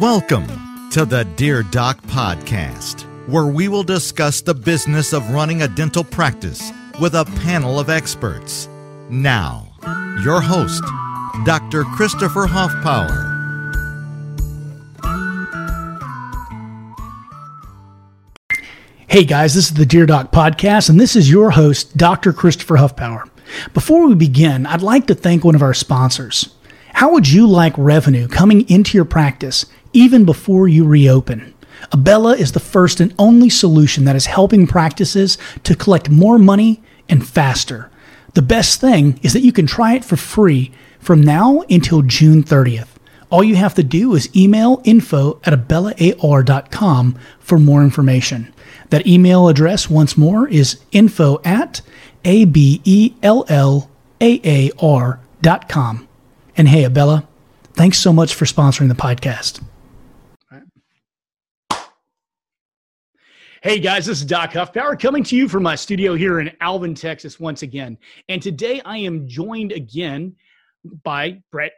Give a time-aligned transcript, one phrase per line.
[0.00, 5.68] Welcome to the Dear Doc Podcast, where we will discuss the business of running a
[5.68, 6.70] dental practice
[7.00, 8.68] with a panel of experts.
[9.08, 9.72] Now,
[10.22, 10.84] your host,
[11.46, 11.84] Dr.
[11.84, 13.22] Christopher Hoffpower.
[19.06, 22.34] Hey guys, this is the Dear Doc Podcast, and this is your host, Dr.
[22.34, 23.30] Christopher Huffpower.
[23.72, 26.54] Before we begin, I'd like to thank one of our sponsors.
[26.92, 29.64] How would you like revenue coming into your practice
[29.96, 31.54] even before you reopen?
[31.90, 36.82] Abellaa is the first and only solution that is helping practices to collect more money
[37.08, 37.90] and faster.
[38.34, 42.42] The best thing is that you can try it for free from now until June
[42.42, 42.88] 30th.
[43.30, 48.52] All you have to do is email info at abellaar.com for more information.
[48.90, 51.80] That email address, once more, is info at
[52.24, 56.06] a B E L L A A R dot com.
[56.56, 57.26] And hey, Abellaa,
[57.72, 59.60] thanks so much for sponsoring the podcast.
[63.66, 66.94] Hey guys, this is Doc Huffpower coming to you from my studio here in Alvin,
[66.94, 67.98] Texas, once again.
[68.28, 70.36] And today I am joined again
[71.02, 71.72] by Brett.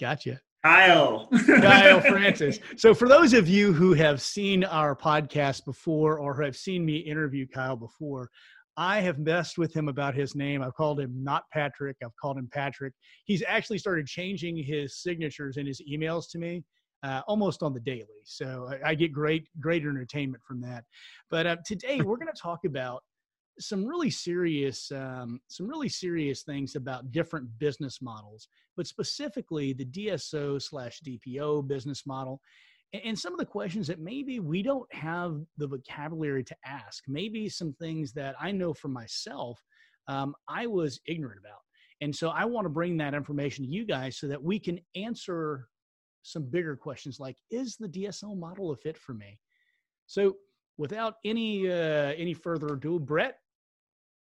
[0.00, 0.40] Gotcha.
[0.64, 1.28] Kyle.
[1.46, 2.58] Kyle Francis.
[2.78, 6.96] So, for those of you who have seen our podcast before or have seen me
[6.96, 8.30] interview Kyle before,
[8.78, 10.62] I have messed with him about his name.
[10.62, 11.98] I've called him not Patrick.
[12.02, 12.94] I've called him Patrick.
[13.26, 16.64] He's actually started changing his signatures in his emails to me
[17.02, 18.22] uh, almost on the daily.
[18.24, 20.84] So I, I, get great, great entertainment from that.
[21.30, 23.02] But uh, today we're going to talk about
[23.58, 29.84] some really serious, um, some really serious things about different business models, but specifically the
[29.84, 32.40] DSO slash DPO business model.
[33.04, 37.48] And, some of the questions that maybe we don't have the vocabulary to ask, maybe
[37.48, 39.58] some things that I know for myself,
[40.08, 41.60] um, I was ignorant about.
[42.02, 44.78] And so I want to bring that information to you guys so that we can
[44.94, 45.68] answer
[46.22, 49.38] some bigger questions like is the DSO model a fit for me?
[50.06, 50.36] So
[50.78, 53.38] without any uh, any further ado, Brett,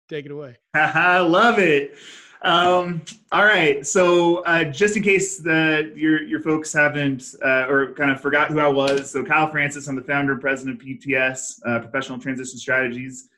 [0.08, 0.56] take it away.
[0.74, 1.96] I love it.
[2.42, 3.00] Um,
[3.32, 8.10] all right, so uh, just in case the your your folks haven't uh, or kind
[8.10, 11.60] of forgot who I was, so Kyle Francis, I'm the founder and president of PTS,
[11.66, 13.30] uh, Professional Transition Strategies.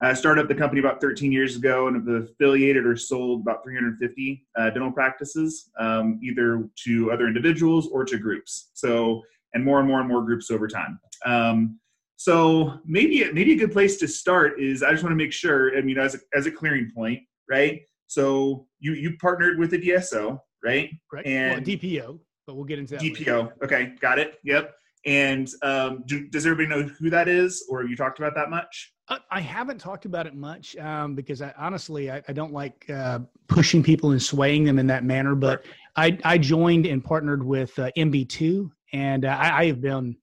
[0.00, 3.64] I started up the company about 13 years ago and have affiliated or sold about
[3.64, 8.70] 350 uh, dental practices, um, either to other individuals or to groups.
[8.74, 9.22] So,
[9.54, 11.00] and more and more and more groups over time.
[11.24, 11.80] Um,
[12.16, 15.76] so maybe maybe a good place to start is I just want to make sure.
[15.76, 17.80] I mean, as a, as a clearing point, right?
[18.08, 20.90] So you you partnered with a DSO, right?
[21.12, 21.26] Right.
[21.26, 23.02] And well, DPO, but we'll get into that.
[23.02, 23.26] DPO.
[23.26, 23.54] Later.
[23.62, 24.38] Okay, got it.
[24.44, 24.74] Yep.
[25.06, 28.50] And um, do, does everybody know who that is, or have you talked about that
[28.50, 28.92] much?
[29.30, 33.20] I haven't talked about it much um, because I, honestly I, I don't like uh,
[33.46, 35.34] pushing people and swaying them in that manner.
[35.34, 35.64] But
[35.96, 40.16] I, I joined and partnered with uh, MB2, and uh, I, I, have been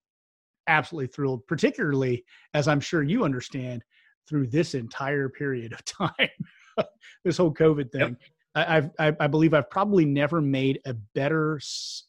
[0.68, 3.84] absolutely thrilled, particularly as I'm sure you understand
[4.30, 6.88] through this entire period of time,
[7.24, 8.02] this whole COVID thing.
[8.02, 8.18] Yep.
[8.54, 11.60] I, I've, I, I believe I've probably never made a better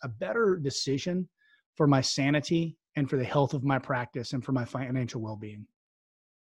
[0.02, 1.28] a better decision
[1.76, 5.36] for my sanity and for the health of my practice and for my financial well
[5.36, 5.66] being.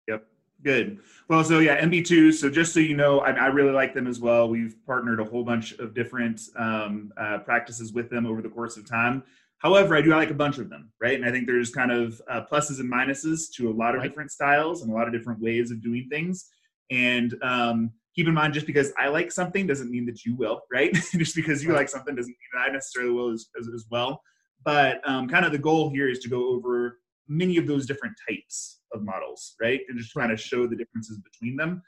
[0.09, 0.27] Yep.
[0.63, 1.01] Good.
[1.29, 2.35] Well, so yeah, MB2.
[2.35, 4.49] So just so you know, I, I, really like them as well.
[4.49, 8.77] We've partnered a whole bunch of different um, uh, practices with them over the course
[8.77, 9.25] of time.
[9.59, 11.15] However, I do like a bunch of them, right?
[11.15, 14.09] And I think there's kind of uh, pluses and minuses to a lot of right.
[14.09, 16.51] different styles and a lot of different ways of doing things.
[16.91, 20.63] And um, keep in mind, just because I like something doesn't mean that you will,
[20.73, 20.93] right?
[21.17, 21.79] just because you right.
[21.79, 24.23] like something doesn't mean that I necessarily will as, as, as well.
[24.65, 28.15] But um, kind of the goal here is to go over many of those different
[28.29, 29.81] types of models, right?
[29.89, 31.83] And just kind of show the differences between them.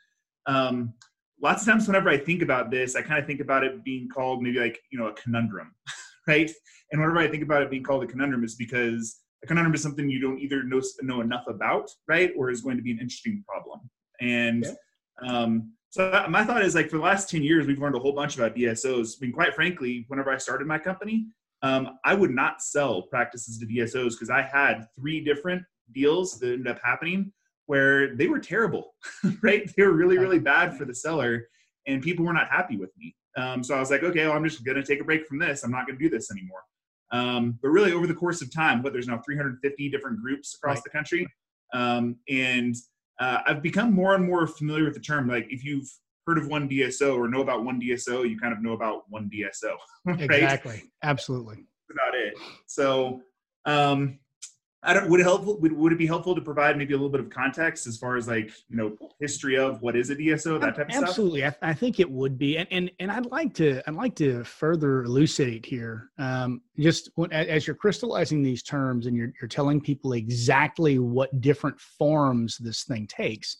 [0.47, 0.94] Um,
[1.42, 4.09] lots of times, whenever I think about this, I kind of think about it being
[4.09, 5.75] called maybe like, you know, a conundrum,
[6.28, 6.50] right?
[6.91, 9.82] And whenever I think about it being called a conundrum, is because a conundrum is
[9.82, 12.32] something you don't either know, know enough about, right?
[12.36, 13.81] Or is going to be an interesting problem.
[14.20, 14.76] And okay.
[15.28, 18.12] um, so my thought is like for the last 10 years, we've learned a whole
[18.12, 19.15] bunch about DSOs.
[19.16, 21.26] I mean, quite frankly, whenever I started my company,
[21.62, 25.62] um, I would not sell practices to DSOs because I had three different
[25.92, 27.32] deals that ended up happening
[27.66, 28.94] where they were terrible,
[29.42, 29.70] right?
[29.76, 31.48] They were really, really bad for the seller,
[31.86, 33.14] and people were not happy with me.
[33.36, 35.38] Um, so I was like, okay, well, I'm just going to take a break from
[35.38, 35.62] this.
[35.62, 36.62] I'm not going to do this anymore.
[37.12, 40.76] Um, but really, over the course of time, but there's now 350 different groups across
[40.76, 40.84] right.
[40.84, 41.26] the country,
[41.74, 42.74] um, and
[43.20, 45.28] uh, I've become more and more familiar with the term.
[45.28, 45.88] Like, if you've
[46.26, 49.30] heard of one DSO or know about one DSO, you kind of know about one
[49.30, 49.74] DSO.
[50.04, 50.20] Right?
[50.20, 50.82] Exactly.
[51.02, 51.56] Absolutely.
[51.56, 52.34] That's about it.
[52.66, 53.20] So,
[53.64, 54.20] um,
[54.86, 55.10] I don't.
[55.10, 55.58] Would it helpful?
[55.58, 58.16] Would, would it be helpful to provide maybe a little bit of context as far
[58.16, 61.56] as like you know history of what is a DSO, that type of Absolutely, stuff?
[61.60, 64.44] I, I think it would be, and, and and I'd like to I'd like to
[64.44, 66.10] further elucidate here.
[66.18, 71.40] Um, just when, as you're crystallizing these terms and you're you're telling people exactly what
[71.40, 73.56] different forms this thing takes,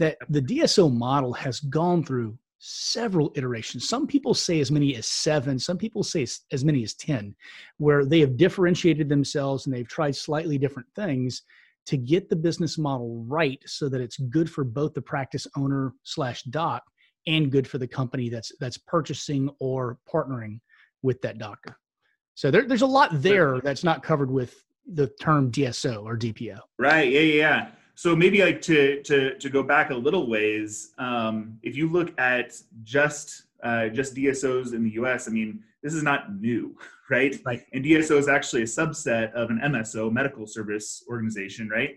[0.00, 3.86] that the DSO model has gone through several iterations.
[3.86, 7.34] Some people say as many as seven, some people say as many as 10,
[7.76, 11.42] where they have differentiated themselves and they've tried slightly different things
[11.86, 15.92] to get the business model right so that it's good for both the practice owner
[16.02, 16.82] slash doc
[17.26, 20.60] and good for the company that's that's purchasing or partnering
[21.02, 21.76] with that doctor.
[22.34, 24.64] So there, there's a lot there that's not covered with
[24.94, 26.58] the term DSO or DPO.
[26.78, 27.10] Right.
[27.10, 27.20] Yeah.
[27.20, 27.68] Yeah
[28.00, 32.18] so maybe like to to to go back a little ways um, if you look
[32.18, 36.74] at just uh, just dsos in the us i mean this is not new
[37.10, 37.38] right?
[37.44, 37.62] Right.
[37.74, 41.90] And dso is actually a subset of an mso medical service organization right?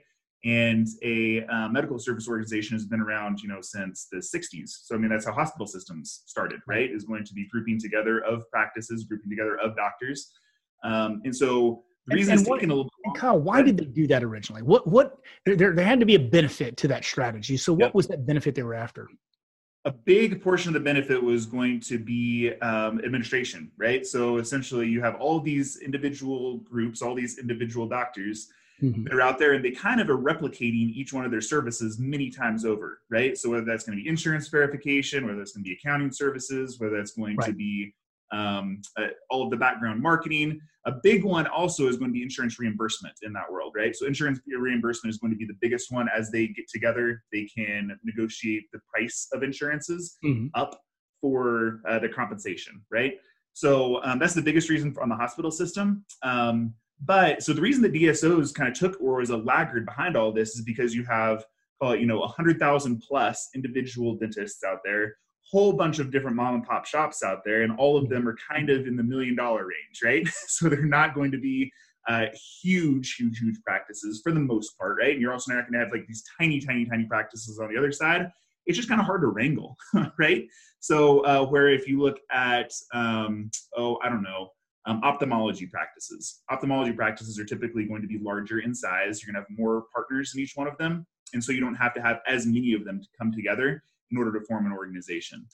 [0.44, 4.96] And a uh, medical service organization has been around you know since the 60s so
[4.96, 6.92] i mean that's how hospital systems started right?
[6.92, 10.34] Is going to be grouping together of practices grouping together of doctors.
[10.84, 13.86] Um, and so the reason and, what, taking a little and Kyle, why did they
[13.86, 14.62] do that originally?
[14.62, 17.58] What what there, there, there had to be a benefit to that strategy.
[17.58, 17.96] So what yep.
[17.96, 19.08] was that benefit they were after?
[19.86, 24.06] A big portion of the benefit was going to be um, administration, right?
[24.06, 28.50] So essentially, you have all these individual groups, all these individual doctors
[28.82, 29.04] mm-hmm.
[29.04, 32.00] that are out there, and they kind of are replicating each one of their services
[32.00, 33.38] many times over, right?
[33.38, 36.80] So whether that's going to be insurance verification, whether that's going to be accounting services,
[36.80, 37.48] whether that's going right.
[37.48, 37.94] to be
[38.34, 40.60] um, uh, all of the background marketing.
[40.86, 43.96] A big one also is going to be insurance reimbursement in that world, right?
[43.96, 47.24] So insurance reimbursement is going to be the biggest one as they get together.
[47.32, 50.48] They can negotiate the price of insurances mm-hmm.
[50.56, 50.78] up
[51.22, 53.14] for uh, the compensation, right?
[53.54, 56.04] So um, that's the biggest reason on the hospital system.
[56.22, 56.74] Um,
[57.06, 60.32] but so the reason that DSOs kind of took or was a laggard behind all
[60.32, 61.46] this is because you have
[61.82, 65.16] call it you know 100,000 plus individual dentists out there
[65.54, 68.36] whole bunch of different mom and pop shops out there, and all of them are
[68.52, 70.28] kind of in the million dollar range, right?
[70.48, 71.72] so they're not going to be
[72.10, 72.26] uh,
[72.62, 75.12] huge, huge, huge practices for the most part, right?
[75.12, 77.78] And you're also not going to have like these tiny, tiny, tiny practices on the
[77.78, 78.32] other side.
[78.66, 79.78] It's just kind of hard to wrangle,
[80.18, 80.48] right?
[80.80, 84.50] So, uh, where if you look at, um, oh, I don't know,
[84.86, 86.42] um, ophthalmology practices.
[86.50, 89.22] Ophthalmology practices are typically going to be larger in size.
[89.22, 91.06] You're going to have more partners in each one of them.
[91.34, 94.18] And so you don't have to have as many of them to come together in
[94.18, 95.46] order to form an organization.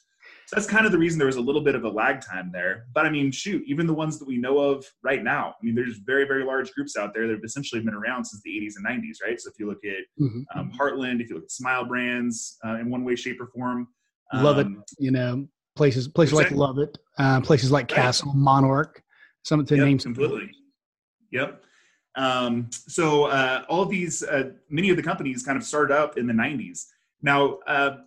[0.46, 2.52] So that's kind of the reason there was a little bit of a lag time
[2.52, 2.86] there.
[2.94, 5.76] But I mean, shoot, even the ones that we know of right now, I mean,
[5.76, 8.74] there's very, very large groups out there that have essentially been around since the 80s
[8.78, 9.40] and 90s, right?
[9.40, 10.60] So if you look at mm-hmm.
[10.60, 13.88] um, Heartland, if you look at Smile Brands uh, in one way, shape, or form,
[14.32, 14.68] um, Love it,
[15.00, 18.34] you know, places places like Love It, uh, places like Castle.
[18.34, 19.02] Monarch,
[19.44, 20.04] some of the yep, names.
[20.04, 20.52] Completely.
[21.32, 21.64] Yep.
[22.16, 26.18] Um, so uh, all of these, uh, many of the companies kind of started up
[26.18, 26.86] in the 90s.
[27.22, 27.98] Now, uh,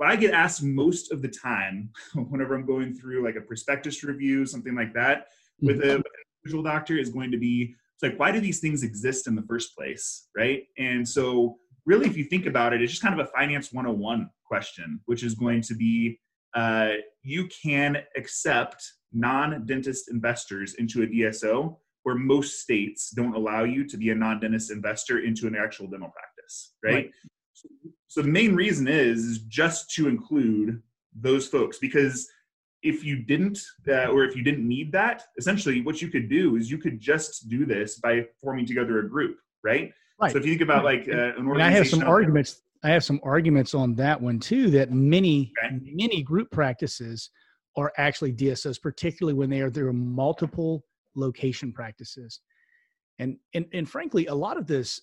[0.00, 1.90] what I get asked most of the time
[2.30, 5.26] whenever I'm going through like a prospectus review, something like that,
[5.60, 6.00] with a mm-hmm.
[6.42, 9.42] visual doctor is going to be it's like, why do these things exist in the
[9.42, 10.28] first place?
[10.34, 10.62] Right.
[10.78, 14.30] And so, really, if you think about it, it's just kind of a finance 101
[14.42, 16.18] question, which is going to be
[16.54, 16.92] uh,
[17.22, 18.82] you can accept
[19.12, 24.14] non dentist investors into a DSO where most states don't allow you to be a
[24.14, 26.72] non dentist investor into an actual dental practice.
[26.82, 26.94] right.
[26.94, 27.10] right
[28.08, 30.82] so the main reason is, is just to include
[31.14, 32.28] those folks because
[32.82, 36.56] if you didn't uh, or if you didn't need that essentially what you could do
[36.56, 40.32] is you could just do this by forming together a group right, right.
[40.32, 42.88] so if you think about like uh, an organization and i have some arguments i
[42.88, 45.78] have some arguments on that one too that many okay.
[45.82, 47.30] many group practices
[47.76, 50.84] are actually dsos particularly when they are there are multiple
[51.16, 52.40] location practices
[53.18, 55.02] and and and frankly a lot of this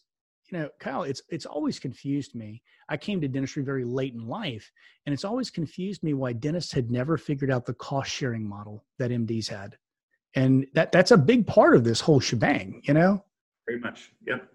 [0.50, 2.62] you know, Kyle, it's it's always confused me.
[2.90, 4.72] I came to dentistry very late in life,
[5.06, 8.86] and it's always confused me why dentists had never figured out the cost sharing model
[8.98, 9.78] that MDs had,
[10.36, 12.82] and that that's a big part of this whole shebang.
[12.86, 13.24] You know,
[13.68, 14.12] very much.
[14.26, 14.48] Yep,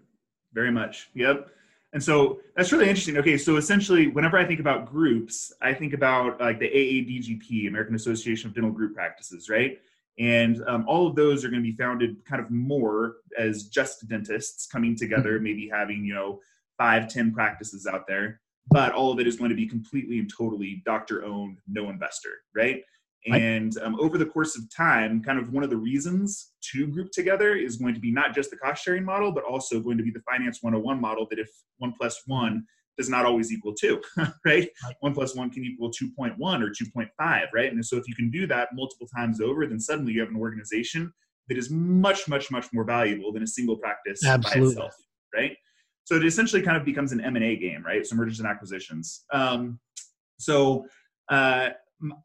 [0.53, 1.09] very much.
[1.13, 1.49] Yep.
[1.93, 3.17] And so that's really interesting.
[3.17, 7.93] Okay, so essentially, whenever I think about groups, I think about like the AADGP, American
[7.93, 9.79] Association of Dental Group Practices, right?
[10.19, 14.07] And um, all of those are going to be founded kind of more as just
[14.07, 15.43] dentists coming together, mm-hmm.
[15.43, 16.39] maybe having, you know,
[16.77, 18.39] five, ten practices out there.
[18.67, 22.29] But all of it is going to be completely and totally doctor owned, no investor,
[22.55, 22.81] right?
[23.25, 27.11] And um, over the course of time, kind of one of the reasons to group
[27.11, 30.03] together is going to be not just the cost sharing model, but also going to
[30.03, 32.65] be the finance 101 model that if one plus one
[32.97, 34.01] does not always equal two,
[34.45, 34.69] right?
[34.99, 37.07] One plus one can equal 2.1 or 2.5,
[37.53, 37.71] right?
[37.71, 40.37] And so if you can do that multiple times over, then suddenly you have an
[40.37, 41.11] organization
[41.49, 44.61] that is much, much, much more valuable than a single practice Absolutely.
[44.61, 44.93] by itself,
[45.35, 45.57] right?
[46.05, 48.05] So it essentially kind of becomes an M&A game, right?
[48.05, 49.25] So mergers and acquisitions.
[49.33, 49.79] Um,
[50.37, 50.85] so
[51.29, 51.69] uh,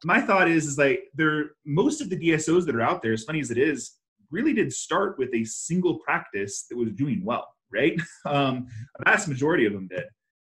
[0.03, 3.23] my thought is, is like there, most of the DSOs that are out there, as
[3.23, 3.95] funny as it is,
[4.31, 7.99] really did start with a single practice that was doing well, right?
[8.25, 8.67] Um,
[8.99, 10.03] a vast majority of them did.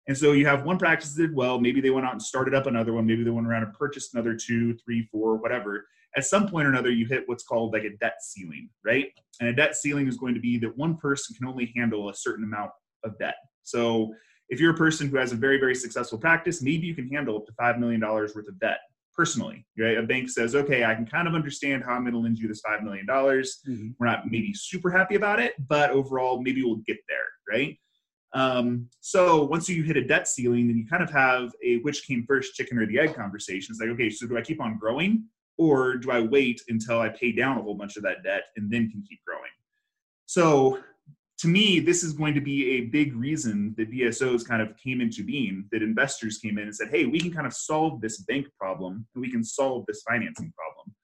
[0.09, 1.61] And so you have one practice that did well.
[1.61, 3.07] Maybe they went out and started up another one.
[3.07, 5.87] Maybe they went around and purchased another two, three, four, whatever.
[6.16, 9.07] At some point or another, you hit what's called like a debt ceiling, right?
[9.38, 12.14] And a debt ceiling is going to be that one person can only handle a
[12.14, 12.73] certain amount
[13.04, 13.37] of debt.
[13.62, 14.12] So
[14.49, 17.37] if you're a person who has a very, very successful practice, maybe you can handle
[17.37, 18.80] up to $5 million worth of debt
[19.14, 19.99] personally, right?
[19.99, 22.49] A bank says, okay, I can kind of understand how I'm going to lend you
[22.49, 23.07] this $5 million.
[23.07, 23.88] Mm-hmm.
[23.99, 27.78] We're not maybe super happy about it, but overall, maybe we'll get there, right?
[28.32, 32.06] Um, so once you hit a debt ceiling, then you kind of have a which
[32.06, 33.72] came first, chicken or the egg conversation.
[33.72, 35.25] It's like, okay, so do I keep on growing
[35.58, 38.70] or do I wait until I pay down a whole bunch of that debt and
[38.70, 39.50] then can keep growing?
[40.26, 40.78] So
[41.40, 45.00] to me, this is going to be a big reason that DSOs kind of came
[45.00, 48.18] into being, that investors came in and said, hey, we can kind of solve this
[48.18, 50.94] bank problem and we can solve this financing problem.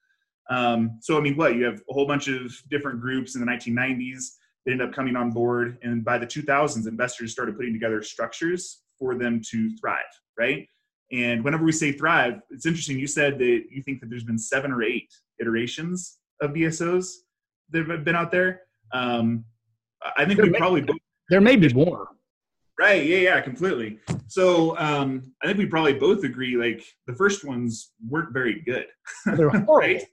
[0.49, 1.55] Um, so, I mean, what?
[1.55, 4.35] You have a whole bunch of different groups in the 1990s
[4.67, 5.77] that end up coming on board.
[5.81, 10.03] And by the 2000s, investors started putting together structures for them to thrive,
[10.37, 10.67] right?
[11.11, 12.99] And whenever we say thrive, it's interesting.
[12.99, 15.09] You said that you think that there's been seven or eight
[15.39, 17.13] iterations of DSOs
[17.71, 18.61] that have been out there.
[18.91, 19.45] Um,
[20.17, 20.97] I think there we probably both,
[21.29, 22.09] there may be more.
[22.77, 23.05] Right.
[23.05, 23.17] Yeah.
[23.17, 23.41] Yeah.
[23.41, 23.99] Completely.
[24.27, 26.57] So um, I think we probably both agree.
[26.57, 28.85] Like the first ones weren't very good.
[29.25, 29.75] They're horrible.
[29.77, 30.03] right.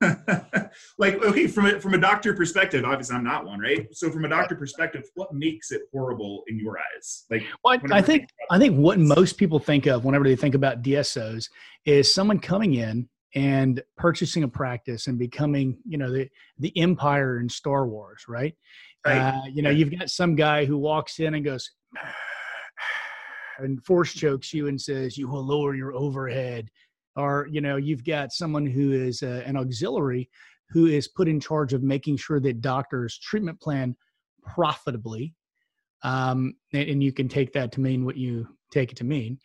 [0.98, 3.86] like okay, from a, from a doctor perspective, obviously I'm not one, right?
[3.92, 7.24] So from a doctor perspective, what makes it horrible in your eyes?
[7.30, 10.82] Like, well, I think I think what most people think of whenever they think about
[10.82, 11.48] DSOs
[11.84, 16.28] is someone coming in and purchasing a practice and becoming, you know, the
[16.58, 18.54] the empire in Star Wars, right?
[19.06, 19.18] right.
[19.18, 21.70] Uh, you know, you've got some guy who walks in and goes
[23.58, 26.70] and force chokes you and says, "You will lower your overhead."
[27.18, 30.30] Or you know you've got someone who is uh, an auxiliary
[30.70, 33.94] who is put in charge of making sure that doctors treatment plan
[34.42, 35.34] profitably
[36.02, 39.38] um, and, and, you can take that to mean what you take it to mean.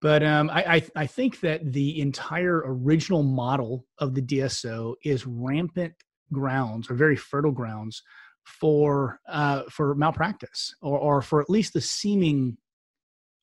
[0.00, 5.26] But um, I, I, I think that the entire original model of the dso is
[5.26, 5.94] rampant
[6.32, 8.02] grounds or very fertile grounds
[8.44, 12.56] for uh, for malpractice or, or for at least the seeming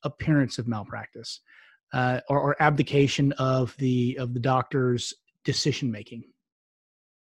[0.04, 1.42] appearance of malpractice
[1.96, 5.14] uh, or, or abdication of the of the doctor's
[5.46, 6.26] decision making.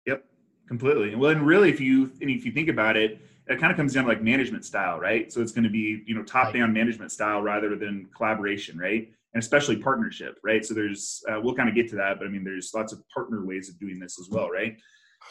[0.08, 0.24] Yep,
[0.68, 1.14] completely.
[1.14, 4.06] Well, and really, if you if you think about it, it kind of comes down
[4.06, 5.32] to like management style, right?
[5.32, 6.74] So it's going to be you know top down right.
[6.74, 9.12] management style rather than collaboration, right?
[9.34, 10.66] And especially partnership, right?
[10.66, 13.04] So there's uh, we'll kind of get to that, but I mean there's lots of
[13.14, 14.80] partner ways of doing this as well, right?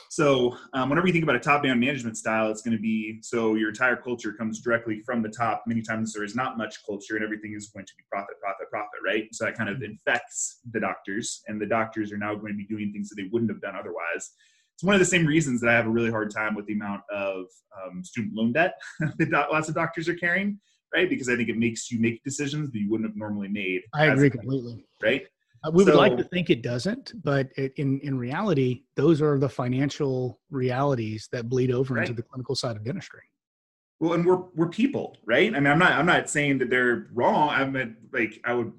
[0.09, 3.55] So um, whenever you think about a top-down management style, it's going to be so
[3.55, 5.65] your entire culture comes directly from the top.
[5.67, 8.69] Many times there is not much culture, and everything is going to be profit, profit,
[8.71, 9.29] profit, right?
[9.33, 12.67] So that kind of infects the doctors, and the doctors are now going to be
[12.67, 14.33] doing things that they wouldn't have done otherwise.
[14.75, 16.73] It's one of the same reasons that I have a really hard time with the
[16.73, 17.45] amount of
[17.85, 18.75] um, student loan debt
[19.19, 20.59] that lots of doctors are carrying,
[20.95, 21.09] right?
[21.09, 23.83] Because I think it makes you make decisions that you wouldn't have normally made.
[23.95, 24.85] I agree completely.
[25.03, 25.27] Right.
[25.63, 29.21] Uh, we so, would like to think it doesn't, but it, in in reality, those
[29.21, 32.09] are the financial realities that bleed over right.
[32.09, 33.23] into the clinical side of dentistry.
[33.99, 35.55] Well, and we're we're people, right?
[35.55, 37.51] I mean, I'm not I'm not saying that they're wrong.
[37.51, 38.73] I mean, like I would,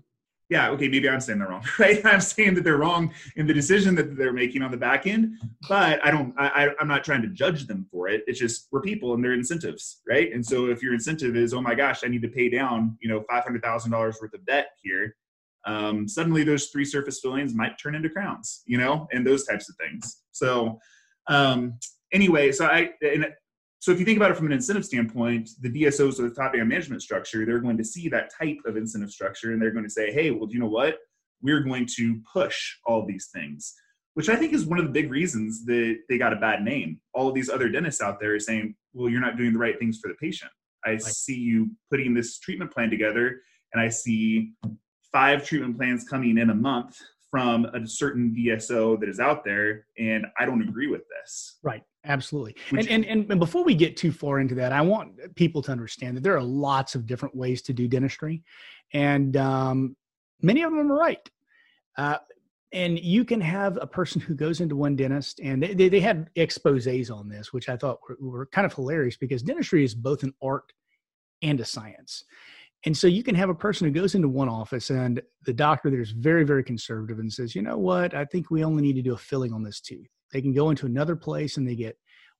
[0.49, 2.03] yeah, okay, maybe I'm saying they're wrong, right?
[2.03, 5.35] I'm saying that they're wrong in the decision that they're making on the back end,
[5.69, 6.33] but I don't.
[6.39, 8.23] I I'm not trying to judge them for it.
[8.25, 10.33] It's just we're people and their incentives, right?
[10.33, 13.07] And so if your incentive is, oh my gosh, I need to pay down, you
[13.07, 15.15] know, five hundred thousand dollars worth of debt here
[15.65, 19.69] um, suddenly those three surface fillings might turn into crowns, you know, and those types
[19.69, 20.23] of things.
[20.31, 20.79] So
[21.27, 21.77] um,
[22.11, 22.91] anyway, so I
[23.79, 26.67] so if you think about it from an incentive standpoint, the DSOs or the top-down
[26.67, 29.89] management structure, they're going to see that type of incentive structure, and they're going to
[29.89, 30.99] say, "Hey, well, do you know what?
[31.41, 33.73] We're going to push all these things."
[34.13, 36.99] Which I think is one of the big reasons that they got a bad name.
[37.13, 39.79] All of these other dentists out there are saying, "Well, you're not doing the right
[39.79, 40.51] things for the patient."
[40.85, 43.41] I see you putting this treatment plan together,
[43.73, 44.53] and I see
[45.11, 49.85] five treatment plans coming in a month from a certain DSO that is out there,
[49.97, 51.59] and I don't agree with this.
[51.63, 52.57] Right, absolutely.
[52.71, 56.17] And, and, and before we get too far into that, I want people to understand
[56.17, 58.43] that there are lots of different ways to do dentistry,
[58.93, 59.95] and um,
[60.41, 61.29] many of them are right.
[61.97, 62.17] Uh,
[62.73, 66.29] and you can have a person who goes into one dentist and they, they, had
[66.35, 70.23] exposés on this which i thought were, were, kind of hilarious because dentistry is both
[70.23, 70.71] an art
[71.41, 72.23] and a science
[72.85, 75.89] and so you can have a person who goes into one office and the doctor
[75.89, 78.95] there is very, very conservative and says, you know what, I think we only need
[78.95, 80.07] to do a filling on this tooth.
[80.33, 81.97] They can go into another place and they get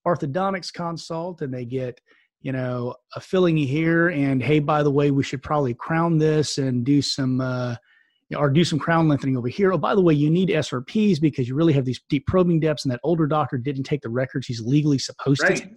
[0.08, 2.02] orthodontics consult and they get
[2.42, 6.58] you know a filling here and hey by the way we should probably crown this
[6.58, 7.76] and do some uh,
[8.36, 9.74] or do some crown lengthening over here.
[9.74, 12.86] Oh, by the way, you need SRPs because you really have these deep probing depths,
[12.86, 15.58] and that older doctor didn't take the records he's legally supposed right.
[15.58, 15.70] to.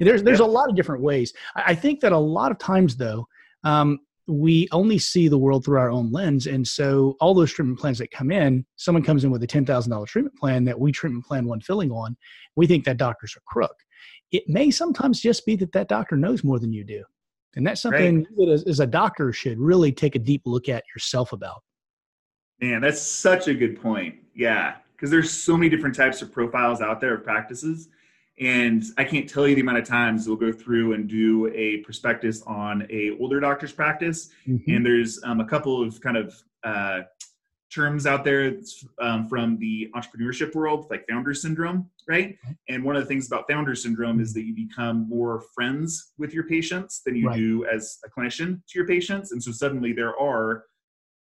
[0.00, 0.48] There's there's yep.
[0.48, 1.32] a lot of different ways.
[1.54, 3.28] I think that a lot of times though,
[3.64, 7.78] um, we only see the world through our own lens, and so all those treatment
[7.78, 10.78] plans that come in, someone comes in with a ten thousand dollar treatment plan that
[10.78, 12.16] we treatment plan one filling on,
[12.56, 13.74] we think that doctor's a crook.
[14.32, 17.04] It may sometimes just be that that doctor knows more than you do,
[17.56, 18.26] and that's something right.
[18.36, 21.62] that as, as a doctor should really take a deep look at yourself about.
[22.60, 24.14] Man, that's such a good point.
[24.34, 27.88] Yeah, because there's so many different types of profiles out there of practices,
[28.40, 31.78] and I can't tell you the amount of times we'll go through and do a
[31.78, 34.70] prospectus on a older doctor's practice, mm-hmm.
[34.70, 37.02] and there's um, a couple of kind of uh,
[37.72, 38.56] terms out there
[39.00, 42.30] um, from the entrepreneurship world, like founder syndrome, right?
[42.30, 42.52] Mm-hmm.
[42.68, 46.34] And one of the things about founder syndrome is that you become more friends with
[46.34, 47.36] your patients than you right.
[47.36, 50.64] do as a clinician to your patients, and so suddenly there are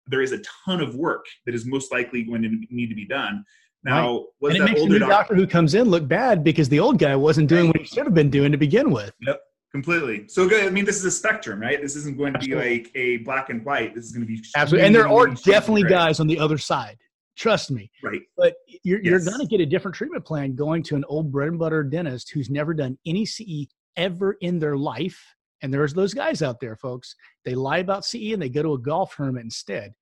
[0.07, 3.05] there is a ton of work that is most likely going to need to be
[3.05, 3.45] done.
[3.83, 4.25] Now, right.
[4.39, 6.79] was and it makes the new doctor, doctor who comes in look bad because the
[6.79, 9.11] old guy wasn't doing what he should have been doing to begin with.
[9.21, 10.27] Yep, completely.
[10.27, 10.65] So good.
[10.65, 11.81] I mean, this is a spectrum, right?
[11.81, 13.95] This isn't going to be like a black and white.
[13.95, 14.85] This is going to be absolutely.
[14.85, 16.97] And there are definitely guys on the other side.
[17.37, 17.89] Trust me.
[18.03, 18.21] Right.
[18.37, 19.09] But you're, yes.
[19.09, 21.83] you're going to get a different treatment plan going to an old bread and butter
[21.83, 26.59] dentist who's never done any CE ever in their life and there's those guys out
[26.59, 27.15] there, folks.
[27.45, 29.93] They lie about CE and they go to a golf tournament instead.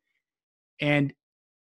[0.81, 1.13] And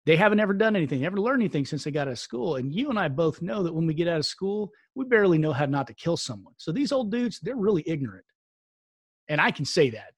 [0.06, 2.56] they haven't ever done anything, never learned anything since they got out of school.
[2.56, 5.38] And you and I both know that when we get out of school, we barely
[5.38, 6.54] know how not to kill someone.
[6.58, 8.24] So these old dudes, they're really ignorant.
[9.28, 10.12] And I can say that.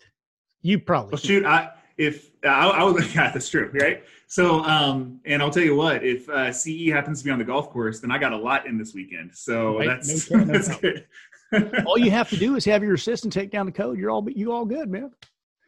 [0.63, 1.13] You probably.
[1.13, 4.03] Well, shoot, I, if I, I was, yeah, that's true, right?
[4.27, 7.45] So, um, and I'll tell you what, if uh, CE happens to be on the
[7.45, 9.31] golf course, then I got a lot in this weekend.
[9.35, 9.89] So right?
[9.89, 11.07] that's, no, no, that's good.
[11.87, 13.99] all you have to do is have your assistant take down the code.
[13.99, 15.11] You're all you all good, man.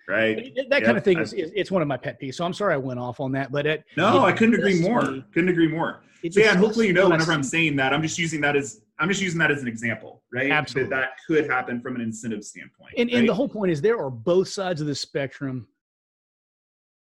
[0.08, 0.54] Right.
[0.56, 0.84] That yep.
[0.84, 2.36] kind of thing is, is, it's one of my pet peeves.
[2.36, 4.80] So I'm sorry I went off on that, but it, no, it I couldn't agree
[4.80, 5.02] more.
[5.02, 5.24] Me.
[5.34, 6.00] Couldn't agree more.
[6.30, 9.08] So yeah, hopefully you know whenever I'm saying that, I'm just using that as I'm
[9.08, 10.50] just using that as an example, right?
[10.50, 10.90] Absolutely.
[10.90, 12.94] That, that could happen from an incentive standpoint.
[12.96, 13.18] And, right?
[13.18, 15.68] and the whole point is there are both sides of the spectrum,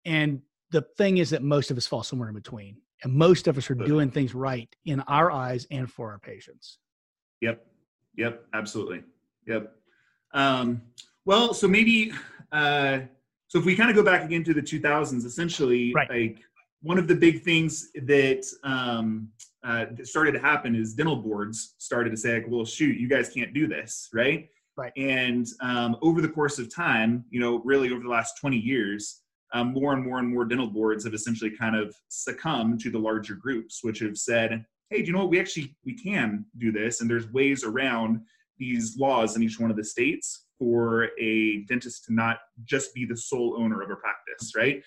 [0.03, 0.41] and
[0.71, 3.69] the thing is that most of us fall somewhere in between, and most of us
[3.69, 6.79] are doing things right in our eyes and for our patients.
[7.41, 7.65] Yep.
[8.17, 8.45] Yep.
[8.53, 9.03] Absolutely.
[9.47, 9.71] Yep.
[10.33, 10.81] Um,
[11.23, 12.11] well, so maybe
[12.51, 12.99] uh,
[13.47, 16.09] so if we kind of go back again to the 2000s, essentially, right.
[16.09, 16.39] like
[16.81, 19.29] one of the big things that, um,
[19.63, 23.07] uh, that started to happen is dental boards started to say, like, well, shoot, you
[23.07, 24.49] guys can't do this, right?
[24.77, 24.91] Right.
[24.97, 29.21] And um, over the course of time, you know, really over the last 20 years,
[29.53, 32.99] um, more and more and more dental boards have essentially kind of succumbed to the
[32.99, 35.29] larger groups, which have said, hey, do you know what?
[35.29, 38.21] We actually we can do this, and there's ways around
[38.57, 43.05] these laws in each one of the states for a dentist to not just be
[43.05, 44.83] the sole owner of a practice, right?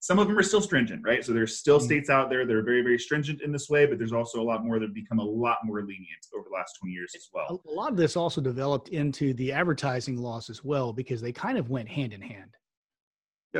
[0.00, 1.24] Some of them are still stringent, right?
[1.24, 1.86] So there's still mm-hmm.
[1.86, 4.42] states out there that are very, very stringent in this way, but there's also a
[4.42, 7.28] lot more that have become a lot more lenient over the last 20 years as
[7.32, 7.62] well.
[7.68, 11.56] A lot of this also developed into the advertising laws as well because they kind
[11.56, 12.50] of went hand in hand.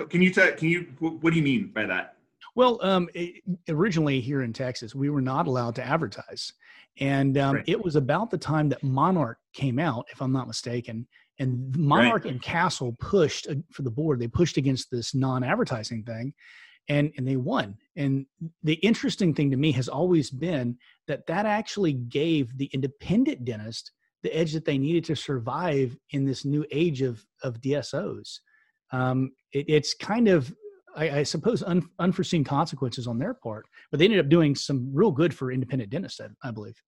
[0.08, 0.50] Can you tell?
[0.52, 0.86] Can you?
[0.98, 2.16] What do you mean by that?
[2.54, 6.52] Well, um, it, originally here in Texas, we were not allowed to advertise,
[6.98, 7.64] and um, right.
[7.66, 11.06] it was about the time that Monarch came out, if I'm not mistaken,
[11.42, 12.32] and Monarch right.
[12.32, 14.20] and Castle pushed for the board.
[14.20, 16.32] They pushed against this non-advertising thing,
[16.88, 17.76] and and they won.
[17.96, 18.26] And
[18.62, 20.78] the interesting thing to me has always been
[21.08, 23.90] that that actually gave the independent dentist
[24.22, 28.38] the edge that they needed to survive in this new age of of DSOs.
[28.92, 30.54] Um, it, it's kind of
[30.94, 34.90] I, I suppose un, unforeseen consequences on their part, but they ended up doing some
[34.94, 36.80] real good for independent dentists, I, I believe.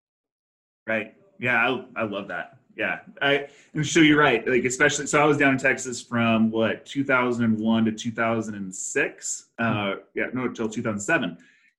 [0.86, 1.14] Right.
[1.40, 5.24] Yeah, I, I love that yeah i and so you're right like especially so i
[5.24, 11.36] was down in texas from what 2001 to 2006 uh yeah no until 2007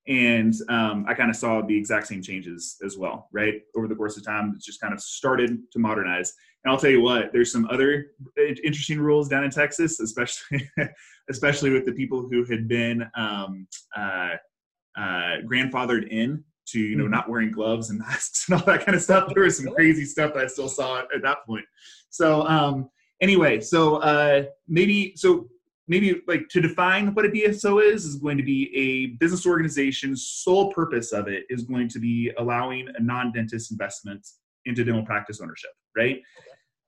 [0.07, 3.61] and um, i kind of saw the exact same changes as well right?
[3.75, 6.33] Over the course of time it's just kind of started to modernize.
[6.63, 8.11] And i'll tell you what there's some other
[8.63, 10.69] interesting rules down in texas especially
[11.29, 14.35] especially with the people who had been um, uh,
[14.97, 17.13] uh, grandfathered in to you know mm-hmm.
[17.13, 19.31] not wearing gloves and masks and all that kind of stuff.
[19.33, 21.65] There was some crazy stuff that I still saw at that point.
[22.09, 22.89] So um,
[23.21, 25.49] anyway, so uh, maybe so
[25.87, 30.25] maybe like to define what a DSO is is going to be a business organization's
[30.25, 34.25] sole purpose of it is going to be allowing a non-dentist investment
[34.65, 36.21] into dental practice ownership, right?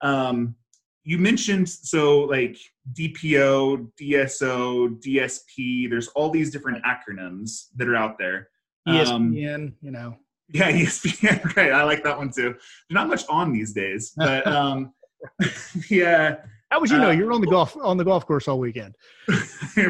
[0.02, 0.56] Um,
[1.04, 2.58] you mentioned so like
[2.94, 5.90] DPO, DSO, DSP.
[5.90, 8.50] There's all these different acronyms that are out there.
[8.88, 10.17] ESPN, um, you know.
[10.50, 11.56] Yeah, ESPN.
[11.56, 12.54] Right, I like that one too.
[12.54, 14.93] There's not much on these days, but um,
[15.89, 16.38] yeah.
[16.71, 17.10] How would you know?
[17.10, 18.95] Uh, You're on the golf on the golf course all weekend,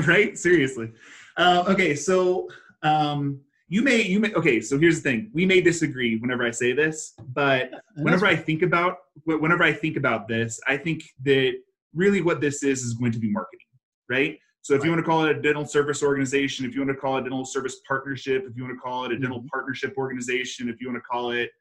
[0.07, 0.37] right?
[0.37, 0.91] Seriously.
[1.35, 2.49] Uh, okay, so
[2.83, 4.61] um, you may you may okay.
[4.61, 8.61] So here's the thing: we may disagree whenever I say this, but whenever I think
[8.61, 11.53] about whenever I think about this, I think that
[11.93, 13.65] really what this is is going to be marketing,
[14.09, 14.39] right?
[14.67, 14.87] So if right.
[14.87, 17.21] you want to call it a dental service organization, if you want to call it
[17.21, 19.47] a dental service partnership, if you want to call it a dental mm-hmm.
[19.47, 21.51] partnership organization, if you want to call it,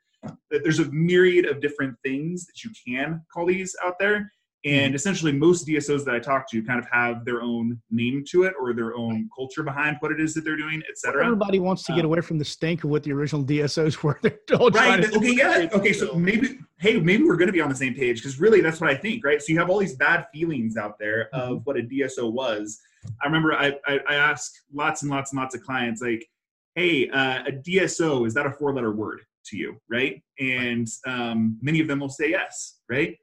[0.50, 4.32] there's a myriad of different things that you can call these out there.
[4.64, 4.94] And mm-hmm.
[4.96, 8.54] essentially, most DSOs that I talk to kind of have their own name to it
[8.60, 11.24] or their own culture behind what it is that they're doing, et cetera.
[11.24, 14.18] Everybody wants to get um, away from the stink of what the original DSOs were.
[14.20, 15.04] They're all right.
[15.14, 15.32] okay.
[15.32, 15.68] Yeah.
[15.72, 15.92] Okay.
[15.92, 18.80] So maybe, hey, maybe we're going to be on the same page because really that's
[18.80, 19.40] what I think, right?
[19.40, 21.62] So you have all these bad feelings out there of mm-hmm.
[21.62, 22.80] what a DSO was.
[23.22, 26.26] I remember I, I, I asked lots and lots and lots of clients, like,
[26.74, 29.80] hey, uh, a DSO, is that a four letter word to you?
[29.90, 30.22] Right.
[30.38, 32.80] And um, many of them will say yes.
[32.88, 33.16] Right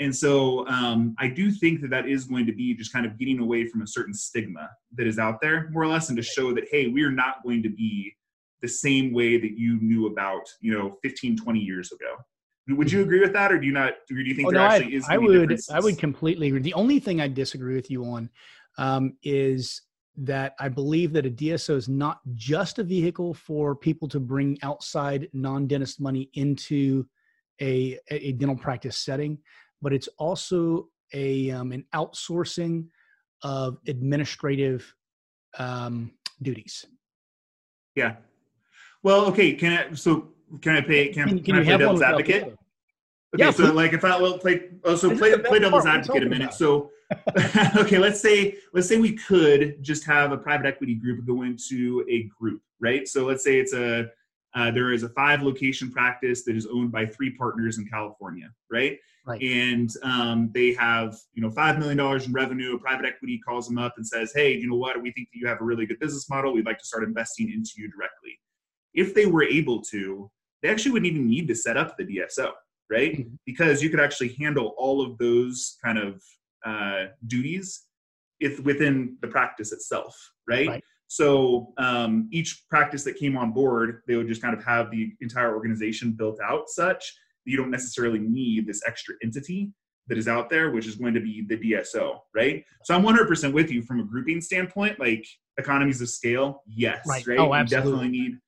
[0.00, 3.18] and so um, I do think that that is going to be just kind of
[3.18, 6.22] getting away from a certain stigma that is out there, more or less, and to
[6.22, 8.14] show that, hey, we're not going to be
[8.62, 12.16] the same way that you knew about, you know, 15, 20 years ago.
[12.68, 13.08] Would you mm-hmm.
[13.08, 13.92] agree with that, or do you not?
[14.10, 15.06] Or do you think oh, there no, actually I, is?
[15.08, 15.60] I would.
[15.70, 16.60] I would completely agree.
[16.60, 18.30] The only thing I disagree with you on
[18.80, 19.82] um, is
[20.16, 24.58] that I believe that a DSO is not just a vehicle for people to bring
[24.62, 27.06] outside non-dentist money into
[27.60, 29.38] a, a dental practice setting
[29.82, 32.86] but it's also a um, an outsourcing
[33.42, 34.94] of administrative
[35.58, 36.12] um,
[36.42, 36.86] duties.
[37.94, 38.16] Yeah.
[39.02, 39.54] Well, okay.
[39.54, 39.94] Can I?
[39.94, 40.28] So
[40.60, 41.08] can I pay?
[41.08, 42.56] Can, can, can, I play devil's advocate?
[43.34, 43.72] Okay, yeah, so please.
[43.74, 46.52] like if I will play, oh, so play play devil's advocate a minute.
[46.52, 46.90] So,
[47.76, 52.04] okay, let's say let's say we could just have a private equity group go into
[52.08, 53.06] a group, right?
[53.06, 54.08] So let's say it's a
[54.54, 58.50] uh, there is a five location practice that is owned by three partners in California,
[58.70, 58.98] right?
[59.24, 59.40] Right.
[59.42, 62.74] And um, they have, you know, five million dollars in revenue.
[62.74, 65.00] A private equity calls them up and says, "Hey, you know what?
[65.00, 66.52] We think that you have a really good business model.
[66.52, 68.40] We'd like to start investing into you directly."
[68.92, 70.28] If they were able to,
[70.62, 72.50] they actually wouldn't even need to set up the DSO,
[72.90, 73.18] right?
[73.18, 73.34] Mm-hmm.
[73.46, 76.22] Because you could actually handle all of those kind of
[76.64, 77.86] uh, duties
[78.40, 80.16] if within the practice itself,
[80.48, 80.68] right?
[80.68, 80.84] right.
[81.08, 85.12] So um, each practice that came on board, they would just kind of have the
[85.20, 87.00] entire organization built out such
[87.44, 89.72] that you don't necessarily need this extra entity
[90.06, 92.64] that is out there, which is going to be the DSO, right?
[92.84, 95.26] So I'm 100% with you from a grouping standpoint, like
[95.58, 97.26] economies of scale, yes, right?
[97.26, 97.38] right?
[97.38, 97.60] Oh, absolutely.
[97.60, 98.38] You definitely need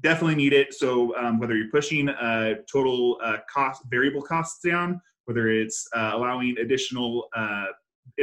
[0.00, 0.74] definitely need it.
[0.74, 6.12] So um, whether you're pushing uh, total uh, cost variable costs down, whether it's uh,
[6.14, 7.66] allowing additional uh,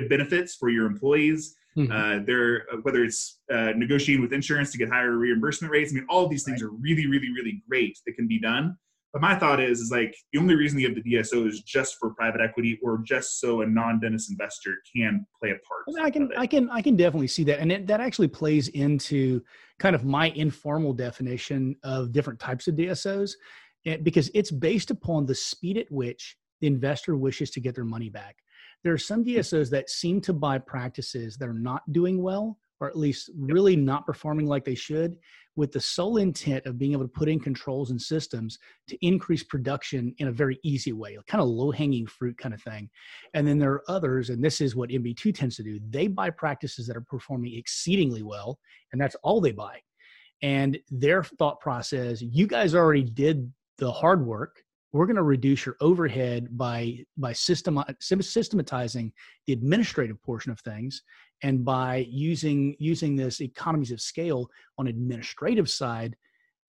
[0.10, 1.92] benefits for your employees, mm-hmm.
[1.92, 5.92] Uh, there whether it's uh, negotiating with insurance to get higher reimbursement rates.
[5.92, 6.68] I mean, all of these things right.
[6.68, 8.76] are really, really, really great that can be done.
[9.14, 11.96] But my thought is, is like the only reason you have the DSO is just
[12.00, 16.04] for private equity or just so a non-dentist investor can play a part.
[16.04, 19.42] I can, I can, I can definitely see that, and it, that actually plays into
[19.80, 23.34] kind of my informal definition of different types of DSOs,
[23.86, 27.86] eh, because it's based upon the speed at which the investor wishes to get their
[27.86, 28.38] money back.
[28.84, 32.88] There are some DSOs that seem to buy practices that are not doing well, or
[32.88, 35.18] at least really not performing like they should
[35.58, 39.44] with the sole intent of being able to put in controls and systems to increase
[39.44, 42.88] production in a very easy way, kind of low hanging fruit kind of thing.
[43.34, 46.30] And then there are others, and this is what MB2 tends to do they buy
[46.30, 48.60] practices that are performing exceedingly well,
[48.94, 49.80] and that's all they buy.
[50.44, 54.64] And their thought process you guys already did the hard work
[54.94, 59.12] we're going to reduce your overhead by by system, systematizing
[59.46, 61.04] the administrative portion of things
[61.44, 66.16] and by using using this economies of scale on administrative side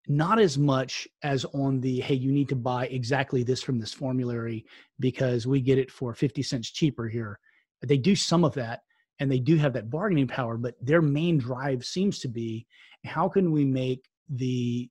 [0.08, 3.92] not as much as on the hey you need to buy exactly this from this
[3.92, 4.64] formulary
[5.00, 7.38] because we get it for 50 cents cheaper here.
[7.82, 8.80] They do some of that
[9.20, 12.66] and they do have that bargaining power but their main drive seems to be
[13.04, 14.88] how can we make the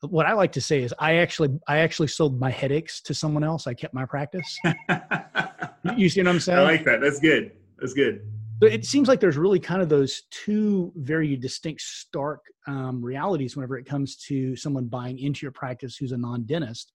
[0.00, 3.42] what i like to say is i actually i actually sold my headaches to someone
[3.44, 3.66] else.
[3.66, 4.58] I kept my practice.
[5.96, 6.58] You see what i'm saying?
[6.58, 7.00] i like that.
[7.00, 7.52] That's good.
[7.78, 8.20] That's good
[8.58, 13.56] but it seems like there's really kind of those two very distinct, stark um, realities
[13.56, 16.92] whenever it comes to someone buying into your practice who's a non-dentist.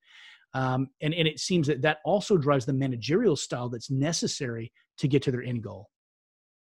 [0.54, 5.08] Um, and, and it seems that that also drives the managerial style that's necessary to
[5.08, 5.90] get to their end goal.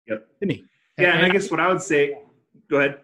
[0.07, 0.27] Yep.
[0.41, 0.63] To me.
[0.97, 2.17] Yeah, and, and I guess what I would say,
[2.69, 2.99] go ahead.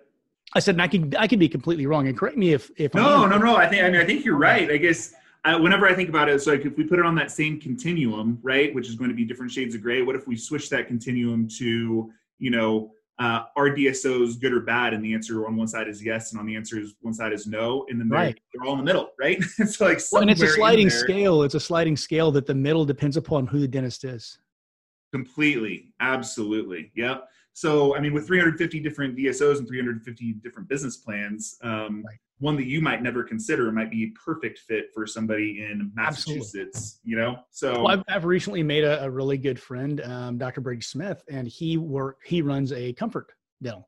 [0.56, 2.93] I said, and I could I could be completely wrong, and correct me if if
[2.93, 3.56] no, no, no.
[3.56, 4.69] I think I mean I think you're right.
[4.69, 5.13] I guess
[5.45, 7.60] I, whenever I think about it, it's like if we put it on that same
[7.60, 10.01] continuum, right, which is going to be different shades of gray.
[10.01, 14.93] What if we switch that continuum to, you know, uh, are DSOs good or bad?
[14.93, 17.34] And the answer on one side is yes, and on the answer is one side
[17.34, 18.39] is no, and then they're, Right.
[18.53, 19.38] they're all in the middle, right?
[19.60, 21.43] it's like Well, and it's a sliding scale.
[21.43, 24.39] It's a sliding scale that the middle depends upon who the dentist is.
[25.12, 27.27] Completely, absolutely, yep.
[27.56, 32.17] So, I mean, with 350 different DSOs and 350 different business plans, um, Right.
[32.43, 36.41] One that you might never consider might be a perfect fit for somebody in Absolutely.
[36.41, 36.99] Massachusetts.
[37.06, 40.60] You know, so Well, I've, I've recently made a, a really good friend, um, Dr.
[40.60, 43.27] Brady Smith, and he work he runs a comfort
[43.62, 43.88] dental,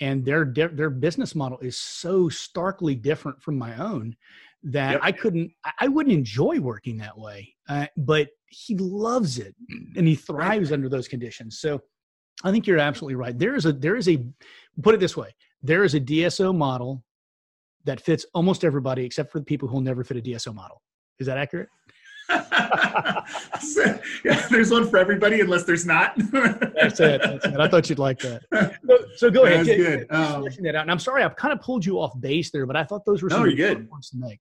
[0.00, 4.14] and their their business model is so starkly different from my own
[4.64, 5.00] that Yep.
[5.02, 7.54] I couldn't I- wouldn't enjoy working that way.
[7.70, 9.54] Uh, but he loves it,
[9.96, 11.58] and he thrives under those conditions.
[11.58, 11.80] So
[12.44, 13.36] I think you're absolutely right.
[13.38, 14.22] There is a there is a
[14.82, 17.02] put it this way: there is a DSO model
[17.84, 20.82] that fits almost everybody except for the people who will never fit a DSO model.
[21.18, 21.68] Is that accurate?
[23.60, 26.14] So, yeah, there's one for everybody, unless there's not.
[26.32, 27.20] That's it.
[27.22, 27.60] That's it.
[27.60, 28.42] I thought you'd like that.
[28.86, 29.66] So, so go ahead.
[29.66, 30.06] That's good.
[30.10, 30.82] Um, that out.
[30.82, 33.22] And I'm sorry, I've kind of pulled you off base there, but I thought those
[33.22, 33.88] were No, some you're good.
[33.88, 34.40] points to make.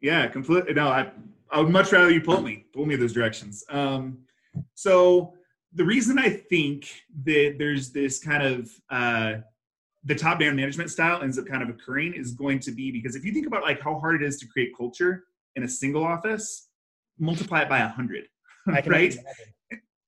[0.00, 0.74] Yeah, completely.
[0.74, 1.10] No, I,
[1.50, 3.64] I would much rather you pull me, pull me those directions.
[3.70, 4.18] Um,
[4.74, 5.34] so
[5.74, 6.88] the reason I think
[7.24, 9.34] that there's this kind of uh,
[10.06, 13.24] the top-down management style ends up kind of occurring is going to be because if
[13.24, 15.24] you think about like how hard it is to create culture
[15.56, 16.68] in a single office,
[17.18, 18.24] multiply it by a hundred,
[18.66, 18.86] right?
[18.86, 19.24] imagine.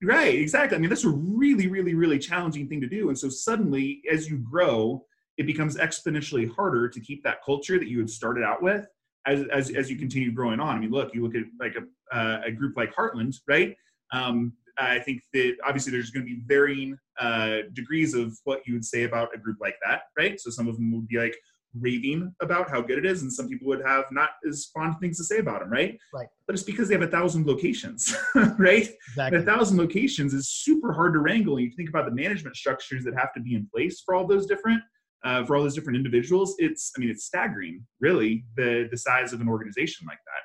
[0.00, 0.76] Right, exactly.
[0.76, 3.08] I mean, that's a really, really, really challenging thing to do.
[3.08, 5.04] And so suddenly, as you grow,
[5.38, 8.86] it becomes exponentially harder to keep that culture that you had started out with
[9.26, 10.76] as, as, as you continue growing on.
[10.76, 13.74] I mean, look, you look at like a, uh, a group like Heartland, right?
[14.12, 18.74] Um, I think that obviously there's going to be varying uh, degrees of what you
[18.74, 20.40] would say about a group like that, right?
[20.40, 21.36] So some of them would be like
[21.78, 25.18] raving about how good it is, and some people would have not as fond things
[25.18, 25.98] to say about them, right?
[26.12, 26.26] Right.
[26.46, 28.16] But it's because they have a thousand locations,
[28.58, 28.86] right?
[28.86, 29.38] And Exactly.
[29.38, 31.56] a thousand locations is super hard to wrangle.
[31.56, 34.26] And you think about the management structures that have to be in place for all
[34.26, 34.82] those different,
[35.24, 36.54] uh, for all those different individuals.
[36.58, 40.42] It's, I mean, it's staggering, really, the the size of an organization like that.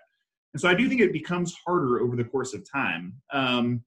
[0.54, 3.14] And so I do think it becomes harder over the course of time.
[3.32, 3.84] Um,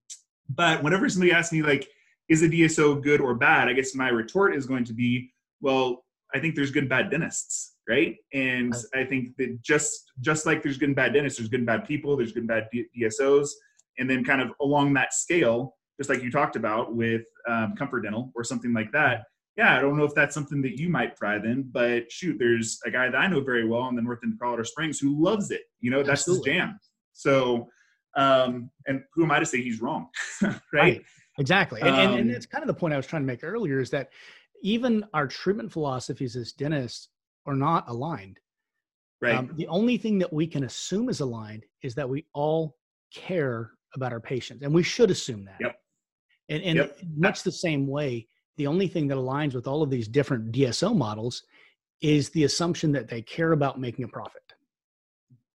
[0.49, 1.89] but whenever somebody asks me like,
[2.29, 3.69] is a DSO good or bad?
[3.69, 7.11] I guess my retort is going to be, well, I think there's good and bad
[7.11, 8.17] dentists, right?
[8.33, 11.67] And I think that just just like there's good and bad dentists, there's good and
[11.67, 13.51] bad people, there's good and bad DSOs,
[13.99, 18.03] and then kind of along that scale, just like you talked about with um, Comfort
[18.03, 19.25] Dental or something like that.
[19.57, 22.79] Yeah, I don't know if that's something that you might thrive in, but shoot, there's
[22.85, 25.23] a guy that I know very well in the north end of Colorado Springs who
[25.23, 25.63] loves it.
[25.81, 26.53] You know, that's Absolutely.
[26.53, 26.81] his jam.
[27.15, 27.69] So,
[28.17, 30.09] um, and who am I to say he's wrong,
[30.43, 30.61] right?
[30.75, 31.03] Right.
[31.39, 31.81] Exactly.
[31.81, 33.81] And, and, and Um, that's kind of the point I was trying to make earlier
[33.81, 34.11] is that
[34.63, 37.09] even our treatment philosophies as dentists
[37.45, 38.41] are not aligned.
[39.21, 39.35] Right.
[39.35, 42.77] Um, the only thing that we can assume is aligned is that we all
[43.15, 45.57] care about our patients, and we should assume that.
[45.61, 45.81] Yep.
[46.49, 46.99] And, and Yep.
[47.17, 50.97] much the same way, the only thing that aligns with all of these different DSO
[50.97, 51.43] models
[52.01, 54.43] is the assumption that they care about making a profit.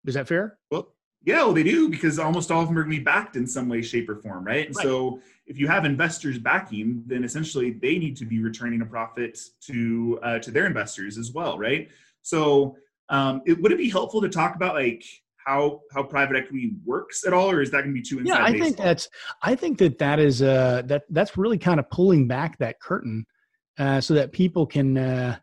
[0.06, 0.58] Is that fair?
[0.70, 3.36] Well, yeah, well, they do because almost all of them are going to be backed
[3.36, 4.66] in some way, shape, or form, right?
[4.66, 4.84] And Right.
[4.84, 9.38] so, if you have investors backing, then essentially they need to be returning a profit
[9.66, 11.88] to uh, to their investors as well, right?
[12.22, 12.76] So,
[13.08, 15.04] um, it, would it be helpful to talk about like
[15.48, 18.38] how how private equity works at all, or is that going to be too inside
[18.38, 19.08] yeah i think that's
[19.42, 23.24] i think that that is uh that that's really kind of pulling back that curtain
[23.78, 25.36] uh so that people can uh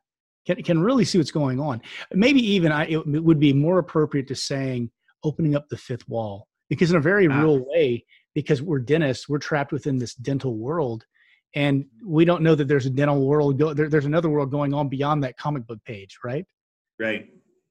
[0.46, 1.82] can, can really see what's going on
[2.14, 4.92] maybe even i it would be more appropriate to saying
[5.26, 7.42] opening up the fifth wall because in a very Ah.
[7.42, 11.06] real way because we're dentists we're trapped within this dental world
[11.56, 14.74] and we don't know that there's a dental world go, there, there's another world going
[14.74, 16.46] on beyond that comic book page right
[17.00, 17.28] right?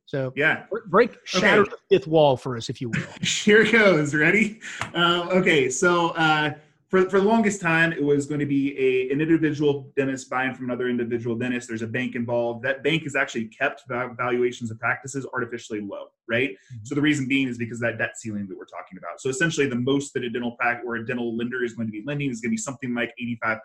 [0.06, 0.64] so Yeah.
[0.90, 4.14] break- shatter the fifth wall for us if you will Here goes.
[4.14, 4.60] Ready?
[4.94, 5.70] Um, okay.
[5.70, 6.54] So uh,
[6.94, 10.54] for for the longest time, it was going to be a an individual dentist buying
[10.54, 11.66] from another individual dentist.
[11.66, 12.64] There's a bank involved.
[12.64, 16.50] That bank has actually kept valuations of practices artificially low, right?
[16.50, 16.84] Mm-hmm.
[16.84, 19.20] So the reason being is because of that debt ceiling that we're talking about.
[19.20, 21.92] So essentially, the most that a dental practice or a dental lender is going to
[21.92, 23.12] be lending is going to be something like
[23.44, 23.56] 85%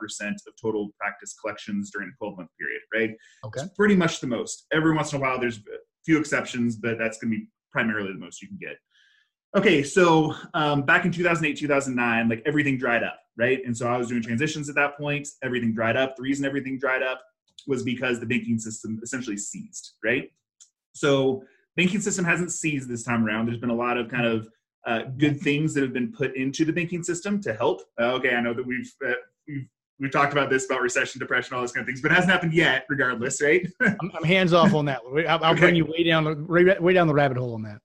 [0.47, 3.11] of total practice collections during a 12 month period, right?
[3.45, 4.65] okay It's pretty much the most.
[4.73, 8.11] Every once in a while, there's a few exceptions, but that's going to be primarily
[8.11, 8.77] the most you can get.
[9.57, 13.59] Okay, so um, back in 2008, 2009, like everything dried up, right?
[13.65, 15.27] And so I was doing transitions at that point.
[15.43, 16.15] Everything dried up.
[16.15, 17.21] The reason everything dried up
[17.67, 20.31] was because the banking system essentially seized, right?
[20.93, 21.43] So
[21.75, 23.47] banking system hasn't seized this time around.
[23.47, 24.47] There's been a lot of kind of
[24.85, 27.81] uh, good things that have been put into the banking system to help.
[27.99, 29.13] Uh, okay, I know that we've uh,
[29.47, 29.67] we've
[29.99, 32.31] we've talked about this about recession, depression, all those kind of things, but it hasn't
[32.31, 33.67] happened yet, regardless, right?
[33.81, 35.01] I'm, I'm hands off on that.
[35.27, 35.59] I'll, I'll Okay.
[35.59, 37.81] bring you way down the way, way down the rabbit hole on that.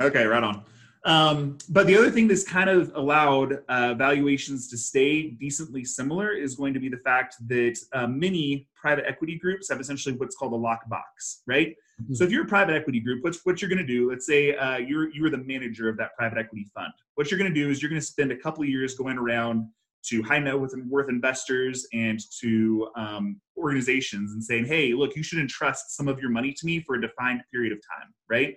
[0.00, 0.62] Okay, right on.
[1.06, 6.32] Um, but the other thing that's kind of allowed uh, valuations to stay decently similar
[6.32, 10.34] is going to be the fact that uh, many private equity groups have essentially what's
[10.34, 11.76] called a lockbox, right?
[12.02, 12.14] Mm-hmm.
[12.14, 14.10] So if you're a private equity group, what's what you're going to do?
[14.10, 16.92] Let's say uh, you're you're the manager of that private equity fund.
[17.14, 19.16] What you're going to do is you're going to spend a couple of years going
[19.16, 19.68] around
[20.06, 25.38] to high net worth investors and to um, organizations and saying, hey, look, you should
[25.38, 28.56] entrust some of your money to me for a defined period of time, right?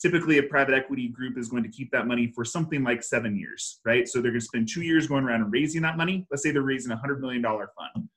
[0.00, 3.36] Typically, a private equity group is going to keep that money for something like seven
[3.36, 4.06] years, right?
[4.08, 6.26] So they're going to spend two years going around and raising that money.
[6.30, 8.08] Let's say they're raising a $100 million fund.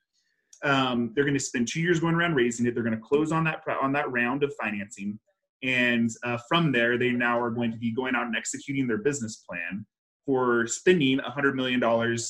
[0.63, 2.75] Um, they're going to spend two years going around raising it.
[2.75, 5.19] They're going to close on that on that round of financing,
[5.63, 8.99] and uh, from there, they now are going to be going out and executing their
[8.99, 9.85] business plan
[10.25, 11.79] for spending $100 million,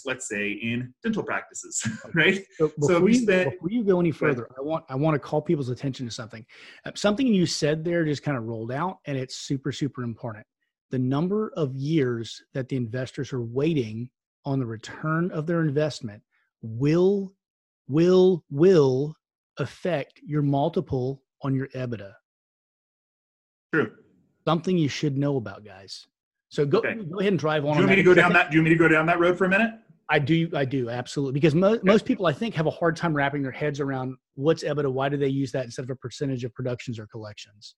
[0.06, 2.43] let's say, in dental practices, right?
[2.58, 5.19] So before, so you, spent, before you go any further, I want, I want to
[5.19, 6.45] call people's attention to something.
[6.86, 10.45] Uh, something you said there just kind of rolled out, and it's super, super important.
[10.89, 14.10] The number of years that the investors are waiting
[14.45, 16.21] on the return of their investment
[16.62, 17.34] will,
[17.88, 19.15] will, will
[19.58, 22.13] affect your multiple on your EBITDA.
[23.73, 23.91] True.
[24.47, 26.08] Something you should know about, guys.
[26.52, 26.96] So go, okay.
[26.96, 27.76] go ahead and drive on.
[27.76, 28.52] Do you want me to go down that?
[28.52, 29.72] Do you want me to go down that road for a minute?
[30.10, 30.50] I do.
[30.54, 31.82] I do absolutely because mo- okay.
[31.84, 34.92] most people I think have a hard time wrapping their heads around what's EBITDA.
[34.92, 37.76] Why do they use that instead of a percentage of productions or collections?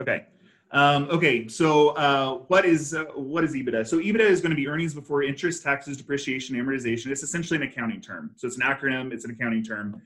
[0.00, 0.24] Okay.
[0.72, 1.46] Um, okay.
[1.48, 3.86] So uh, what is uh, what is EBITDA?
[3.86, 7.08] So EBITDA is going to be earnings before interest, taxes, depreciation, amortization.
[7.08, 8.30] It's essentially an accounting term.
[8.36, 9.12] So it's an acronym.
[9.12, 10.00] It's an accounting term.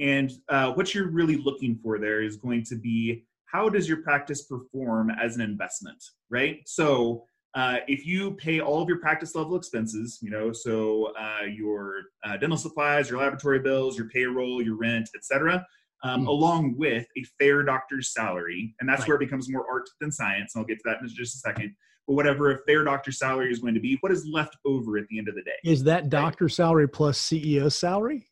[0.00, 4.02] And uh, what you're really looking for there is going to be how does your
[4.02, 6.60] practice perform as an investment, right?
[6.66, 7.24] So
[7.56, 12.02] uh, if you pay all of your practice level expenses, you know, so uh, your
[12.22, 15.66] uh, dental supplies, your laboratory bills, your payroll, your rent, etc.,
[16.04, 16.28] um, mm.
[16.28, 19.08] along with a fair doctor's salary, and that's right.
[19.08, 20.54] where it becomes more art than science.
[20.54, 21.74] And I'll get to that in just a second.
[22.06, 25.08] But whatever a fair doctor's salary is going to be, what is left over at
[25.08, 25.56] the end of the day?
[25.64, 26.52] Is that doctor right?
[26.52, 28.28] salary plus CEO salary?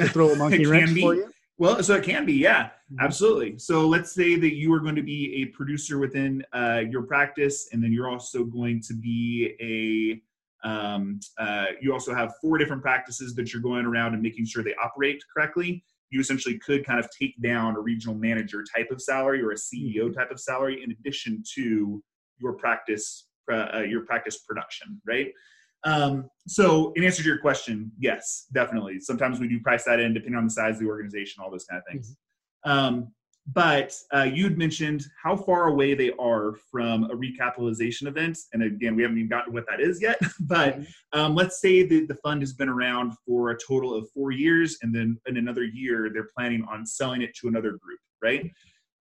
[0.00, 1.30] To throw a monkey wrench for you?
[1.56, 3.00] Well, so it can be, yeah, mm-hmm.
[3.00, 3.58] absolutely.
[3.58, 7.68] So let's say that you are going to be a producer within uh, your practice,
[7.72, 10.20] and then you're also going to be a
[10.64, 14.64] um, uh, you also have four different practices that you're going around and making sure
[14.64, 15.84] they operate correctly.
[16.08, 19.56] You essentially could kind of take down a regional manager type of salary or a
[19.56, 20.12] CEO mm-hmm.
[20.12, 22.02] type of salary in addition to
[22.38, 25.30] your practice uh, your practice production, right?
[25.84, 29.00] Um, so, in answer to your question, yes, definitely.
[29.00, 31.64] Sometimes we do price that in depending on the size of the organization, all those
[31.64, 32.16] kind of things.
[32.66, 32.70] Mm-hmm.
[32.70, 33.12] Um,
[33.52, 38.38] but uh, you'd mentioned how far away they are from a recapitalization event.
[38.54, 40.18] And again, we haven't even gotten what that is yet.
[40.40, 41.20] but mm-hmm.
[41.20, 44.78] um, let's say that the fund has been around for a total of four years,
[44.82, 48.50] and then in another year, they're planning on selling it to another group, right?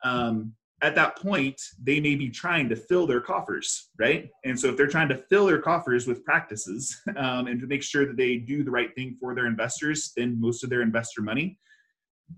[0.04, 4.30] Um, at that point, they may be trying to fill their coffers, right?
[4.44, 7.82] And so, if they're trying to fill their coffers with practices um, and to make
[7.82, 11.22] sure that they do the right thing for their investors, spend most of their investor
[11.22, 11.58] money,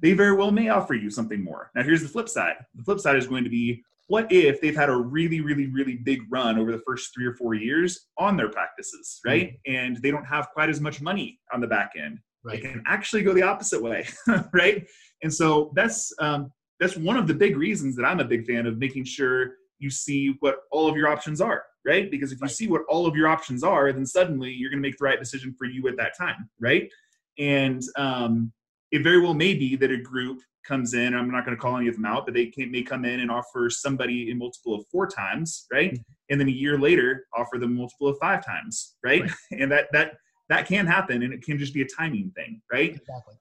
[0.01, 1.71] they very well may offer you something more.
[1.75, 4.75] Now, here's the flip side the flip side is going to be what if they've
[4.75, 8.37] had a really, really, really big run over the first three or four years on
[8.37, 9.53] their practices, right?
[9.67, 9.75] Mm-hmm.
[9.75, 12.19] And they don't have quite as much money on the back end.
[12.43, 12.59] Right.
[12.59, 14.05] It can actually go the opposite way,
[14.53, 14.85] right?
[15.23, 18.65] And so that's um, that's one of the big reasons that I'm a big fan
[18.65, 22.09] of making sure you see what all of your options are, right?
[22.09, 24.87] Because if you see what all of your options are, then suddenly you're going to
[24.87, 26.89] make the right decision for you at that time, right?
[27.37, 28.51] And um,
[28.91, 31.13] it very well may be that a group comes in.
[31.13, 33.19] I'm not going to call any of them out, but they can, may come in
[33.19, 35.93] and offer somebody a multiple of four times, right?
[35.93, 36.01] Mm-hmm.
[36.31, 39.21] And then a year later, offer them multiple of five times, right?
[39.21, 39.31] right?
[39.59, 40.13] And that that
[40.49, 42.91] that can happen, and it can just be a timing thing, right?
[42.91, 43.35] Exactly.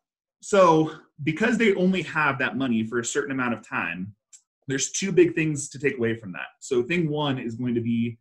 [0.44, 0.90] So,
[1.22, 4.14] because they only have that money for a certain amount of time,
[4.68, 6.48] there's two big things to take away from that.
[6.60, 8.18] So, thing one is going to be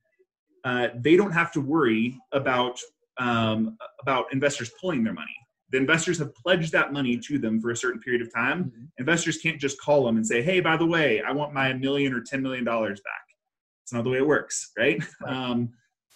[0.63, 2.79] uh, they don't have to worry about
[3.17, 5.35] um, about investors pulling their money.
[5.71, 8.65] The investors have pledged that money to them for a certain period of time.
[8.65, 8.85] Mm-hmm.
[8.99, 12.13] Investors can't just call them and say, "Hey, by the way, I want my million
[12.13, 13.25] or ten million dollars back."
[13.83, 15.03] It's not the way it works, right?
[15.21, 15.33] right.
[15.33, 15.71] Um,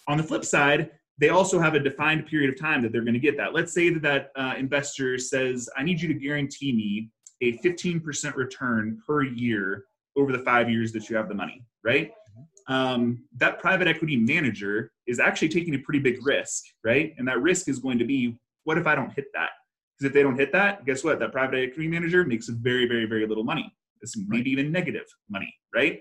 [0.06, 3.14] on the flip side, they also have a defined period of time that they're going
[3.14, 3.52] to get that.
[3.52, 8.34] Let's say that that uh, investor says, I need you to guarantee me a 15%
[8.36, 9.84] return per year
[10.16, 12.12] over the five years that you have the money, right?
[12.68, 17.14] Um, that private equity manager is actually taking a pretty big risk, right?
[17.18, 19.50] And that risk is going to be, what if I don't hit that?
[19.98, 21.18] Because if they don't hit that, guess what?
[21.18, 23.72] That private equity manager makes very, very, very little money.
[24.02, 25.98] It's maybe even negative money, right?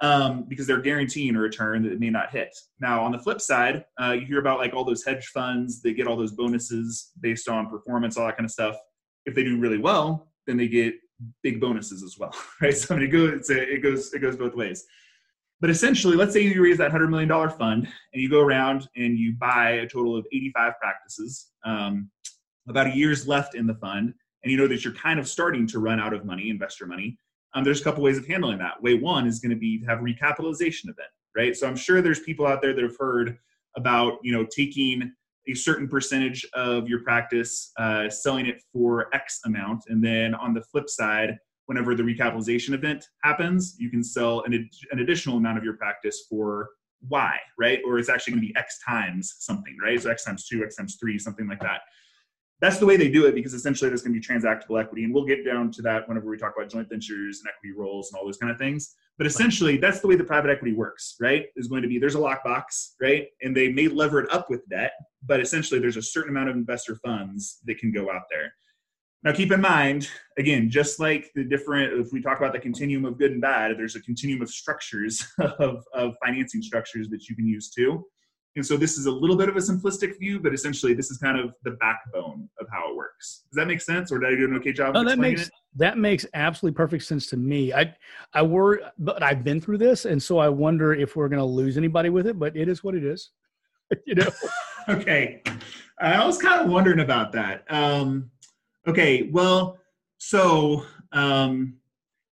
[0.00, 2.54] Um, because they're guaranteeing a return that it may not hit.
[2.80, 5.92] Now, on the flip side, uh, you hear about like all those hedge funds, they
[5.92, 8.76] get all those bonuses based on performance, all that kind of stuff.
[9.26, 10.94] If they do really well, then they get
[11.42, 12.76] big bonuses as well, right?
[12.76, 14.84] So I mean, it goes, it goes, it goes both ways.
[15.60, 19.16] but essentially, let's say you raise that $100 million fund and you go around and
[19.16, 22.10] you buy a total of 85 practices, um,
[22.68, 25.66] about a year's left in the fund, and you know that you're kind of starting
[25.68, 27.18] to run out of money, investor money.
[27.54, 28.82] Um, there's a couple ways of handling that.
[28.82, 31.54] Way one is going to be to have recapitalization event, right?
[31.56, 33.38] So I'm sure there's people out there that have heard
[33.76, 35.12] about, you know, taking
[35.48, 40.54] a certain percentage of your practice, uh, selling it for X amount, and then on
[40.54, 41.36] the flip side,
[41.66, 46.26] whenever the recapitalization event happens, you can sell an, an additional amount of your practice
[46.28, 46.70] for
[47.08, 47.80] Y, right?
[47.86, 50.00] Or it's actually going to be X times something, right?
[50.00, 51.80] So X times two, X times three, something like that.
[52.62, 55.02] That's the way they do it because essentially there's going to be transactable equity.
[55.02, 58.10] And we'll get down to that whenever we talk about joint ventures and equity rolls
[58.10, 58.94] and all those kind of things.
[59.18, 61.46] But essentially, that's the way the private equity works, right?
[61.56, 63.26] Is going to be there's a lockbox, right?
[63.42, 64.92] And they may lever it up with debt,
[65.26, 68.52] but essentially there's a certain amount of investor funds that can go out there.
[69.24, 70.08] Now, keep in mind,
[70.38, 73.76] again, just like the different, if we talk about the continuum of good and bad,
[73.76, 75.26] there's a continuum of structures
[75.58, 78.04] of, of financing structures that you can use too.
[78.54, 81.18] And so this is a little bit of a simplistic view, but essentially this is
[81.18, 83.44] kind of the backbone of how it works.
[83.50, 84.94] Does that make sense, or did I do an okay job?
[84.94, 85.50] No, that makes it?
[85.76, 87.72] that makes absolutely perfect sense to me.
[87.72, 87.94] I
[88.34, 91.44] I worry, but I've been through this, and so I wonder if we're going to
[91.44, 92.38] lose anybody with it.
[92.38, 93.30] But it is what it is,
[94.06, 94.28] you know.
[94.88, 95.42] okay,
[95.98, 97.64] I was kind of wondering about that.
[97.70, 98.30] Um,
[98.88, 99.78] Okay, well,
[100.18, 101.74] so um,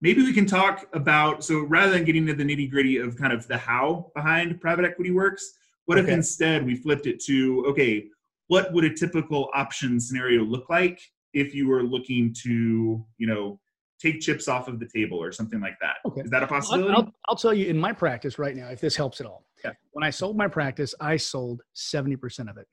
[0.00, 3.32] maybe we can talk about so rather than getting into the nitty gritty of kind
[3.32, 5.52] of the how behind private equity works,
[5.90, 6.12] what okay.
[6.12, 8.06] if instead we flipped it to okay,
[8.46, 11.00] what would a typical option scenario look like
[11.34, 13.58] if you were looking to you know
[14.00, 15.96] take chips off of the table or something like that?
[16.06, 16.20] Okay.
[16.20, 16.94] Is that a possibility?
[16.94, 19.44] I'll, I'll, tell you in my practice right now, if this helps at all.
[19.64, 19.72] Yeah.
[19.90, 22.68] When I sold my practice, I sold 70% of it.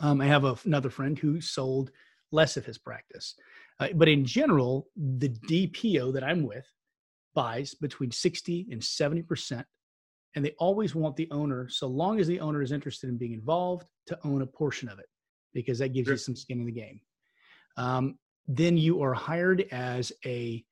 [0.00, 1.92] Um, I have a, another friend who sold
[2.32, 3.36] less of his practice.
[3.78, 6.66] Uh, but in general, the DPO that I'm with
[7.36, 9.64] buys between 60 and 70%.
[10.36, 13.32] And they always want the owner, so long as the owner is interested in being
[13.32, 15.06] involved, to own a portion of it
[15.52, 16.14] because that gives sure.
[16.14, 17.00] you some skin in the game.
[17.78, 20.64] Um, then you are hired as a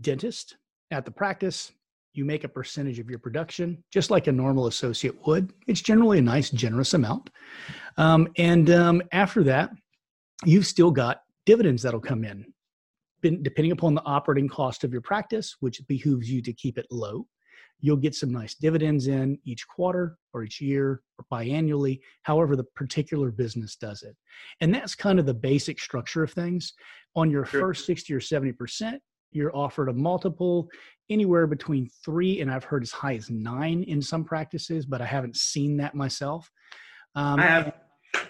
[0.00, 0.56] dentist
[0.92, 1.72] at the practice.
[2.14, 5.52] You make a percentage of your production, just like a normal associate would.
[5.66, 7.30] It's generally a nice, generous amount.
[7.96, 9.70] Um, and um, after that,
[10.44, 12.46] you've still got dividends that'll come in
[13.22, 17.26] depending upon the operating cost of your practice which behooves you to keep it low
[17.80, 22.64] you'll get some nice dividends in each quarter or each year or biannually however the
[22.76, 24.16] particular business does it
[24.60, 26.72] and that's kind of the basic structure of things
[27.16, 27.60] on your sure.
[27.60, 29.02] first 60 or 70 percent
[29.32, 30.68] you're offered a multiple
[31.08, 35.06] anywhere between three and i've heard as high as nine in some practices but i
[35.06, 36.50] haven't seen that myself
[37.14, 37.72] um, i have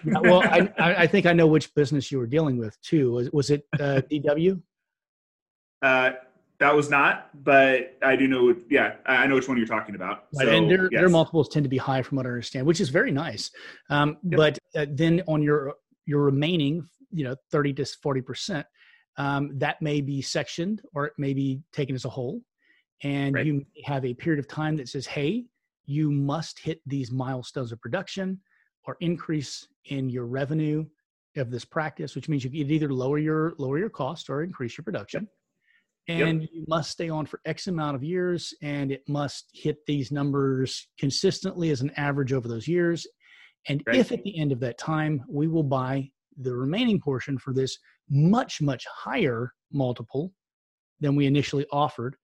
[0.03, 3.11] yeah, well, I, I think I know which business you were dealing with too.
[3.13, 4.61] Was, was it uh, DW?
[5.81, 6.11] Uh,
[6.61, 8.55] that was not, but I do know.
[8.69, 10.25] Yeah, I know which one you're talking about.
[10.35, 11.01] Right, and their yes.
[11.01, 13.49] their multiples tend to be high, from what I understand, which is very nice.
[13.89, 14.37] Um, yep.
[14.37, 15.73] But uh, then on your
[16.05, 18.67] your remaining, you know, thirty to forty percent,
[19.17, 22.41] um, that may be sectioned or it may be taken as a whole,
[23.01, 23.45] and right.
[23.45, 25.45] you have a period of time that says, "Hey,
[25.87, 28.39] you must hit these milestones of production."
[28.87, 30.83] or increase in your revenue
[31.37, 34.75] of this practice, which means you can either lower your lower your cost or increase
[34.75, 35.27] your production.
[36.07, 36.49] And yep.
[36.51, 40.87] you must stay on for X amount of years, and it must hit these numbers
[40.99, 43.05] consistently as an average over those years.
[43.67, 43.97] And right.
[43.97, 47.77] if at the end of that time we will buy the remaining portion for this
[48.09, 50.33] much, much higher multiple
[50.99, 52.15] than we initially offered,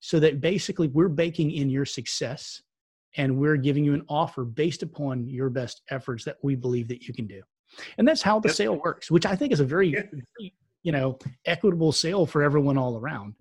[0.00, 2.62] so that basically we're baking in your success
[3.16, 7.06] and we're giving you an offer based upon your best efforts that we believe that
[7.06, 7.42] you can do
[7.98, 8.56] and that's how the yep.
[8.56, 10.02] sale works which i think is a very, yeah.
[10.82, 13.34] You know equitable sale for everyone all around.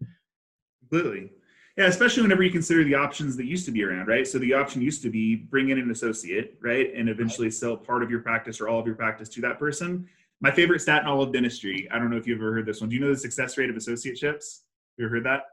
[0.80, 1.32] Completely.
[1.78, 4.28] Yeah especially whenever you consider the options that used to be around right?
[4.28, 6.94] So the option used to be bring in an associate right?
[6.96, 10.08] And eventually sell part of your practice or all of your practice to that person.
[10.42, 12.82] My favorite stat in all of dentistry i don't know if you've ever heard this
[12.82, 12.90] one.
[12.90, 14.62] Do you know the success rate of associateships
[14.98, 15.44] you ever heard that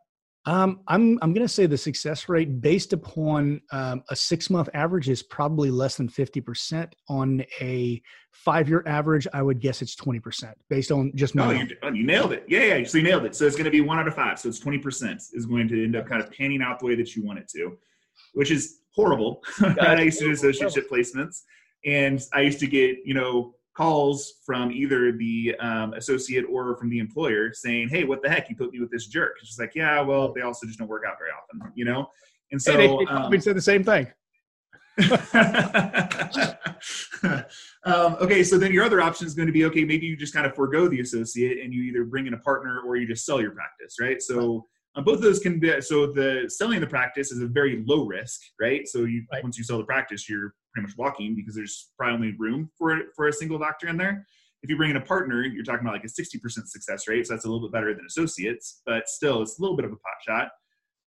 [0.46, 4.68] um, I'm I'm going to say the success rate based upon um, a six month
[4.74, 6.94] average is probably less than fifty percent.
[7.08, 11.46] On a five year average, I would guess it's twenty percent based on just my.
[11.46, 12.44] Oh, you, oh, you nailed it!
[12.48, 12.86] Yeah, yeah.
[12.86, 13.34] So you nailed it.
[13.34, 14.38] So it's going to be one out of five.
[14.38, 16.94] So it's twenty percent is going to end up kind of panning out the way
[16.94, 17.76] that you want it to,
[18.34, 19.42] which is horrible.
[19.80, 21.42] I used to do associateship placements,
[21.84, 26.88] and I used to get you know calls from either the um, associate or from
[26.88, 28.48] the employer saying, "Hey, what the heck?
[28.48, 30.88] You put me with this jerk." It's just like, yeah, well, they also just don't
[30.88, 32.06] work out very often, you know.
[32.52, 34.06] And so hey, they, they um, said the same thing.
[37.84, 39.84] um, okay, so then your other option is going to be okay.
[39.84, 42.80] Maybe you just kind of forego the associate and you either bring in a partner
[42.86, 44.22] or you just sell your practice, right?
[44.22, 44.66] So
[44.96, 48.06] Um, both of those can be so the selling the practice is a very low
[48.06, 48.88] risk, right?
[48.88, 49.42] So you Right.
[49.42, 52.98] once you sell the practice, you're pretty much walking because there's probably only room for
[53.14, 54.26] for a single doctor in there.
[54.62, 57.34] If you bring in a partner, you're talking about like a 60% success rate, so
[57.34, 59.96] that's a little bit better than associates, but still it's a little bit of a
[59.96, 60.48] pot shot.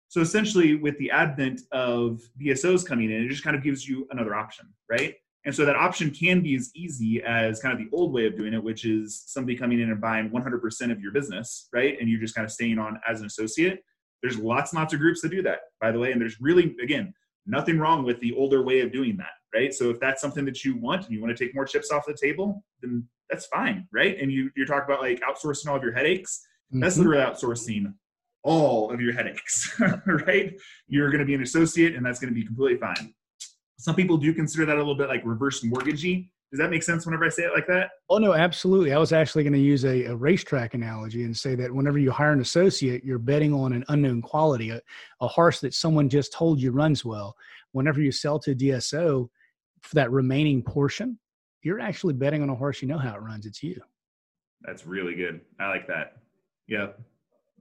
[0.09, 4.07] So essentially, with the advent of DSOs coming in, it just kind of gives you
[4.11, 5.15] another option, right?
[5.45, 8.35] And so that option can be as easy as kind of the old way of
[8.35, 11.97] doing it, which is somebody coming in and buying 100% of your business, right?
[11.99, 13.83] And you're just kind of staying on as an associate.
[14.21, 16.11] There's lots and lots of groups that do that, by the way.
[16.11, 17.13] And there's really, again,
[17.45, 19.73] nothing wrong with the older way of doing that, right?
[19.73, 22.03] So if that's something that you want and you want to take more chips off
[22.05, 24.17] the table, then that's fine, right?
[24.21, 26.45] And you you're talking about like outsourcing all of your headaches.
[26.71, 26.99] That's Mhm.
[27.05, 27.93] literally outsourcing
[28.43, 30.53] all of your headaches, right?
[30.87, 33.13] You're going to be an associate, and that's going to be completely fine.
[33.79, 36.29] Some people do consider that a little bit like reverse mortgagey.
[36.51, 37.89] Does that make sense whenever I say it like that?
[38.09, 38.93] Oh no, absolutely.
[38.93, 42.11] I was actually going to use a, a racetrack analogy and say that whenever you
[42.11, 44.79] hire an associate, you're betting on an unknown quality, a,
[45.21, 47.35] a horse that someone just told you runs well.
[47.71, 49.27] Whenever you sell to DSO
[49.85, 51.19] for that remaining portion,
[51.61, 53.45] you're actually betting on a horse you know how it runs.
[53.45, 53.79] It's you.
[54.61, 55.41] That's really good.
[55.59, 56.17] I like that.
[56.67, 56.99] Yep.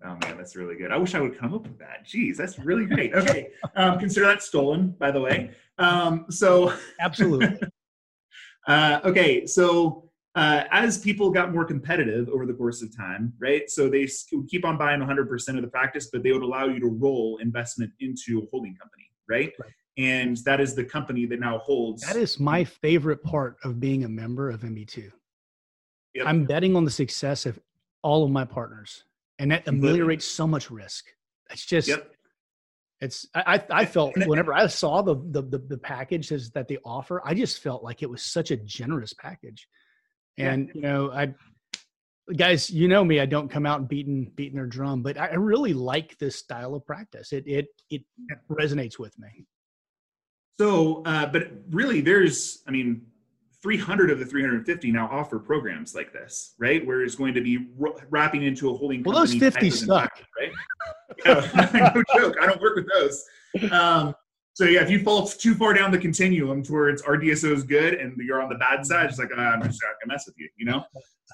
[0.05, 0.91] Oh man, that's really good.
[0.91, 2.07] I wish I would come up with that.
[2.07, 3.15] Jeez, that's really great.
[3.15, 5.51] Okay, um, consider that stolen, by the way.
[5.79, 7.59] Um, so Absolutely.
[8.67, 13.71] Uh, okay, so uh, as people got more competitive over the course of time, right?
[13.71, 14.09] So they
[14.49, 17.93] keep on buying 100% of the practice, but they would allow you to roll investment
[18.01, 19.53] into a holding company, right?
[19.61, 19.73] Right.
[19.97, 22.03] And that is the company that now holds.
[22.03, 25.11] that is my favorite part of being a member of MB2.
[26.15, 26.27] Yep.
[26.27, 27.59] I'm betting on the success of
[28.03, 29.05] all of my partners,
[29.39, 31.07] and that ameliorates so much risk.
[31.51, 32.11] It's just Yep.
[33.01, 37.21] It's I I felt whenever I saw the the the, the packages that they offer,
[37.25, 39.69] I just felt like it was such a generous package.
[40.39, 41.35] And you know, I
[42.37, 45.73] guys, you know me, I don't come out beating beating their drum, but I really
[45.73, 47.33] like this style of practice.
[47.33, 48.03] It it it
[48.51, 49.45] resonates with me.
[50.59, 53.07] So, uh, but really, there's, I mean,
[53.63, 56.87] 300 of the 350 now offer programs like this, right?
[56.87, 57.69] Where it's going to be
[58.11, 59.71] wrapping into a holding Well, those company.
[59.71, 60.23] 50 type of suck.
[60.39, 60.53] Right?
[61.25, 62.37] Yeah, no joke.
[62.41, 63.25] I don't work with those.
[63.73, 64.15] Um,
[64.53, 67.95] so yeah, if you fall too far down the continuum towards our DSO is good
[67.95, 70.37] and you're on the bad side, it's like ah, I'm just not gonna mess with
[70.39, 70.85] you, you know.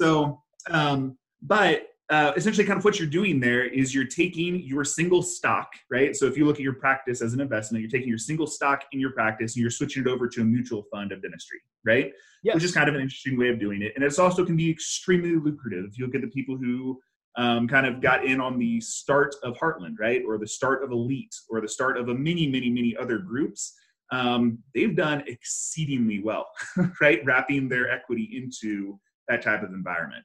[0.01, 0.41] So,
[0.71, 5.23] um, but uh, essentially, kind of what you're doing there is you're taking your single
[5.23, 6.17] stock, right?
[6.17, 8.83] So if you look at your practice as an investment, you're taking your single stock
[8.91, 12.13] in your practice and you're switching it over to a mutual fund of dentistry, right?
[12.43, 12.55] Yes.
[12.55, 14.71] Which is kind of an interesting way of doing it, and it's also can be
[14.71, 15.85] extremely lucrative.
[15.85, 17.01] If you look at the people who
[17.37, 20.91] um, kind of got in on the start of Heartland, right, or the start of
[20.91, 23.75] Elite, or the start of a many, many, many other groups,
[24.11, 26.49] um, they've done exceedingly well,
[27.01, 28.99] right, wrapping their equity into
[29.29, 30.25] that type of environment.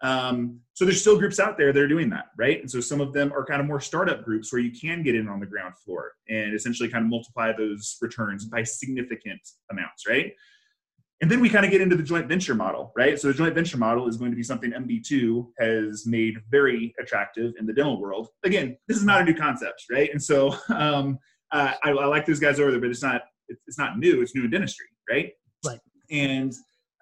[0.00, 2.60] Um, so there's still groups out there that are doing that, right?
[2.60, 5.14] And so some of them are kind of more startup groups where you can get
[5.14, 9.40] in on the ground floor and essentially kind of multiply those returns by significant
[9.70, 10.32] amounts, right?
[11.20, 13.18] And then we kind of get into the joint venture model, right?
[13.18, 17.54] So the joint venture model is going to be something MB2 has made very attractive
[17.58, 18.28] in the dental world.
[18.44, 20.10] Again, this is not a new concept, right?
[20.12, 21.18] And so um,
[21.50, 23.22] uh, I, I like those guys over there, but it's not
[23.66, 24.20] it's not new.
[24.20, 25.32] It's new in dentistry, right?
[25.66, 25.80] Right.
[26.10, 26.52] And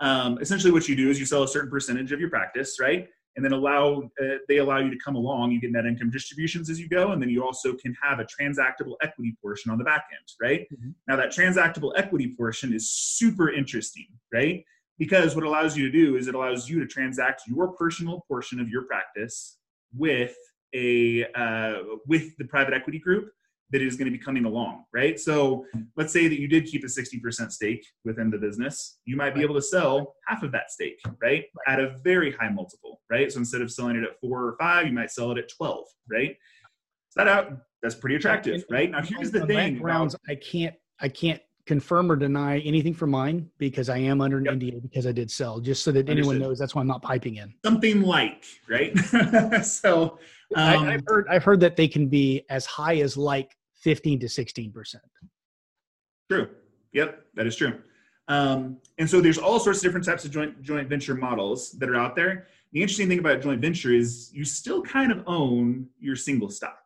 [0.00, 3.08] um, essentially, what you do is you sell a certain percentage of your practice, right?
[3.36, 5.52] And then allow uh, they allow you to come along.
[5.52, 8.24] You get net income distributions as you go, and then you also can have a
[8.24, 10.66] transactable equity portion on the back end, right?
[10.72, 10.94] Mhm.
[11.06, 14.64] Now that transactable equity portion is super interesting, right?
[14.98, 18.24] Because what it allows you to do is it allows you to transact your personal
[18.26, 19.58] portion of your practice
[19.94, 20.36] with
[20.74, 23.30] a uh, with the private equity group
[23.70, 25.18] that is going to be coming along, right?
[25.18, 25.64] So
[25.96, 29.42] let's say that you did keep a 60% stake within the business, you might be
[29.42, 31.44] able to sell half of that stake, right?
[31.66, 33.30] At a very high multiple, right?
[33.30, 35.84] So instead of selling it at four or five, you might sell it at 12,
[36.08, 36.36] right?
[37.10, 37.52] So that out,
[37.82, 38.90] that's pretty attractive, right?
[38.90, 39.80] Now here's the thing.
[39.80, 44.38] rounds, I can't I can't confirm or deny anything for mine because I am under
[44.38, 44.54] an Yep.
[44.54, 45.60] NDA because I did sell.
[45.60, 47.52] Just so that anyone knows, that's why I'm not piping in.
[47.64, 48.96] something like, right?
[49.64, 50.18] so
[50.54, 54.20] I, um, I've heard I've heard that they can be as high as like 15
[54.20, 55.04] to 16 percent.
[56.30, 56.48] True.
[56.92, 57.80] Yep, that is true.
[58.28, 61.88] Um, and so there's all sorts of different types of joint joint venture models that
[61.88, 62.46] are out there.
[62.72, 66.85] The interesting thing about joint venture is you still kind of own your single stock,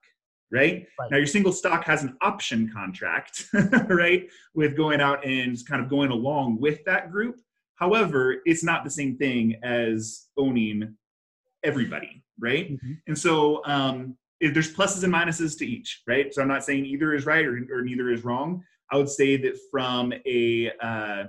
[0.53, 0.87] right?
[0.99, 1.11] Right.
[1.11, 3.47] Now your single stock has an option contract,
[3.89, 7.37] right, with going out and kind of going along with that group.
[7.77, 10.97] However, it's not the same thing as owning
[11.63, 12.79] everybody, right?
[13.07, 16.33] And so um, if there's pluses and minuses to each, right?
[16.33, 18.63] So I'm not saying either is right or, or neither is wrong.
[18.93, 21.25] I would say that from a uh,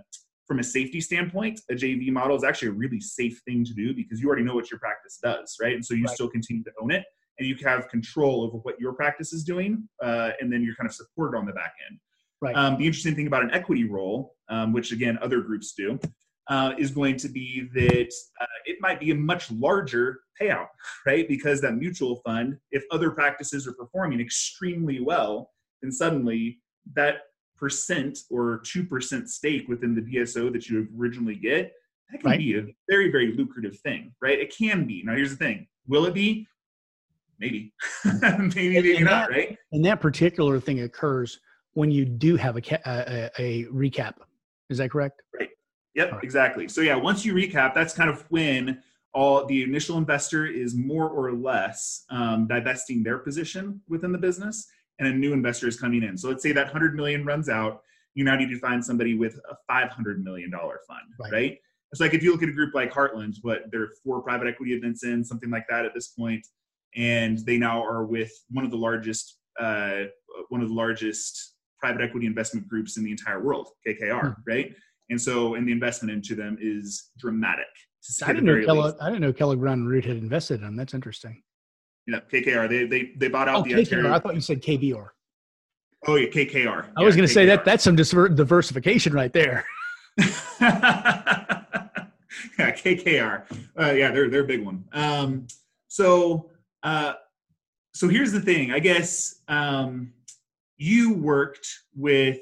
[0.48, 3.94] from a safety standpoint, a JV model is actually a really safe thing to do
[3.94, 5.76] because you already know what your practice does, right?
[5.76, 6.14] And so you Right.
[6.14, 7.06] still continue to own it.
[7.40, 10.88] And you have control over what your practice is doing, uh, and then you're kind
[10.88, 12.00] of supported on the back end.
[12.42, 12.56] Right.
[12.56, 16.00] Um, the interesting thing about an equity roll, um, which again other groups do,
[16.50, 18.12] uh, is going to be that
[18.42, 20.68] uh, it might be a much larger payout,
[21.06, 21.28] right?
[21.28, 25.52] Because that mutual fund, if other practices are performing extremely well,
[25.82, 26.60] then suddenly
[26.94, 27.22] that
[27.58, 31.72] percent or 2% stake within the DSO that you originally get,
[32.12, 32.40] that can Right.
[32.40, 34.40] be a very, very lucrative thing, right?
[34.40, 35.04] It can be.
[35.04, 36.48] Now, here's the thing will it be?
[37.42, 37.74] Maybe.
[38.06, 39.58] maybe, maybe and not, that- right?
[39.72, 41.40] And that particular thing occurs
[41.74, 44.14] when you do have a, ca- a, a, recap.
[44.70, 45.22] Is that correct?
[45.38, 45.50] Right.
[45.96, 46.24] Yep, right.
[46.24, 46.68] exactly.
[46.70, 48.82] So yeah, once you recap, that's kind of when
[49.14, 54.68] all the initial investor is more or less um, divesting their position within the business,
[55.00, 56.18] and a new investor is coming in.
[56.18, 57.82] So let's say that hundred million runs out,
[58.14, 61.32] you now need to find somebody with a five hundred million dollar fund, Right.
[61.34, 61.58] right.
[61.92, 64.48] It's like if you look at a group like Heartland, what there are four private
[64.48, 66.46] equity events in, something like that at this point,
[66.96, 70.04] and they now are with one of the largest, uh,
[70.50, 74.74] one of the largest private equity investment groups in the entire world, KKR, right?
[75.10, 77.66] And so, and the investment into them is dramatic.
[78.24, 78.96] I didn't know Kellogg.
[79.02, 80.76] I didn't know Kellogg Brown and Root had invested in them.
[80.76, 81.42] That's interesting.
[82.08, 82.68] Yeah, KKR.
[82.70, 83.80] They they they bought out Oh, the KKR.
[83.80, 84.14] Ontario.
[84.14, 85.08] I thought you said KBR.
[86.08, 86.90] oh yeah, KKR.
[86.98, 89.66] I was going to say that that's some diversification right there.
[90.18, 91.64] yeah,
[92.60, 93.44] KKR.
[93.80, 94.84] Uh, yeah, they're they're a big one.
[94.94, 95.48] Um,
[95.88, 96.50] so
[96.84, 97.14] uh,
[97.94, 98.72] so here's the thing.
[98.72, 100.14] I guess um,
[100.78, 102.40] you worked with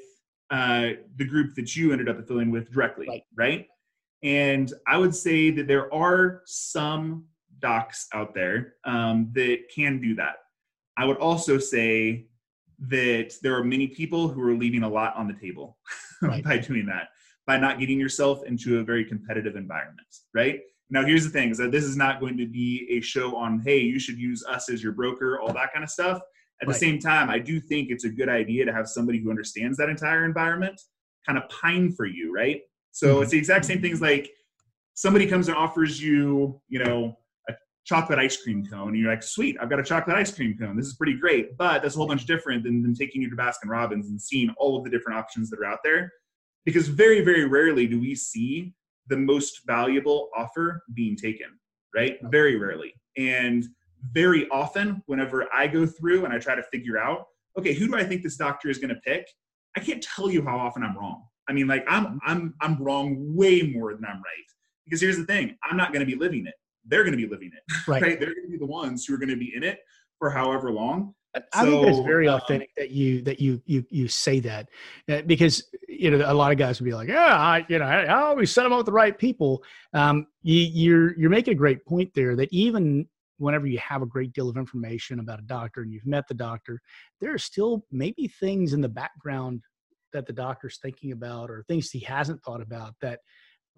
[0.50, 3.22] uh, the group that you ended up affiliating with directly, Right.
[3.36, 3.66] right?
[4.22, 7.24] And I would say that there are some
[7.60, 10.36] docs out there um, that can do that.
[10.96, 12.26] I would also say
[12.88, 15.78] that there are many people who are leaving a lot on the table
[16.22, 16.44] Right.
[16.44, 17.08] by doing that,
[17.46, 20.60] by not getting yourself into a very competitive environment, right?
[20.90, 23.60] Now, here's the thing: is that this is not going to be a show on,
[23.64, 26.20] hey, you should use us as your broker, all that kind of stuff.
[26.62, 29.30] At the same time, I do think it's a good idea to have somebody who
[29.30, 30.78] understands that entire environment
[31.24, 32.60] kind of pine for you, right?
[32.90, 33.22] So Mhm.
[33.22, 34.30] it's the exact same things like
[34.94, 37.16] somebody comes and offers you, you know,
[37.48, 37.54] a
[37.86, 40.76] chocolate ice cream cone, and you're like, sweet, I've got a chocolate ice cream cone.
[40.76, 43.36] This is pretty great, but that's a whole bunch different than, than taking you to
[43.36, 46.12] Baskin Robbins and seeing all of the different options that are out there.
[46.66, 48.74] Because very, very rarely do we see
[49.10, 51.48] the most valuable offer being taken,
[51.94, 52.18] right?
[52.24, 52.94] Very rarely.
[53.18, 53.66] And
[54.12, 57.26] very often, whenever I go through and I try to figure out,
[57.58, 59.26] okay, who do I think this doctor is going to pick?
[59.76, 61.24] I can't tell you how often I'm wrong.
[61.48, 62.18] I mean, like I'm mm-hmm.
[62.24, 64.48] I'm I'm wrong way more than I'm right.
[64.84, 66.54] Because here's the thing, I'm not going to be living it.
[66.86, 68.02] They're going to be living it, Right.
[68.02, 68.18] right?
[68.18, 69.80] They're going to be the ones who are going to be in it
[70.18, 71.14] for however long.
[71.52, 74.68] I think that's So, very um, authentic that you that you you you say that
[75.08, 77.84] uh, because you know a lot of guys would be like, yeah, I you know
[77.84, 79.62] I, I always set them up with the right people.
[79.92, 83.08] Um, you, you're you're making a great point there that even
[83.38, 86.34] whenever you have a great deal of information about a doctor and you've met the
[86.34, 86.80] doctor,
[87.20, 89.62] there are still maybe things in the background
[90.12, 93.20] that the doctor's thinking about or things he hasn't thought about that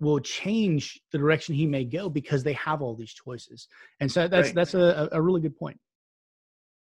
[0.00, 3.68] will change the direction he may go because they have all these choices.
[4.00, 4.54] And so that's Right.
[4.54, 5.78] that's a, a really good point.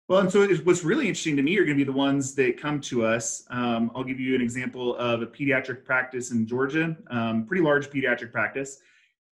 [0.10, 2.60] Well, and so what's really interesting to me are going to be the ones that
[2.60, 3.45] come to us.
[3.51, 7.91] Um, I'll give you an example of a pediatric practice in Georgia, um, pretty large
[7.91, 8.80] pediatric practice.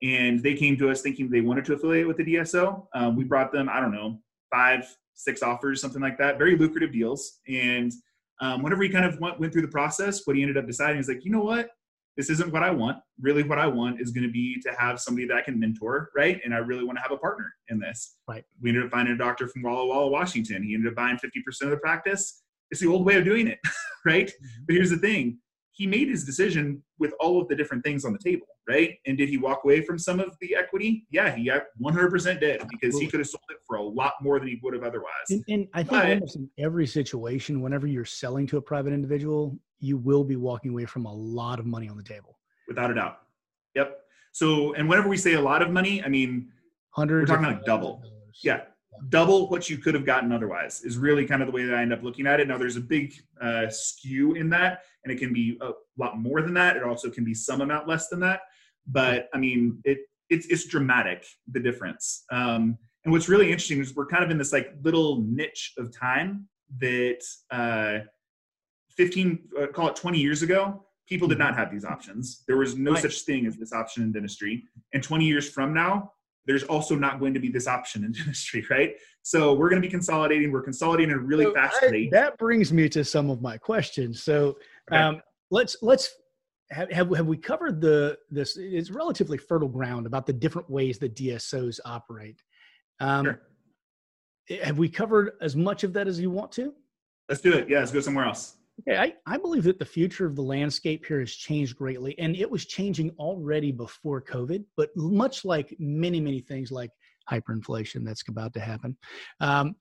[0.03, 2.86] And they came to us thinking they wanted to affiliate with the DSO.
[2.93, 4.19] Um, we brought them, I don't know,
[4.51, 7.39] five, six offers, something like that, very lucrative deals.
[7.47, 7.91] And
[8.39, 10.99] um, whenever he kind of went, went through the process, what he ended up deciding
[10.99, 11.71] is like, you know what?
[12.18, 12.97] This isn't what I want.
[13.22, 16.09] Really, what I want is going to be to have somebody that I can mentor,
[16.15, 16.41] right?
[16.43, 18.18] And I really want to have a partner in this.
[18.28, 18.43] Right.
[18.59, 20.63] We ended up finding a doctor from Walla Walla, Washington.
[20.63, 22.41] He ended up buying 50% of the practice.
[22.72, 23.59] It's the old way of doing it,
[24.05, 24.28] right?
[24.28, 24.63] Mm-hmm.
[24.68, 25.39] But here's the thing
[25.78, 28.95] he made his decision with all of the different things on the table, right?
[29.05, 31.05] And did he walk away from some of the equity?
[31.11, 34.39] Yeah, he got 100% did because he could have sold it for a lot more
[34.39, 35.11] than he would have otherwise.
[35.30, 38.91] And, and I think But- almost in every situation, whenever you're selling to a private
[38.91, 42.39] individual, you will be walking away from a lot of money on the table.
[42.67, 43.19] without a doubt.
[43.75, 43.99] Yep.
[44.32, 46.49] So, and whenever we say a lot of money, I mean,
[46.89, 47.30] Hundreds.
[47.30, 48.01] We're talking like double.
[48.43, 48.61] yeah,
[49.10, 51.82] double what you could have gotten otherwise is really kind of the way that I
[51.82, 52.48] end up looking at it.
[52.48, 56.41] Now, there's a big uh, skew in that, and it can be a lot more
[56.41, 56.78] than that.
[56.78, 58.41] It also can be some amount less than that.
[58.88, 62.24] But I mean, it it's it's dramatic the difference.
[62.32, 65.98] Um, and what's really interesting is we're kind of in this like little niche of
[65.98, 66.48] time
[66.80, 68.00] that uh,
[68.98, 72.43] 15, uh, call it 20 years ago, people did not have these options.
[72.48, 73.02] There was no Right.
[73.02, 74.66] such thing as this option in dentistry.
[74.93, 76.12] And 20 years from now,
[76.48, 78.95] there's also not going to be this option in dentistry, right?
[79.22, 80.52] So we're going to be consolidating.
[80.52, 82.12] We're consolidating at a really So fast I- rate.
[82.12, 84.24] that brings me to some of my questions.
[84.24, 84.58] So
[84.91, 85.02] Okay.
[85.02, 85.22] um,
[85.52, 86.10] let's let's
[86.72, 88.56] have, have have we covered the this?
[88.58, 92.41] It's relatively fertile ground about the different ways that DSOs operate.
[93.02, 93.41] Um, Sure.
[94.64, 96.74] have we covered as much of that as you want to?
[97.30, 97.70] Let's do it.
[97.70, 98.56] Yeah, let's go somewhere else.
[98.82, 102.36] Okay, I, I believe that the future of the landscape here has changed greatly, and
[102.36, 104.63] it was changing already before COVID.
[104.75, 106.91] But much like many, many things like
[107.30, 108.95] hyperinflation that's about to happen,
[109.39, 109.75] um,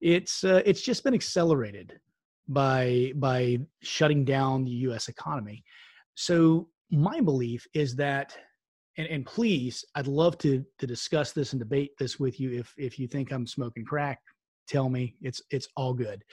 [0.00, 1.98] it's uh, it's just been accelerated
[2.48, 5.08] by by shutting down the U.S.
[5.08, 5.62] economy.
[6.16, 8.36] So my belief is that,
[8.98, 12.58] and, and please, I'd love to to discuss this and debate this with you.
[12.58, 14.18] If if you think I'm smoking crack,
[14.66, 15.14] tell me.
[15.22, 16.24] It's it's all good.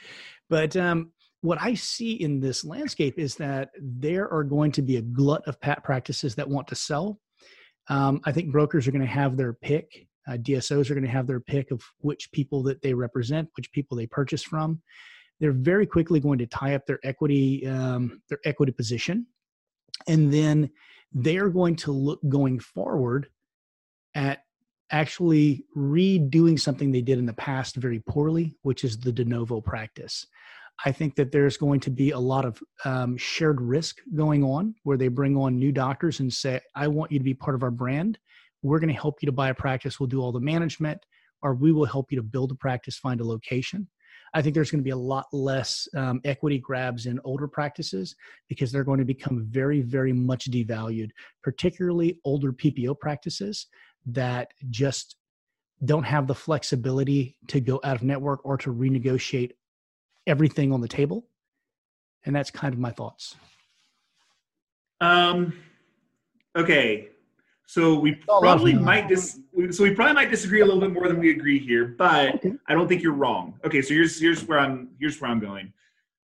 [0.50, 1.12] But um,
[1.42, 5.48] what I see in this landscape is that there are going to be a glut
[5.48, 7.20] of pat practices that want to sell.
[7.88, 10.08] Um, I think brokers are going to have their pick.
[10.28, 13.72] Uh, DSOs are going to have their pick of which people that they represent, which
[13.72, 14.82] people they purchase from.
[15.40, 19.26] They're very quickly going to tie up their equity, um, their equity position,
[20.08, 20.70] and then
[21.12, 23.28] they are going to look going forward
[24.14, 24.44] at
[24.92, 29.60] actually redoing something they did in the past very poorly, which is the de novo
[29.60, 30.28] practice.
[30.86, 34.76] I think that there's going to be a lot of um, shared risk going on
[34.84, 37.64] where they bring on new doctors and say, I want you to be part of
[37.64, 38.18] our brand.
[38.64, 40.00] We're going to help you to buy a practice.
[40.00, 41.00] We'll do all the management,
[41.42, 43.88] or we will help you to build a practice, find a location.
[44.34, 48.16] I think there's going to be a lot less um, equity grabs in older practices
[48.48, 51.10] because they're going to become very, very much devalued,
[51.44, 53.68] particularly older PPO practices
[54.06, 55.18] that just
[55.84, 59.52] don't have the flexibility to go out of network or to renegotiate
[60.28, 61.26] everything on the table.
[62.26, 63.36] And that's kind of my thoughts.
[65.00, 65.54] Um,
[66.56, 67.10] okay.
[67.66, 69.40] So we probably might dis-
[69.72, 72.54] so we probably might disagree a little bit more than we agree here, but okay.
[72.68, 73.58] I don't think you're wrong.
[73.64, 75.72] Okay, so here's here's where I'm here's where I'm going.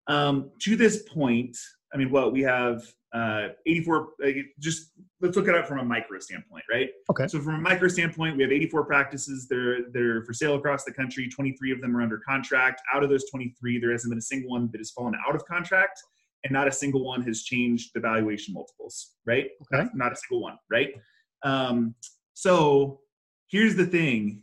[0.07, 1.57] Um, to this point,
[1.93, 2.83] I mean, what we have
[3.13, 4.09] uh, 84.
[4.23, 4.29] Uh,
[4.59, 6.89] just let's look at it from a micro standpoint, right?
[7.09, 7.27] Okay.
[7.27, 9.47] So from a micro standpoint, we have 84 practices.
[9.49, 11.29] They're they're for sale across the country.
[11.29, 12.81] 23 of them are under contract.
[12.93, 15.45] Out of those 23, there hasn't been a single one that has fallen out of
[15.45, 16.01] contract,
[16.43, 19.47] and not a single one has changed the valuation multiples, right?
[19.73, 19.83] Okay.
[19.83, 20.89] Not, not a single one, right?
[21.43, 21.95] Um,
[22.33, 22.99] so
[23.47, 24.41] here's the thing: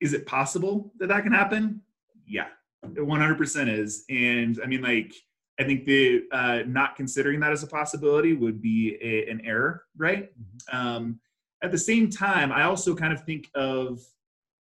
[0.00, 1.80] is it possible that that can happen?
[2.26, 2.48] Yeah,
[2.84, 4.04] 100% is.
[4.10, 5.14] And I mean, like
[5.60, 9.84] I think the uh, not considering that as a possibility would be a, an error,
[9.94, 10.30] right?
[10.32, 10.76] Mm-hmm.
[10.76, 11.20] Um,
[11.62, 14.00] at the same time, I also kind of think of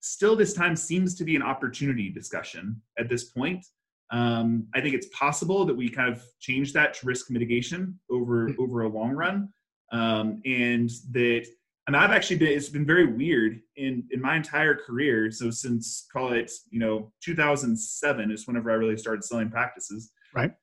[0.01, 3.67] still this time seems to be an opportunity discussion at this point.
[4.11, 8.49] Um, I think it's possible that we kind of change that to risk mitigation over
[8.49, 8.63] mm-hmm.
[8.63, 9.51] over a long run,
[9.93, 11.47] um, and that
[11.89, 15.31] and I've actually been it's been very weird in in my entire career.
[15.31, 20.13] So since call it you know 2007 is whenever I really started selling practices.
[20.35, 20.55] Right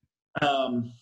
[0.42, 0.94] um,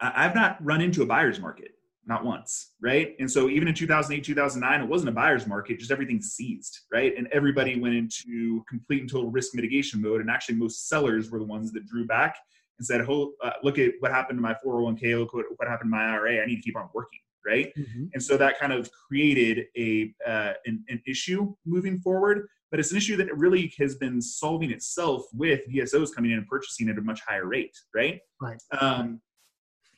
[0.00, 1.72] I've not run into a buyer's market,
[2.06, 3.16] not once, right?
[3.18, 7.16] And so even in 2008, 2009, it wasn't a buyer's market, just everything seized, right?
[7.16, 10.20] And everybody went into complete and total risk mitigation mode.
[10.20, 12.36] And actually, most sellers were the ones that drew back
[12.78, 15.90] and said, oh, uh, look at what happened to my 401k, look what, what happened
[15.90, 17.72] to my IRA, I need to keep on working, right?
[17.76, 18.04] Mm-hmm.
[18.12, 22.90] And so that kind of created a uh, an, an issue moving forward but it's
[22.90, 26.98] an issue that really has been solving itself with DSOs coming in and purchasing at
[26.98, 28.20] a much higher rate, right?
[28.40, 28.60] Right.
[28.80, 29.20] Um,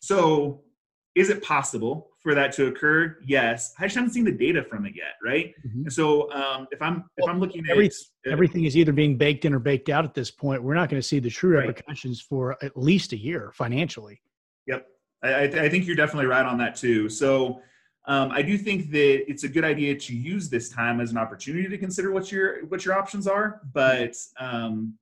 [0.00, 0.62] so,
[1.14, 3.16] is it possible for that to occur?
[3.26, 3.74] Yes.
[3.80, 5.52] I just haven't seen the data from it yet, right?
[5.66, 5.82] Mm-hmm.
[5.82, 7.92] And so, um, if I'm if I'm looking Every, at
[8.26, 10.88] uh, everything is either being baked in or baked out at this point, we're not
[10.88, 12.28] going to see the true repercussions right.
[12.28, 14.20] for at least a year financially.
[14.66, 14.86] Yep,
[15.24, 17.08] I, I think you're definitely right on that too.
[17.08, 17.60] So
[18.08, 21.18] um, I do think that it's a good idea to use this time as an
[21.18, 23.60] opportunity to consider what your what your options are.
[23.74, 24.94] But um,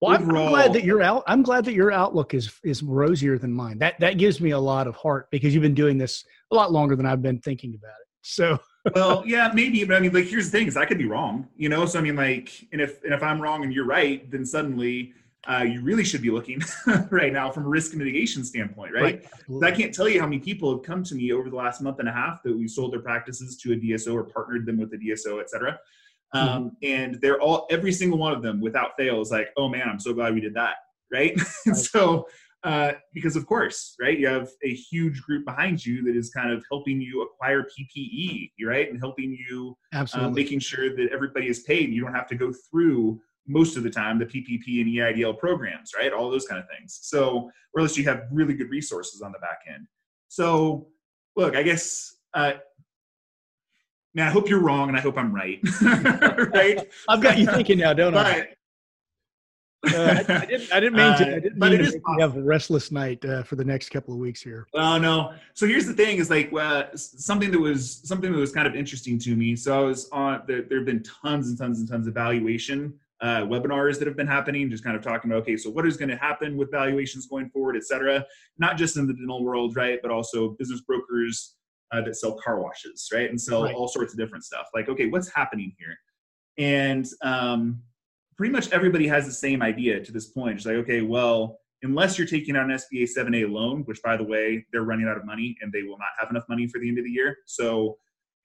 [0.00, 1.24] well, overall, I'm glad that your out.
[1.26, 3.78] I'm glad that your outlook is is rosier than mine.
[3.78, 6.70] That that gives me a lot of heart because you've been doing this a lot
[6.70, 8.06] longer than I've been thinking about it.
[8.22, 8.58] So.
[8.94, 11.48] well, yeah, maybe, but I mean, like, here's the thing: is I could be wrong,
[11.56, 11.86] you know.
[11.86, 15.14] So I mean, like, and if and if I'm wrong and you're right, then suddenly
[15.48, 16.62] uh, you really should be looking
[17.10, 19.24] right now from a risk mitigation standpoint, right?
[19.48, 19.62] right.
[19.62, 21.98] I can't tell you how many people have come to me over the last month
[21.98, 24.92] and a half that we sold their practices to a DSO or partnered them with
[24.94, 25.78] a DSO, et cetera.
[26.34, 26.48] Mm-hmm.
[26.48, 29.88] Um, and they're all, every single one of them without fail is like, oh man,
[29.88, 30.76] I'm so glad we did that,
[31.12, 31.38] right?
[31.66, 31.76] right.
[31.76, 32.26] so,
[32.64, 36.50] uh, because of course, right, you have a huge group behind you that is kind
[36.50, 41.60] of helping you acquire PPE, right, and helping you, uh, making sure that everybody is
[41.60, 41.90] paid.
[41.90, 45.92] You don't have to go through most of the time the PPP and EIDL programs,
[45.96, 46.12] right?
[46.12, 46.98] All those kind of things.
[47.02, 49.86] So, or at least you have really good resources on the back end.
[50.28, 50.88] So,
[51.36, 52.54] look, I guess, uh,
[54.14, 55.60] man, I hope you're wrong and I hope I'm right.
[56.54, 56.88] right?
[57.08, 58.48] I've got you thinking now, don't but,
[59.86, 60.72] Uh, I, I, didn't.
[60.72, 61.26] I didn't mean to.
[61.36, 64.20] I didn't uh, mean to have a restless night uh, for the next couple of
[64.20, 64.66] weeks here.
[64.72, 65.34] Oh no!
[65.52, 68.74] So here's the thing: is like uh, something that was something that was kind of
[68.74, 69.54] interesting to me.
[69.56, 70.42] So I was on.
[70.46, 74.18] There, there have been tons and tons and tons of valuation uh, webinars that have
[74.18, 76.70] been happening, just kind of talking about okay, so what is going to happen with
[76.70, 78.22] valuations going forward, et cetera.
[78.58, 81.56] Not just in the dental world, right, but also business brokers
[81.90, 83.74] uh, that sell car washes, right, and sell right.
[83.74, 84.66] all sorts of different stuff.
[84.74, 85.96] Like, okay, what's happening here?
[86.58, 87.80] And um,
[88.36, 90.58] pretty much everybody has the same idea to this point.
[90.58, 94.24] It's like, okay, well, unless you're taking out an SBA 7A loan, which by the
[94.24, 96.88] way, they're running out of money and they will not have enough money for the
[96.90, 97.38] end of the year.
[97.46, 97.96] So,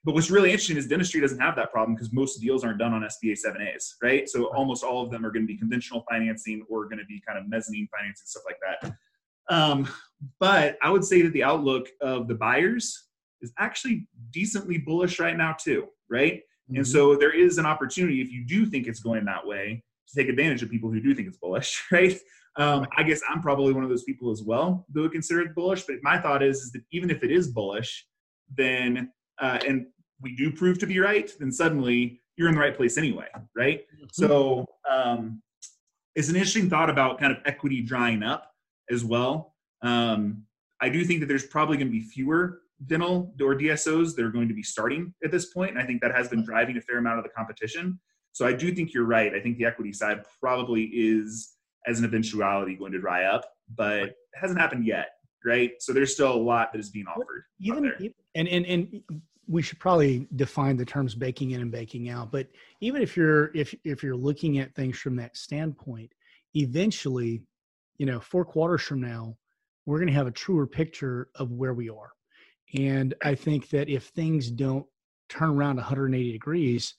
[0.03, 2.93] but what's really interesting is dentistry doesn't have that problem because most deals aren't done
[2.93, 4.29] on SBA 7As, right?
[4.29, 7.21] So almost all of them are going to be conventional financing or going to be
[7.27, 8.95] kind of mezzanine financing, stuff like that.
[9.53, 9.89] Um,
[10.39, 13.07] but I would say that the outlook of the buyers
[13.41, 16.35] is actually decently bullish right now too, right?
[16.35, 16.77] Mm-hmm.
[16.77, 20.15] And so there is an opportunity if you do think it's going that way to
[20.15, 22.17] take advantage of people who do think it's bullish, right?
[22.55, 25.55] Um, I guess I'm probably one of those people as well that would consider it
[25.55, 25.83] bullish.
[25.83, 28.05] But my thought is, is that even if it is bullish,
[28.55, 29.87] then uh, and
[30.21, 33.81] we do prove to be right, then suddenly you're in the right place anyway, right?
[33.95, 34.05] Mm-hmm.
[34.11, 35.41] So um,
[36.15, 38.51] it's an interesting thought about kind of equity drying up
[38.89, 39.55] as well.
[39.81, 40.43] Um,
[40.81, 44.31] I do think that there's probably going to be fewer dental or DSOs that are
[44.31, 46.81] going to be starting at this point, and I think that has been driving a
[46.81, 47.99] fair amount of the competition.
[48.31, 49.33] So I do think you're right.
[49.33, 51.55] I think the equity side probably is,
[51.87, 55.09] as an eventuality, going to dry up, but it hasn't happened yet,
[55.45, 55.71] right?
[55.79, 57.43] So there's still a lot that is being offered.
[57.99, 59.01] Even, and and and
[59.49, 62.31] we should probably define the terms baking in and baking out.
[62.31, 62.47] But
[62.81, 66.11] even if you're if if you're looking at things from that standpoint,
[66.55, 67.41] eventually,
[67.97, 69.35] you know, four quarters from now,
[69.85, 72.11] we're going to have a truer picture of where we are
[72.73, 74.85] and I think that if things don't
[75.27, 76.93] turn around 180 degrees,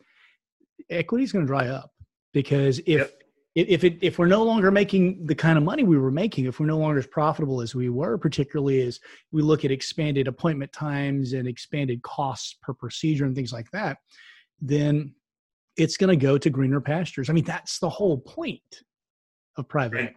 [0.88, 1.92] equity is going to dry up
[2.32, 3.22] because if yep.
[3.54, 6.60] If it, if we're no longer making the kind of money we were making, if
[6.60, 9.00] we're no longer as profitable as we were, particularly as
[9.32, 13.98] we look at expanded appointment times and expanded costs per procedure and things like that,
[14.60, 15.14] then
[15.76, 17.28] it's going to go to greener pastures.
[17.28, 18.82] I mean, that's the whole point
[19.56, 19.96] of private.
[19.96, 20.14] Right.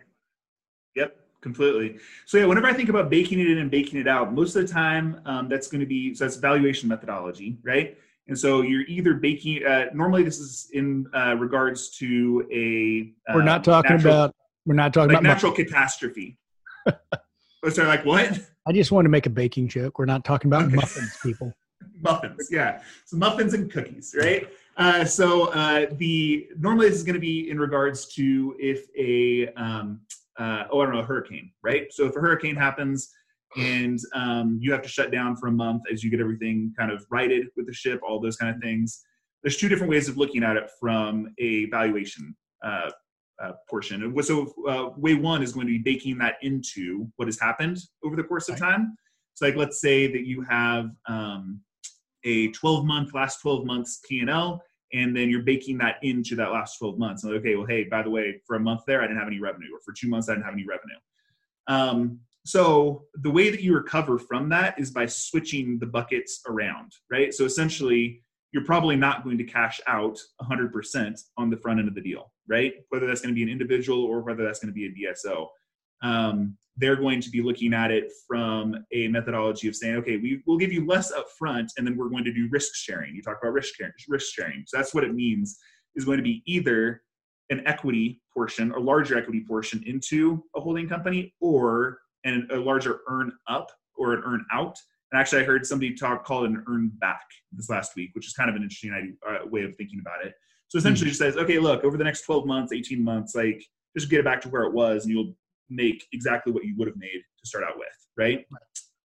[0.96, 2.00] Yep completely.
[2.26, 4.66] So yeah, whenever I think about baking it in and baking it out, most of
[4.66, 7.98] the time um, that's going to be so that's valuation methodology, right?
[8.28, 9.66] And so you're either baking.
[9.66, 13.12] Uh, normally, this is in uh, regards to a.
[13.30, 14.36] Uh, we're not talking natural, about.
[14.66, 15.70] We're not talking like about natural muffins.
[15.70, 16.38] catastrophe.
[16.88, 18.40] oh, sorry, like what?
[18.66, 20.00] I just wanted to make a baking joke.
[20.00, 20.76] We're not talking about okay.
[20.76, 21.54] muffins, people.
[22.02, 22.82] muffins, yeah.
[23.06, 24.48] So muffins and cookies, right?
[24.78, 29.52] Uh, so uh, the normally this is going to be in regards to if a
[29.54, 30.00] um,
[30.38, 31.92] uh, oh, I don't know, a hurricane, right?
[31.92, 33.12] So if a hurricane happens
[33.58, 36.92] and um, you have to shut down for a month as you get everything kind
[36.92, 39.04] of righted with the ship, all those kind of things,
[39.44, 42.90] there's two different ways of looking at it from a valuation uh,
[43.42, 44.16] uh, portion.
[44.24, 48.16] So uh, way one is going to be baking that into what has happened over
[48.16, 48.96] the course of time.
[49.34, 51.60] So like, let's say that you have um,
[52.24, 54.62] a 12 month, last 12 months P&L,
[54.94, 57.26] and then you're baking that into that last 12 months.
[57.26, 59.70] okay, well, hey, by the way, for a month there, I didn't have any revenue,
[59.74, 60.96] or for two months, I didn't have any revenue.
[61.68, 66.92] Um, so the way that you recover from that is by switching the buckets around,
[67.10, 67.34] right?
[67.34, 68.22] So essentially,
[68.52, 72.32] you're probably not going to cash out 100% on the front end of the deal,
[72.48, 72.74] right?
[72.90, 75.48] Whether that's going to be an individual or whether that's going to be a DSO.
[76.04, 80.44] Um, they're going to be looking at it from a methodology of saying, okay, we
[80.46, 83.16] will give you less upfront, and then we're going to do risk sharing.
[83.16, 84.64] You talk about risk sharing, risk sharing.
[84.68, 85.58] So that's what it means
[85.96, 87.02] is going to be either
[87.50, 93.02] an equity portion or larger equity portion into a holding company or an, a larger
[93.08, 94.78] earn up or an earn out.
[95.12, 97.22] And actually, I heard somebody talk call it an earn back
[97.52, 100.26] this last week, which is kind of an interesting idea, uh, way of thinking about
[100.26, 100.34] it.
[100.70, 101.10] So essentially, mm-hmm.
[101.10, 103.64] just says, okay, look, over the next 12 months, 18 months, like
[103.96, 105.36] just get it back to where it was, and you'll
[105.70, 108.46] make exactly what you would have made to start out with, right?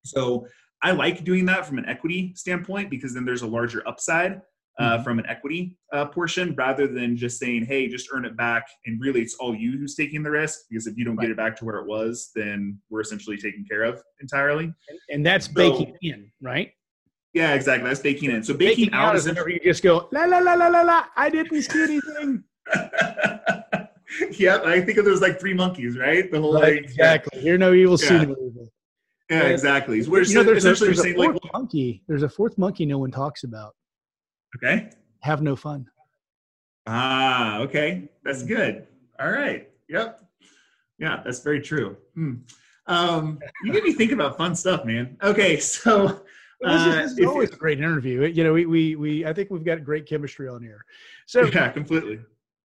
[0.04, 0.46] So
[0.82, 4.40] I like doing that from an equity standpoint because then there's a larger upside
[4.78, 5.02] uh, mm-hmm.
[5.02, 8.66] from an equity uh, portion rather than just saying, hey, just earn it back.
[8.86, 11.24] And really, it's all you who's taking the risk because if you don't right.
[11.24, 14.72] get it back to where it was, then we're essentially taken care of entirely.
[15.10, 16.72] And that's so, baking in, right?
[17.34, 17.88] Yeah, exactly.
[17.88, 18.42] That's baking in.
[18.42, 20.82] So baking, baking out, out is whenever you just go la la la la la
[20.82, 21.04] la.
[21.16, 22.44] I didn't see anything.
[24.32, 26.30] yeah, I think of those like three monkeys, right?
[26.30, 27.40] The whole right, like, exactly.
[27.40, 28.72] Hear no evil, see no evil.
[29.30, 30.06] Yeah, exactly.
[30.08, 32.02] We're you know, there's a, there's a fourth like, monkey.
[32.08, 33.74] There's a fourth monkey no one talks about.
[34.56, 34.90] Okay.
[35.20, 35.88] Have no fun.
[36.86, 38.08] Ah, okay.
[38.24, 38.86] That's good.
[39.20, 39.68] All right.
[39.88, 40.24] Yep.
[40.98, 41.96] Yeah, that's very true.
[42.14, 42.34] Hmm.
[42.86, 45.16] Um, you get me thinking about fun stuff, man.
[45.22, 46.22] Okay, so
[46.64, 48.24] uh, this is, always a great interview.
[48.24, 50.84] You know, we, we we I think we've got great chemistry on here.
[51.26, 52.20] So yeah, completely.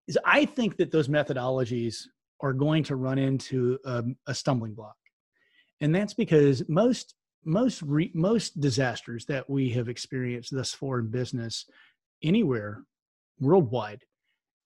[0.08, 2.04] Is I think that those methodologies
[2.42, 4.96] are going to run into a, a stumbling block,
[5.82, 7.16] and that's because most
[7.46, 11.66] most re, most disasters that we have experienced thus far in business
[12.24, 12.84] anywhere
[13.40, 14.04] worldwide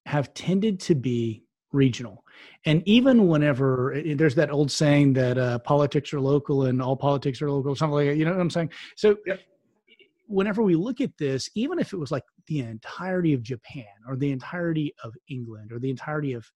[0.05, 2.23] have tended to be regional
[2.65, 7.41] and even whenever there's that old saying that uh, politics are local and all politics
[7.41, 9.41] are local something like that you know what i'm saying so yep.
[10.27, 14.15] whenever we look at this even if it was like the entirety of japan or
[14.15, 16.49] the entirety of england or the entirety of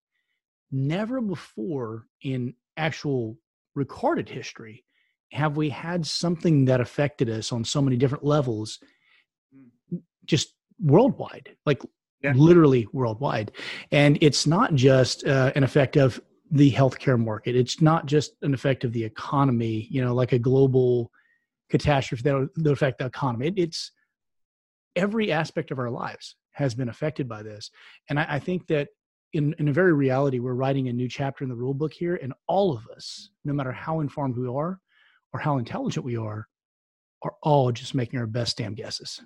[0.72, 3.36] never before in actual
[3.74, 4.84] recorded history
[5.32, 8.80] have we had something that affected us on so many different levels?
[9.56, 10.02] Mm.
[10.26, 11.82] just worldwide like
[12.22, 12.34] yeah.
[12.36, 13.52] literally worldwide.
[13.92, 16.22] And it's not just uh, an effect of
[16.52, 17.56] the healthcare market.
[17.56, 21.12] It's not just an effect of the economy you know like a global
[21.70, 23.48] catastrophe that will affect the economy.
[23.48, 23.92] It, it's
[24.96, 27.70] every aspect of our lives has been affected by this.
[28.10, 28.90] And i, I think that
[29.34, 32.20] in, in a very reality we're writing a new chapter in the rule book here
[32.22, 34.80] and all of us no matter how informed we are
[35.34, 36.48] or how intelligent we are
[37.24, 39.22] are all just making our best damn guesses.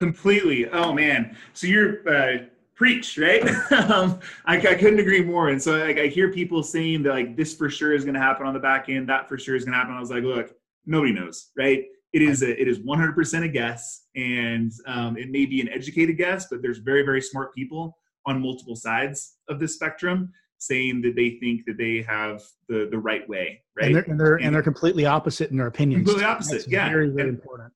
[0.00, 0.68] Completely.
[0.68, 1.36] Oh man.
[1.52, 3.42] So you're uh, preach right?
[3.72, 5.48] Um, I, I, couldn't agree more.
[5.48, 8.20] And so like, i hear people saying that like this for sure is going to
[8.20, 9.94] happen on the back end that for sure is going to happen.
[9.94, 10.54] I was like look
[10.86, 11.84] nobody knows right?
[12.14, 16.16] It is a, it is 100% a guess and um, it may be an educated
[16.16, 21.16] guess but there's very very smart people on multiple sides of this spectrum saying that
[21.16, 23.86] they think that they have the the right way, right?
[23.86, 26.04] And they're and they're, and, and they're completely opposite in their opinions.
[26.04, 26.88] Completely opposite, That's yeah.
[26.88, 27.72] Very very and, important.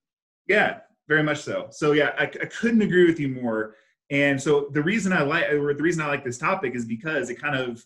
[0.48, 0.78] Yeah,
[1.08, 1.68] very much so.
[1.70, 3.76] So yeah, I, I couldn't agree with you more.
[4.10, 7.30] And so the reason I like or the reason I like this topic is because
[7.30, 7.84] it kind of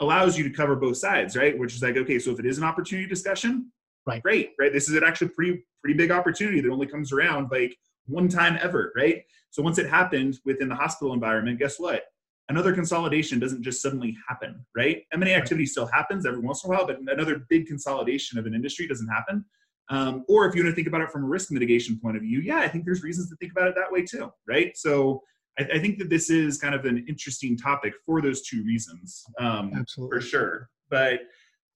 [0.00, 1.56] allows you to cover both sides, right?
[1.56, 3.70] Which is like, okay, so if it is an opportunity discussion,
[4.06, 4.72] right, great, right?
[4.72, 7.76] This is an actually pretty pretty big opportunity that only comes around like
[8.06, 9.22] one time ever, right?
[9.50, 12.04] So once it happened within the hospital environment, guess what?
[12.48, 15.02] Another consolidation doesn't just suddenly happen, right?
[15.12, 18.54] M&A activity still happens every once in a while, but another big consolidation of an
[18.54, 19.44] industry doesn't happen.
[19.90, 22.22] Um, or if you want to think about it from a risk mitigation point of
[22.22, 24.76] view, yeah, I think there's reasons to think about it that way too, right?
[24.76, 25.22] So
[25.58, 29.24] I, I think that this is kind of an interesting topic for those two reasons,
[29.38, 30.18] um, Absolutely.
[30.18, 30.68] for sure.
[30.90, 31.20] But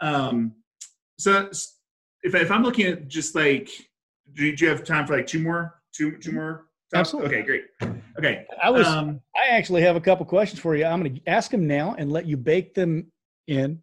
[0.01, 0.53] um,
[1.19, 1.49] so
[2.23, 3.71] if, if I'm looking at just like,
[4.35, 7.37] do, do you have time for like two more, two two more Absolutely.
[7.37, 7.65] Okay, great.
[8.19, 8.47] Okay.
[8.63, 8.87] I was.
[8.87, 10.85] Um, I actually have a couple questions for you.
[10.85, 13.11] I'm going to ask them now and let you bake them
[13.47, 13.83] in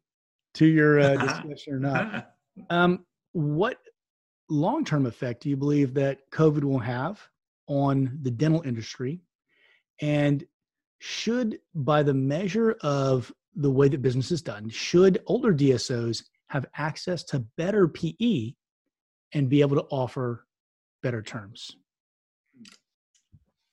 [0.55, 2.33] to your uh, discussion or not.
[2.69, 3.77] Um, what
[4.49, 7.21] long-term effect do you believe that COVID will have
[7.67, 9.21] on the dental industry?
[10.01, 10.45] And
[10.99, 16.65] should, by the measure of the way that business is done, should older DSOs have
[16.75, 18.53] access to better PE
[19.33, 20.45] and be able to offer
[21.01, 21.71] better terms?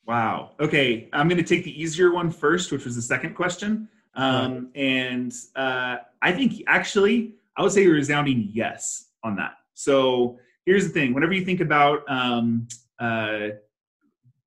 [0.07, 0.53] Wow.
[0.61, 3.89] Okay, I'm going to take the easier one first, which was the second question.
[4.15, 9.55] Um, and uh, I think actually, I would say a resounding yes on that.
[9.75, 13.49] So here's the thing: whenever you think about um, uh,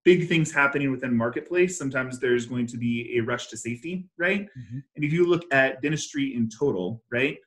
[0.05, 4.47] big things happening within marketplace, sometimes there's going to be a rush to safety, right?
[4.57, 4.80] Mm-hmm.
[4.95, 7.38] And if you look at dentistry in total, right?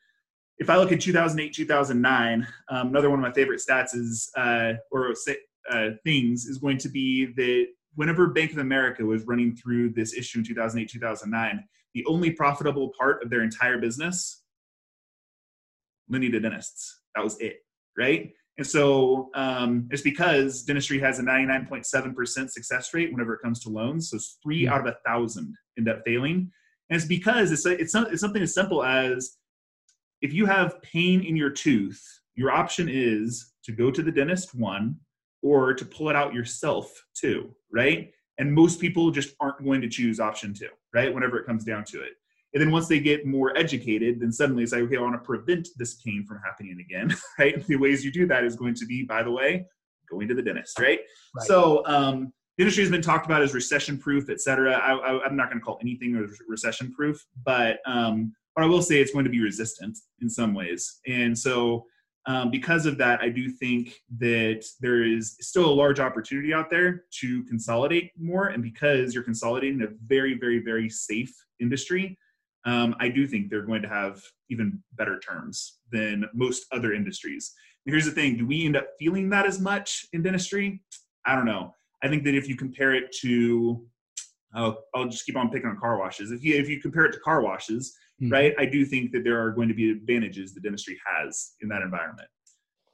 [0.58, 4.74] If I look at 2008, 2009, um, another one of my favorite stats is, uh,
[4.92, 5.12] or
[5.70, 10.14] uh, things, is going to be that whenever Bank of America was running through this
[10.14, 11.64] issue in 2008, 2009,
[11.94, 14.42] the only profitable part of their entire business,
[16.08, 17.00] linear to dentists.
[17.14, 17.58] That was it,
[17.96, 18.32] right?
[18.58, 23.70] And so um, it's because dentistry has a 99.7% success rate whenever it comes to
[23.70, 24.10] loans.
[24.10, 24.72] So it's 3 mm-hmm.
[24.72, 26.50] out of a thousand end up failing.
[26.90, 29.38] And it's because it's, it's, it's something as simple as
[30.20, 32.02] if you have pain in your tooth,
[32.34, 34.96] your option is to go to the dentist, one,
[35.42, 38.10] or to pull it out yourself too, right?
[38.38, 41.12] And most people just aren't going to choose option two, right?
[41.12, 42.12] Whenever it comes down to it.
[42.54, 45.18] And then once they get more educated, then suddenly it's like, okay, I want to
[45.18, 47.66] prevent this pain from happening again, right?
[47.66, 49.66] The ways you do that is going to be, by the way,
[50.10, 51.00] going to the dentist, right?
[51.34, 51.46] right.
[51.46, 54.72] So um, industry has been talked about as recession proof, et cetera.
[54.72, 56.14] I, am not going to call anything
[56.46, 60.52] recession proof, but um, but I will say it's going to be resistant in some
[60.52, 61.00] ways.
[61.06, 61.86] And so
[62.26, 66.70] um, because of that, I do think that there is still a large opportunity out
[66.70, 68.48] there to consolidate more.
[68.48, 72.16] And because you're consolidating a very, very, very safe industry,
[72.64, 77.52] um, I do think they're going to have even better terms than most other industries.
[77.84, 80.80] And here's the thing do we end up feeling that as much in dentistry?
[81.26, 81.74] I don't know.
[82.04, 83.84] I think that if you compare it to,
[84.54, 86.30] I'll, I'll just keep on picking on car washes.
[86.30, 88.32] If you, if you compare it to car washes, mm-hmm.
[88.32, 88.54] right?
[88.58, 91.82] I do think that there are going to be advantages the dentistry has in that
[91.82, 92.28] environment.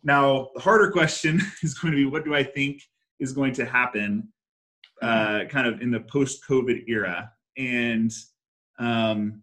[0.03, 2.83] Now, the harder question is going to be what do I think
[3.21, 4.29] is going to happen
[5.03, 7.31] uh, kind of in the post COVID era?
[7.57, 8.13] And
[8.79, 9.43] um,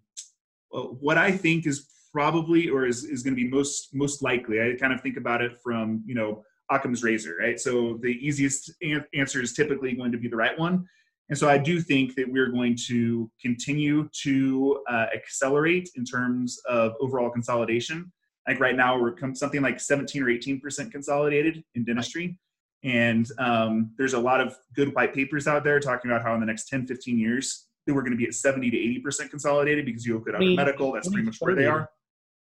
[0.70, 4.62] what I think is probably or is, is going to be most most likely.
[4.62, 7.60] I kind of think about it from you know Occam's razor, right?
[7.60, 10.86] So the easiest an- answer is typically going to be the right one.
[11.30, 16.60] And so I do think that we're going to continue to uh, accelerate in terms
[16.70, 18.12] of overall consolidation.
[18.48, 22.38] Like right now, we're something like 17 or 18% consolidated in dentistry.
[22.84, 26.40] And um, there's a lot of good white papers out there talking about how in
[26.40, 30.06] the next 10, 15 years, we're going to be at 70 to 80% consolidated because
[30.06, 31.90] you look at other medical, that's pretty much where they are.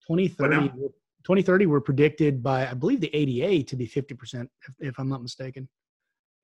[0.08, 0.68] 2030,
[1.24, 5.22] 2030 were predicted by, I believe, the ADA to be 50%, if, if I'm not
[5.22, 5.68] mistaken.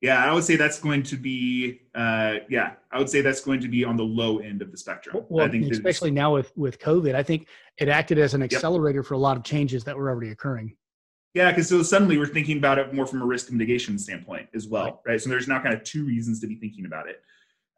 [0.01, 3.61] Yeah, I would say that's going to be, uh, yeah, I would say that's going
[3.61, 5.25] to be on the low end of the spectrum.
[5.29, 9.01] Well, I think especially now with with COVID, I think it acted as an accelerator
[9.01, 9.07] yep.
[9.07, 10.75] for a lot of changes that were already occurring.
[11.35, 14.67] Yeah, because so suddenly we're thinking about it more from a risk mitigation standpoint as
[14.67, 14.95] well, right?
[15.07, 15.21] right?
[15.21, 17.23] So there's now kind of two reasons to be thinking about it.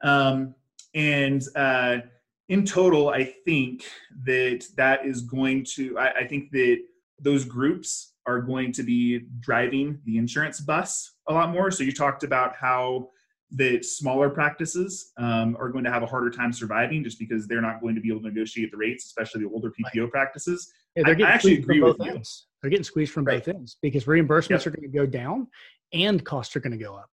[0.02, 0.54] Um,
[0.94, 1.98] and uh,
[2.48, 3.84] in total, I think
[4.24, 6.78] that that is going to, I, I think that
[7.20, 11.70] those groups are going to be driving the insurance bus a lot more.
[11.70, 13.10] So you talked about how
[13.50, 17.60] the smaller practices um, are going to have a harder time surviving just because they're
[17.60, 20.72] not going to be able to negotiate the rates, especially the older PPO practices.
[20.96, 22.12] Yeah, they're getting I actually agree with you.
[22.12, 22.46] Ends.
[22.60, 23.44] They're getting squeezed from right.
[23.44, 24.66] both ends because reimbursements yep.
[24.66, 25.48] are going to go down
[25.92, 27.10] and costs are going to go up.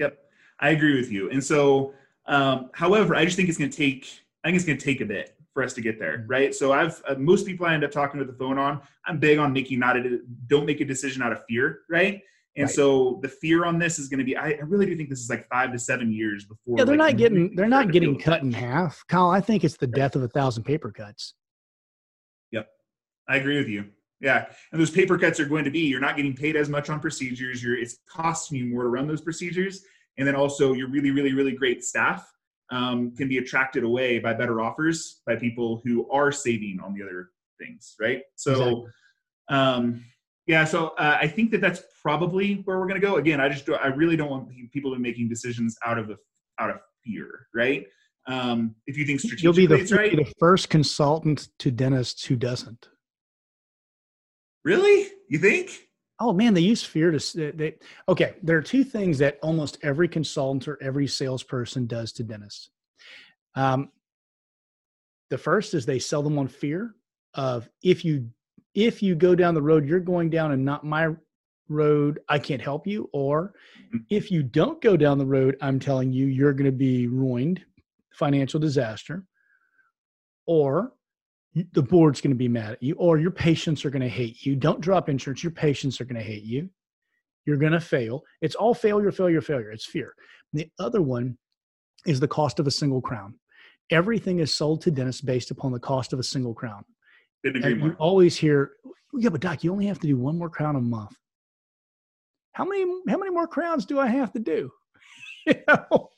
[0.00, 0.18] Yep,
[0.60, 1.30] I agree with you.
[1.30, 1.94] And so,
[2.26, 4.06] um, however, I just think it's going to take.
[4.44, 6.30] I think it's going to take a bit for us to get there, mm-hmm.
[6.30, 6.54] right?
[6.54, 8.80] So I've uh, most people I end up talking to the phone on.
[9.06, 12.22] I'm big on making not a don't make a decision out of fear, right?
[12.56, 12.74] And right.
[12.74, 14.36] so the fear on this is going to be.
[14.36, 16.78] I, I, really do think this is like five to seven years before.
[16.78, 19.30] Yeah, they're like, not getting they're not getting cut in half, Kyle.
[19.30, 21.34] I think it's the death of a thousand paper cuts.
[22.50, 22.68] Yep,
[23.28, 23.86] I agree with you.
[24.20, 26.90] Yeah, and those paper cuts are going to be you're not getting paid as much
[26.90, 27.62] on procedures.
[27.62, 29.84] You're it's costing you more to run those procedures,
[30.18, 32.28] and then also your really really really great staff
[32.70, 37.02] um, can be attracted away by better offers by people who are saving on the
[37.02, 38.22] other things, right?
[38.36, 38.84] So, exactly.
[39.48, 40.04] um,
[40.46, 43.16] yeah, so uh, I think that that's probably where we're going to go.
[43.16, 46.16] Again, I just I really don't want people to be making decisions out of the
[46.58, 47.86] out of fear, right?
[48.26, 52.36] Um, if you think strategically, you'll be the, right, the first consultant to dentists who
[52.36, 52.88] doesn't.
[54.64, 55.08] Really?
[55.28, 55.88] You think?
[56.20, 57.52] Oh man, they use fear to.
[57.52, 57.76] They,
[58.08, 62.70] okay, there are two things that almost every consultant or every salesperson does to dentists.
[63.54, 63.90] Um,
[65.30, 66.94] the first is they sell them on fear
[67.34, 68.28] of if you
[68.74, 71.08] if you go down the road you're going down and not my
[71.70, 73.08] road, I can't help you.
[73.12, 73.54] Or
[73.86, 73.98] mm-hmm.
[74.10, 77.64] if you don't go down the road, I'm telling you you're going to be ruined,
[78.12, 79.24] financial disaster.
[80.46, 80.92] Or
[81.54, 84.44] the board's going to be mad at you or your patients are going to hate
[84.44, 84.54] you.
[84.54, 86.70] Don't drop insurance your patients are going to hate you.
[87.44, 88.22] You're going to fail.
[88.40, 89.70] It's all failure failure failure.
[89.72, 90.14] It's fear.
[90.52, 91.38] The other one
[92.06, 93.34] is the cost of a single crown.
[93.90, 96.84] Everything is sold to dentists based upon the cost of a single crown.
[97.42, 98.72] And you always hear
[99.14, 101.16] yeah but doc you only have to do one more crown a month.
[102.52, 104.70] How many how many more crowns do i have to do?
[105.46, 106.10] You know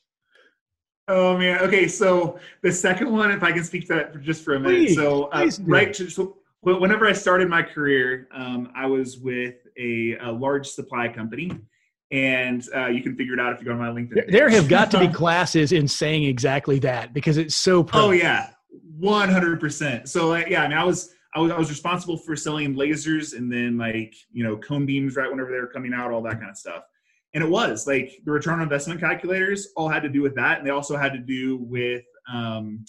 [1.09, 1.61] Oh man.
[1.61, 4.61] Okay, so the second one, if I can speak to that for just for a
[4.61, 4.86] minute.
[4.86, 9.57] Please, so uh, right, to, so whenever I started my career, um, I was with
[9.76, 11.50] a, a, large supply company,
[12.12, 14.14] and uh, you can figure it out if you go on my LinkedIn.
[14.14, 17.86] There, there have got to be classes in saying exactly that because it's so.
[17.92, 18.50] Oh yeah,
[18.96, 20.09] one hundred percent.
[20.09, 21.12] So uh, yeah, I mean, I was.
[21.34, 25.16] I was, I was responsible for selling lasers and then like you know cone beams
[25.16, 26.82] right whenever they were coming out all that kind of stuff
[27.35, 30.59] and it was like the return on investment calculators all had to do with that
[30.59, 32.03] and they also had to do with
[32.33, 32.85] um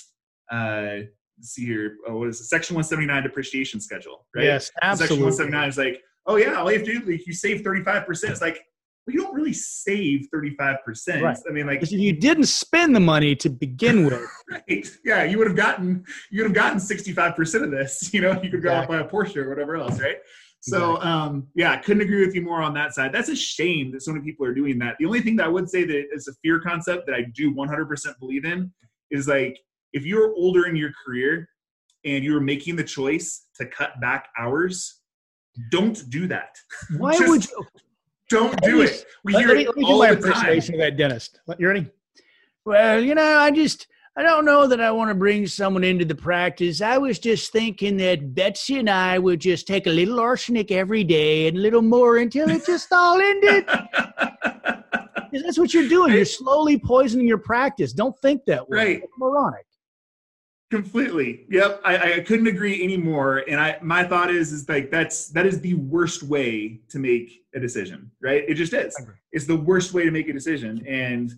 [0.52, 0.98] uh
[1.42, 2.46] see here oh, what is it?
[2.46, 4.46] Section 179 depreciation schedule right?
[4.46, 5.32] Yes absolutely.
[5.32, 8.06] section 179 is like oh yeah all you have to do like you save 35
[8.06, 8.32] percent.
[8.32, 8.64] It's like
[9.06, 11.24] well, you don't really save 35 percent.
[11.24, 11.38] Right.
[11.50, 14.26] i mean like if you didn't spend the money to begin with.
[14.50, 14.88] Right.
[15.04, 18.40] Yeah you would have gotten you would have gotten 65 percent of this you know
[18.42, 18.98] you could go exactly.
[18.98, 20.18] out by a porsche or whatever else right
[20.66, 23.12] so um, yeah, couldn't agree with you more on that side.
[23.12, 24.96] That's a shame that so many people are doing that.
[24.98, 27.54] The only thing that I would say that is a fear concept that I do
[27.54, 28.72] 100% believe in
[29.12, 29.60] is like
[29.92, 31.50] if you're older in your career
[32.06, 35.02] and you're making the choice to cut back hours,
[35.70, 36.56] don't do that.
[36.98, 37.68] Why would you?
[38.30, 39.06] Don't do it.
[39.26, 40.58] We hear let me, let me all do my time.
[40.58, 41.42] of that dentist.
[41.60, 41.92] You ready?
[42.66, 46.06] Well, you know, I just I don't know that I want to bring someone into
[46.06, 46.82] the practice.
[46.82, 51.04] I was just thinking that Betsy and I would just take a little arsenic every
[51.04, 53.66] day and a little more until it just all ended.
[55.42, 56.14] that's what you're doing.
[56.14, 57.92] You're slowly poisoning your practice.
[57.92, 58.78] Don't think that way.
[58.78, 59.04] Right.
[59.04, 59.66] It's moronic.
[60.70, 61.46] Completely.
[61.50, 61.82] Yep.
[61.84, 63.44] I, I couldn't agree anymore.
[63.48, 67.44] And I my thought is is like that's that is the worst way to make
[67.56, 68.12] a decision.
[68.22, 68.44] Right.
[68.48, 68.96] It just is.
[69.32, 70.86] It's the worst way to make a decision.
[70.88, 71.34] And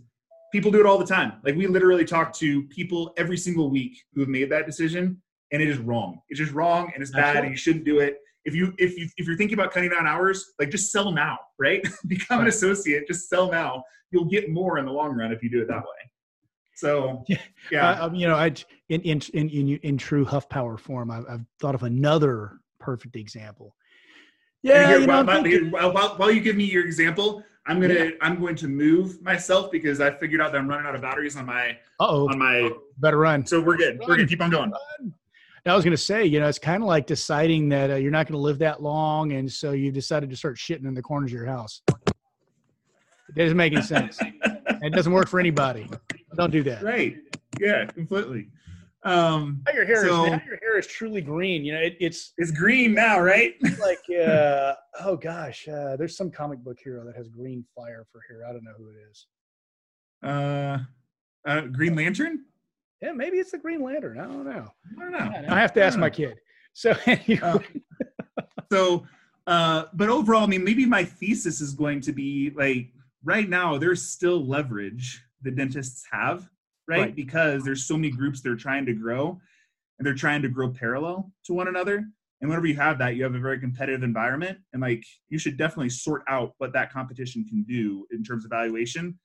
[0.56, 1.34] people do it all the time.
[1.44, 5.22] Like we literally talk to people every single week who have made that decision,
[5.52, 6.22] and it is wrong.
[6.30, 7.48] It's just wrong and it's bad Absolutely.
[7.48, 8.20] and you shouldn't do it.
[8.46, 11.38] If you if you if you're thinking about cutting down hours, like just sell now,
[11.60, 11.86] right?
[12.08, 13.84] Become an associate, just sell now.
[14.12, 16.12] You'll get more in the long run if you do it that way.
[16.76, 17.38] So Yeah.
[17.70, 18.54] yeah, Uh, um, you know, I
[18.88, 23.18] in in in in, in true Huff Power form, I've, I've thought of another perfect
[23.18, 23.76] example.
[24.66, 28.12] Yeah, here, you know, while, thinking- while, while- you give me your example, I'm gonna
[28.22, 31.36] I'm going to move myself because I figured out that I'm running out of batteries
[31.36, 32.72] on my uh-oh, on my.
[33.00, 33.46] better run.
[33.46, 34.00] So we're good.
[34.00, 34.72] We're gonna keep on going.
[35.68, 38.12] I was going to say, you know, it's kind of like deciding that uh, you're
[38.12, 41.02] not going to live that long, and so you decided to start shitting in the
[41.02, 41.82] corners of your house.
[41.88, 44.20] It doesn't make any sense.
[44.46, 45.90] it doesn't work for anybody.
[46.38, 46.84] Don't do that.
[46.84, 47.18] Right.
[47.60, 47.86] Yeah.
[47.86, 48.50] Completely.
[49.06, 51.64] Um, Now your hair So- is now your hair is truly green.
[51.64, 53.54] You know, it, it's it's green now, right?
[53.80, 58.22] like uh, oh gosh, uh, there's some comic book hero that has green fire for
[58.28, 58.42] hair.
[58.50, 59.28] I don't know who it is.
[60.24, 60.80] Uh,
[61.48, 62.46] uh, Green Lantern.
[63.02, 64.20] Yeah, maybe it's the Green Lantern.
[64.20, 64.68] I don't know.
[64.98, 65.46] I don't know.
[65.56, 66.36] I have to ask my kid.
[66.74, 67.60] So anyway, Uh,
[68.72, 69.06] so
[69.48, 72.92] uh but overall i mean maybe my thesis is going to be like
[73.24, 76.50] right now there's still leverage the dentists have
[76.88, 77.16] right, Right.
[77.16, 79.40] because there's so many groups that are trying to grow
[79.98, 82.06] and they're trying to grow parallel to one another.
[82.42, 85.58] And whenever you have that you have a very competitive environment and like you should
[85.58, 89.18] definitely sort out what that competition can do in terms of valuation.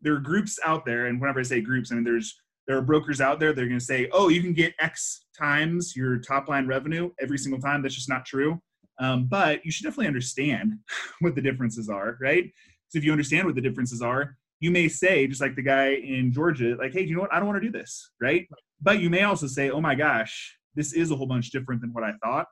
[0.00, 2.34] There are groups out there and whenever i say groups i mean there's
[2.66, 5.24] there are brokers out there that are going to say oh you can get x
[5.38, 7.80] times your top line revenue every single time.
[7.82, 8.60] That's just not true.
[9.00, 10.78] Um, but you should definitely understand
[11.20, 12.50] what the differences are, right?
[12.88, 15.90] So if you understand what the differences are, you may say, just like the guy
[15.94, 17.32] in Georgia, like, hey, do you know what?
[17.32, 18.46] I don't want to do this, right?
[18.80, 21.92] But you may also say, oh my gosh, this is a whole bunch different than
[21.92, 22.46] what I thought.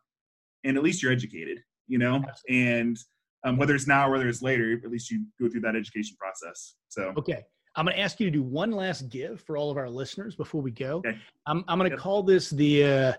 [0.65, 2.25] And at least you're educated, you know?
[2.49, 2.97] And
[3.45, 6.17] um, whether it's now or whether it's later, at least you go through that education
[6.19, 6.75] process.
[6.89, 7.45] So, okay.
[7.77, 10.35] I'm going to ask you to do one last give for all of our listeners
[10.35, 10.99] before we go.
[10.99, 11.19] Okay.
[11.47, 12.03] I'm, I'm going to Yep.
[12.03, 13.13] call this the uh,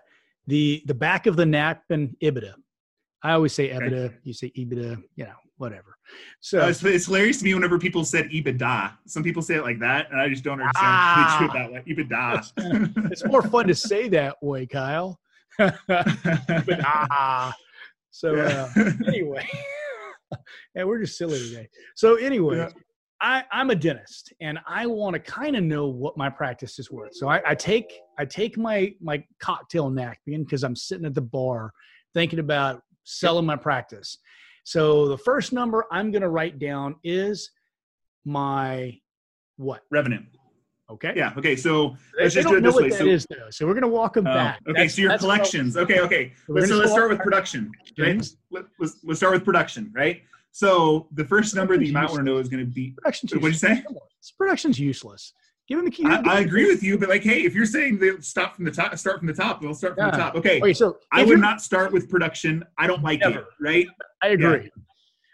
[0.47, 2.53] the the back of the napkin EBITDA.
[3.23, 3.85] I always say Okay.
[3.85, 4.13] EBITDA.
[4.23, 5.03] You say EBITDA.
[5.15, 5.97] You know, whatever.
[6.39, 8.93] So uh, it's, it's hilarious to me whenever people said EBITDA.
[9.07, 11.53] Some people say it like that, and I just don't understand how they do it
[11.53, 11.83] that way.
[11.87, 13.11] EBITDA.
[13.11, 15.19] it's more fun to say that way, Kyle.
[15.59, 17.53] ah.
[18.11, 18.69] So uh,
[19.07, 19.47] anyway,
[20.75, 21.69] yeah, we're just silly today.
[21.95, 22.69] So anyway, Yeah.
[23.19, 26.91] I, I'm a dentist, and I want to kind of know what my practice is
[26.91, 27.15] worth.
[27.15, 31.21] So I, I take I take my my cocktail napkin because I'm sitting at the
[31.21, 31.71] bar
[32.13, 34.17] thinking about selling my practice.
[34.67, 37.51] So the first number I'm going to write down is
[38.25, 38.99] my
[39.55, 39.83] what?
[39.89, 40.19] Revenue.
[40.89, 41.13] Okay.
[41.15, 41.31] Yeah.
[41.37, 41.55] Okay.
[41.55, 42.89] So let's they just do it know this what way.
[42.89, 43.49] that So, is, though.
[43.49, 44.59] So we're going to walk them Oh, back.
[44.67, 44.73] okay.
[44.73, 45.77] That's- so your that's what collections.
[45.77, 46.01] Okay.
[46.01, 46.33] Okay.
[46.49, 47.71] We're Let's, so let's start with production.
[47.97, 48.21] Right?
[48.51, 49.89] Let, let's let's start with production.
[49.95, 50.23] Right.
[50.51, 52.91] So the first number that you might want to know is going to be.
[52.91, 53.85] Production's What'd you say?
[54.37, 55.31] Production's useless.
[55.67, 56.05] Give him the key.
[56.05, 58.71] I, I agree with you, but like, hey, if you're saying they'll stop from the
[58.71, 60.35] top, start from the top, they'll start from the top.
[60.35, 60.59] Okay.
[60.61, 62.63] Okay, so I would not start with production.
[62.77, 63.39] I don't like Never.
[63.39, 63.45] it.
[63.59, 63.87] Right.
[64.23, 64.71] I agree.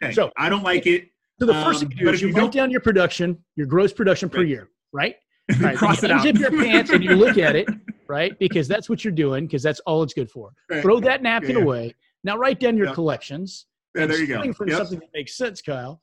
[0.03, 0.11] Okay.
[0.13, 1.09] So- I don't like it.
[1.39, 3.67] So the first Um, thing you do is you you write down your production, your
[3.67, 4.47] gross production per Right.
[4.47, 5.15] year, right?
[5.59, 6.25] Right, Cross then it out.
[6.25, 7.67] unzip your pants and you look at it,
[8.07, 8.37] right?
[8.39, 10.51] Because that's what you're doing, because that's all it's good for.
[10.69, 10.81] Right.
[10.81, 11.63] Throw that napkin Yeah.
[11.63, 11.95] away.
[12.23, 12.95] Now write down your Yep.
[12.95, 13.65] collections.
[13.95, 14.53] Yeah, there you go.
[14.53, 14.77] From Yep.
[14.77, 16.01] something that makes sense, Kyle.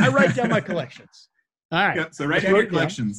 [0.00, 1.28] I write down my collections.
[1.70, 1.96] All right.
[1.96, 2.14] Yep.
[2.14, 3.12] So write down your it down.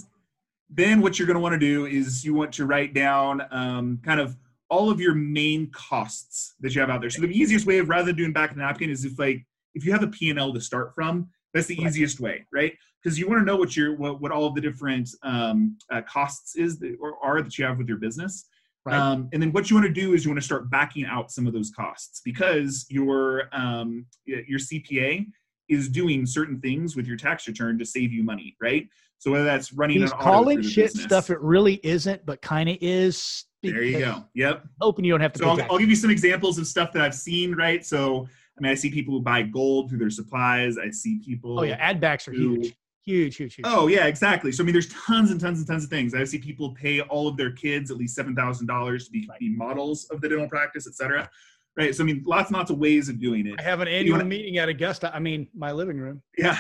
[0.76, 4.00] Then what you're going to want to do is you want to write down um,
[4.04, 4.36] kind of
[4.70, 7.10] all of your main costs that you have out there.
[7.12, 9.46] So the easiest way of rather than doing back of the napkin is if like
[9.76, 11.88] if you have a P&L to start from, that's the Right.
[11.88, 12.74] easiest way, right?
[13.02, 16.02] Because you want to know what your what, what all of the different um, uh,
[16.02, 18.48] costs is that, or are that you have with your business.
[18.86, 18.96] Right.
[18.98, 21.32] Um, and then what you want to do is you want to start backing out
[21.32, 25.28] some of those costs because your um, your CPA
[25.70, 28.88] is doing certain things with your tax return to save you money, right?
[29.18, 32.70] So whether that's running He's an calling shit business- stuff it really isn't, but kind
[32.70, 33.46] of is.
[33.62, 34.26] There you go.
[34.34, 34.66] Yep.
[34.82, 35.62] Hoping you don't have to So I'll.
[35.72, 37.86] I'll give you some examples of stuff that I've seen, right?
[37.86, 38.28] So
[38.58, 40.78] I mean, I see people who buy gold through their supplies.
[40.78, 41.60] I see people.
[41.60, 42.76] Oh yeah, add backs are who- huge,
[43.06, 43.66] huge, huge, huge.
[43.66, 44.52] Oh yeah, exactly.
[44.52, 46.14] So I mean, there's tons and tons and tons of things.
[46.14, 49.30] I see people pay all of their kids at least seven thousand dollars to be,
[49.40, 51.30] be models of the dental practice, et cetera.
[51.76, 51.96] Right.
[51.96, 53.56] So I mean, lots and lots of ways of doing it.
[53.60, 55.14] I have an annual wanna- meeting at Augusta.
[55.14, 56.22] I mean, my living room.
[56.38, 56.60] Yeah.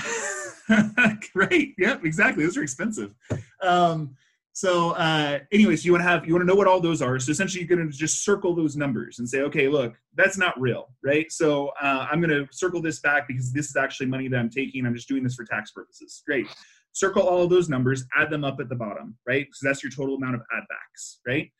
[1.33, 1.75] Great.
[1.77, 2.05] Yep.
[2.05, 2.43] Exactly.
[2.43, 3.13] Those are expensive.
[3.61, 4.15] Um,
[4.55, 7.17] so, uh, anyways, you want to have you want to know what all those are.
[7.19, 10.59] So essentially, you're going to just circle those numbers and say, okay, look, that's not
[10.61, 11.31] real, right?
[11.31, 14.51] So uh, I'm going to circle this back because this is actually money that I'm
[14.51, 14.85] taking.
[14.85, 16.21] I'm just doing this for tax purposes.
[16.27, 16.45] Great.
[16.91, 19.47] Circle all of those numbers, add them up at the bottom, right?
[19.53, 21.51] So that's your total amount of add backs, right?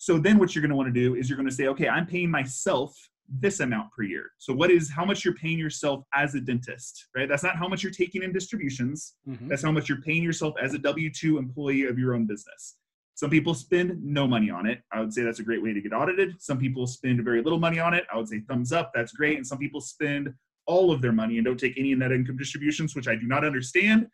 [0.00, 1.86] So then what you're going to want to do is you're going to say, okay,
[1.86, 2.96] I'm paying myself
[3.28, 4.30] this amount per year.
[4.38, 7.28] So what is how much you're paying yourself as a dentist, right?
[7.28, 9.16] That's not how much you're taking in distributions.
[9.28, 9.46] Mhm.
[9.48, 12.78] That's how much you're paying yourself as a W two employee of your own business.
[13.14, 14.80] Some people spend no money on it.
[14.90, 16.40] I would say that's a great way to get audited.
[16.40, 18.04] Some people spend very little money on it.
[18.10, 19.36] I would say thumbs up, that's great.
[19.36, 20.32] And some people spend
[20.64, 23.44] all of their money and don't take any net income distributions, which I do not
[23.44, 24.08] understand.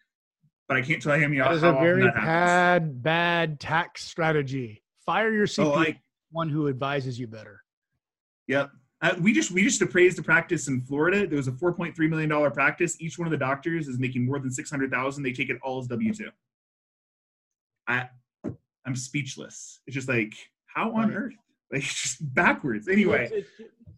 [0.67, 4.83] But I can't tell you how, that is a very bad, bad tax strategy.
[5.07, 6.01] Fire your CPA, oh, like,
[6.31, 7.63] one who advises you better.
[8.49, 8.71] Yep.
[9.03, 11.27] Uh, we just we just appraised a practice in Florida.
[11.27, 12.97] There was a 4.3 million dollar practice.
[13.01, 15.23] Each one of the doctors is making more than 600,000.
[15.23, 16.31] They take it all as W two.
[17.87, 18.09] I
[18.87, 19.81] I'm speechless.
[19.87, 20.35] It's just like,
[20.67, 21.17] how on right.
[21.17, 21.35] earth?
[21.73, 22.87] Like just backwards.
[22.87, 23.43] Anyway.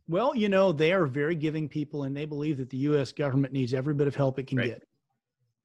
[0.09, 3.53] Well, you know, they are very giving people and they believe that the US government
[3.53, 4.69] needs every bit of help it can right.
[4.69, 4.89] get.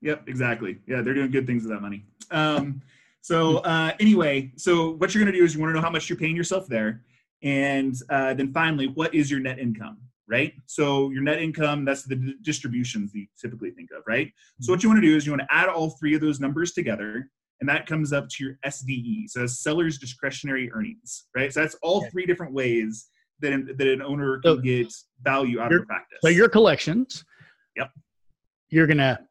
[0.01, 0.79] Yep, exactly.
[0.85, 2.03] Yeah, they're doing good things with that money.
[2.29, 2.81] Um,
[3.23, 5.89] so uh, anyway, so what you're going to do is you want to know how
[5.89, 7.03] much you're paying yourself there,
[7.41, 9.97] and uh, then finally, what is your net income,
[10.27, 10.51] right?
[10.65, 14.29] So your net income, that's the d- distributions you typically think of, right?
[14.59, 16.41] So what you want to do is you want to add all three of those
[16.41, 17.29] numbers together,
[17.61, 21.53] and that comes up to your SDE, so seller's discretionary earnings, right?
[21.53, 23.07] So that's all three different ways
[23.39, 26.19] that an, that an owner can so, get value out of a practice.
[26.21, 27.23] So your collections.
[27.77, 27.89] Yep.
[28.69, 29.21] You're gonna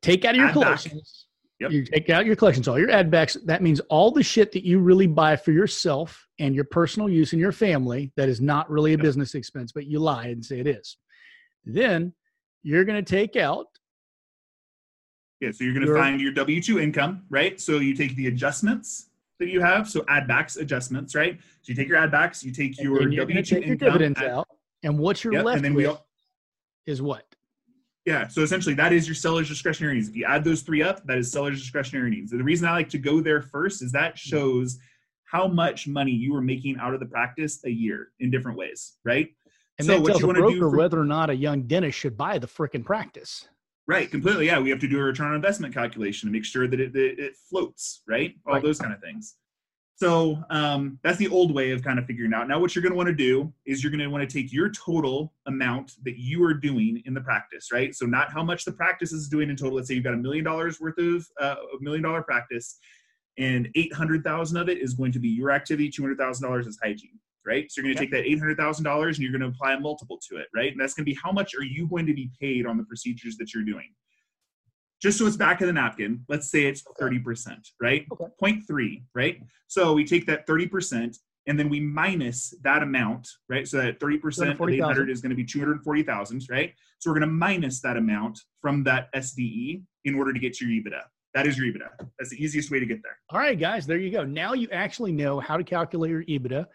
[0.00, 1.25] take out of your Add collections.
[1.60, 1.70] Yep.
[1.70, 3.36] You take out your collections, all your add backs.
[3.44, 7.32] That means all the shit that you really buy for yourself and your personal use
[7.32, 10.60] and your family that is not really a business expense, but you lie and say
[10.60, 10.98] it is.
[11.64, 12.12] Then
[12.62, 13.66] you're going to take out
[15.40, 17.60] yeah, so you're going to find your W 2 income, right?
[17.60, 21.38] So you take the adjustments that you have, so add backs, adjustments, right?
[21.60, 23.68] So you take your add backs, you take your W 2 income.
[23.68, 24.48] Your dividends add, out,
[24.82, 26.06] and what you're yep, left with all,
[26.86, 27.26] is what?
[28.06, 30.08] Yeah, so essentially that is your seller's discretionary needs.
[30.08, 32.30] If you add those three up, that is seller's discretionary needs.
[32.30, 34.28] And the reason I like to go there first is that mm-hmm.
[34.28, 34.78] shows
[35.24, 38.94] how much money you are making out of the practice a year in different ways,
[39.04, 39.28] right?
[39.78, 42.38] And so that tells a broker for, whether or not a young dentist should buy
[42.38, 43.48] the freaking practice.
[43.88, 44.46] Right, completely.
[44.46, 46.94] Yeah, we have to do a return on investment calculation to make sure that it,
[46.94, 48.34] it floats, right?
[48.46, 48.62] All right.
[48.62, 49.34] those kind of things.
[49.98, 52.48] So um, that's the old way of kind of figuring out.
[52.48, 54.52] Now, what you're going to want to do is you're going to want to take
[54.52, 57.94] your total amount that you are doing in the practice, right?
[57.94, 59.76] So not how much the practice is doing in total.
[59.76, 62.78] Let's say you've got a million dollars worth of uh, a million dollar practice,
[63.38, 65.88] and eight hundred thousand of it is going to be your activity.
[65.88, 67.70] Two hundred thousand dollars is hygiene right?
[67.70, 69.74] So you're going to take that eight hundred thousand dollars and you're going to apply
[69.74, 70.72] a multiple to it, right?
[70.72, 72.82] And that's going to be how much are you going to be paid on the
[72.82, 73.94] procedures that you're doing.
[75.02, 78.06] Just so it's back of the napkin, let's say it's thirty percent, right?
[78.12, 78.24] Okay.
[78.40, 79.40] Point three, right?
[79.66, 83.68] So we take that thirty percent and then we minus that amount, right?
[83.68, 86.42] So that thirty percent of eight hundred is going to be two hundred forty thousand,
[86.50, 86.72] right?
[86.98, 90.70] So we're going to minus that amount from that SDE in order to get your
[90.70, 91.02] EBITDA.
[91.34, 92.08] That is your EBITDA.
[92.18, 93.18] That's the easiest way to get there.
[93.28, 94.24] All right, guys, there you go.
[94.24, 96.66] Now you actually know how to calculate your EBITDA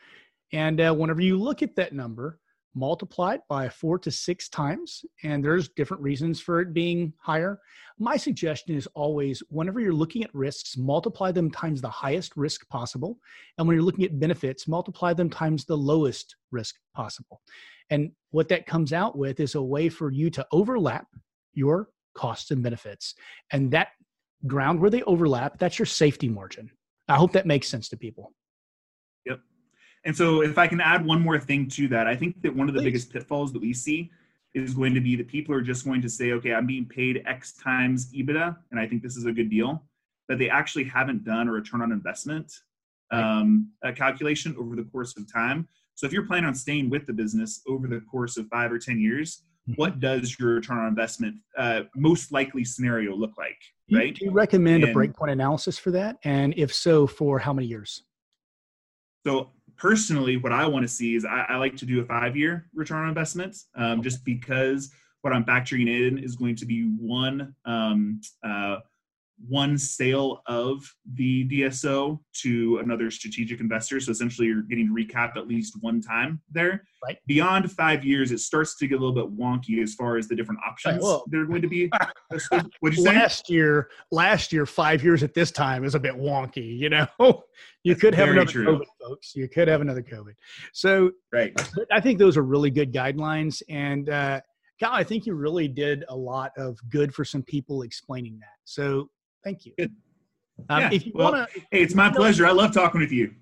[0.54, 2.40] and uh, whenever you look at that number,
[2.74, 5.04] multiply it by four to six times.
[5.24, 7.60] And there's different reasons for it being higher.
[8.00, 12.68] My suggestion is always whenever you're looking at risks, multiply them times the highest risk
[12.70, 13.20] possible.
[13.58, 17.42] And when you're looking at benefits, multiply them times the lowest risk possible.
[17.90, 21.08] And what that comes out with is a way for you to overlap
[21.54, 23.16] your costs and benefits.
[23.52, 23.90] And that
[24.48, 26.72] ground where they overlap, that's your safety margin.
[27.08, 28.34] I hope that makes sense to people.
[30.04, 32.68] And so, if I can add one more thing to that, I think that one
[32.68, 32.86] of the Please.
[32.86, 34.10] biggest pitfalls that we see
[34.54, 37.24] is going to be that people are just going to say, okay, I'm being paid
[37.26, 39.84] X times EBITDA, and I think this is a good deal,
[40.28, 42.52] but they actually haven't done a return on investment
[43.12, 45.68] um, a calculation over the course of time.
[45.96, 48.80] So, if you're planning on staying with the business over the course of five or
[48.80, 49.80] 10 years, mm-hmm.
[49.80, 53.58] what does your return on investment uh, most likely scenario look like?
[53.92, 54.16] Right?
[54.16, 56.18] Do you recommend and, a breakpoint analysis for that?
[56.24, 58.04] And if so, for how many years?
[59.26, 59.52] So
[59.82, 62.68] personally, what I want to see is I, I like to do a five year
[62.76, 64.92] return on investment um, just because
[65.22, 68.78] what I'm factoring in is going to be one um, uh,
[69.48, 74.00] one sale of the DSO to another strategic investor.
[74.00, 76.84] So essentially, you're getting recapped at least one time there.
[77.04, 77.18] Right.
[77.28, 80.36] Beyond five years, it starts to get a little bit wonky as far as the
[80.36, 81.90] different options right, they're going to be.
[82.80, 83.16] What'd you say?
[83.16, 86.78] Last year, last year, five years at this time is a bit wonky.
[86.78, 88.66] You know, you That's could have another true.
[88.66, 89.36] COVID, folks.
[89.36, 90.34] You could have another COVID.
[90.74, 91.54] So, right.
[91.92, 94.10] I think those are really good guidelines, and.
[94.10, 94.42] uh
[94.82, 98.58] Kyle, I think you really did a lot of good for some people explaining that.
[98.66, 99.12] So
[99.44, 99.74] Thank you.
[100.70, 100.90] Um, yeah.
[100.92, 102.46] If you well, want to, hey, it's my pleasure.
[102.46, 103.34] I love talking with you.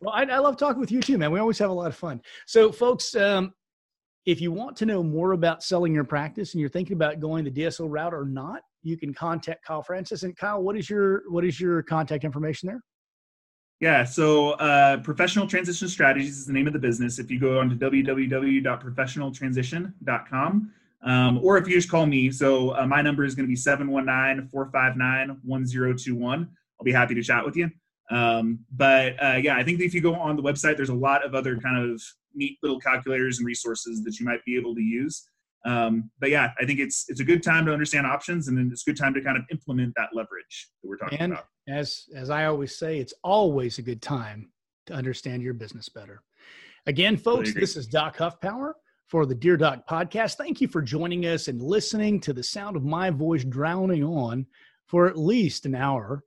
[0.00, 1.30] Well, I, I, love talking with you too, man.
[1.30, 2.20] We always have a lot of fun.
[2.46, 3.52] So, folks, um,
[4.26, 7.44] if you want to know more about selling your practice and you're thinking about going
[7.44, 10.22] the DSO route or not, you can contact Kyle Francis.
[10.22, 12.80] And Kyle, what is your what is your contact information there?
[13.80, 17.18] Yeah, so uh, Professional Transition Strategies is the name of the business.
[17.18, 20.72] If you go on to www.professionaltransition.com,
[21.04, 23.56] um, or if you just call me, so uh, my number is going to be
[23.56, 26.48] 719 459 1021.
[26.80, 27.70] I'll be happy to chat with you.
[28.10, 31.24] Um, but uh, yeah, I think if you go on the website, there's a lot
[31.24, 32.02] of other kind of
[32.34, 35.28] neat little calculators and resources that you might be able to use.
[35.66, 38.68] Um, but yeah, I think it's it's a good time to understand options, and then
[38.70, 41.46] it's a good time to kind of implement that leverage that we're talking and about.
[41.68, 44.50] As as I always say, it's always a good time
[44.86, 46.22] to understand your business better.
[46.86, 48.74] Again, folks, this is Doc Huffpower
[49.14, 50.34] for the Dear Doc podcast.
[50.34, 54.44] Thank you for joining us and listening to the sound of my voice drowning on
[54.88, 56.24] for at least an hour.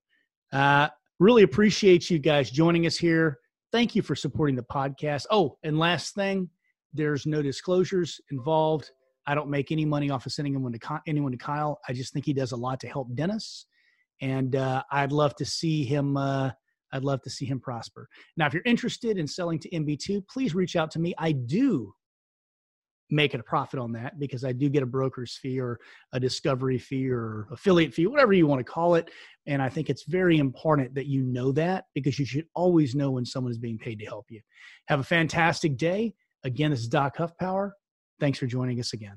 [0.54, 0.88] Uh,
[1.20, 3.40] really appreciate you guys joining us here.
[3.74, 5.26] Thank you for supporting the podcast.
[5.32, 6.50] Oh, and last thing,
[6.94, 8.90] there's no disclosures involved.
[9.26, 11.82] I don't make any money off of sending anyone to anyone to Kyle.
[11.90, 13.66] I just think he does a lot to help Dennis,
[14.22, 16.16] and uh, I'd love to see him.
[16.16, 16.52] Uh,
[16.94, 18.08] I'd love to see him prosper.
[18.38, 21.14] Now, if you're interested in selling to MB2, please reach out to me.
[21.18, 21.94] I do
[23.10, 25.80] make a profit on that because I do get a broker's fee or
[26.14, 29.10] a discovery fee or affiliate fee, whatever you want to call it.
[29.46, 33.12] And I think it's very important that you know that because you should always know
[33.12, 34.42] when someone is being paid to help you.
[34.88, 36.14] Have a fantastic day.
[36.44, 37.72] Again, this is Doc Huffpower.
[38.20, 39.16] Thanks for joining us again.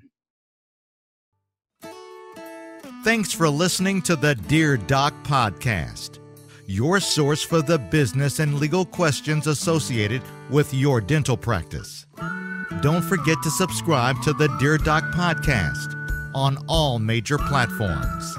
[3.03, 6.19] Thanks for listening to the Dear Doc podcast,
[6.67, 12.07] your source for the business and legal questions associated with your dental practice.
[12.79, 15.97] Don't forget to subscribe to the Dear Doc podcast
[16.35, 18.39] on all major platforms.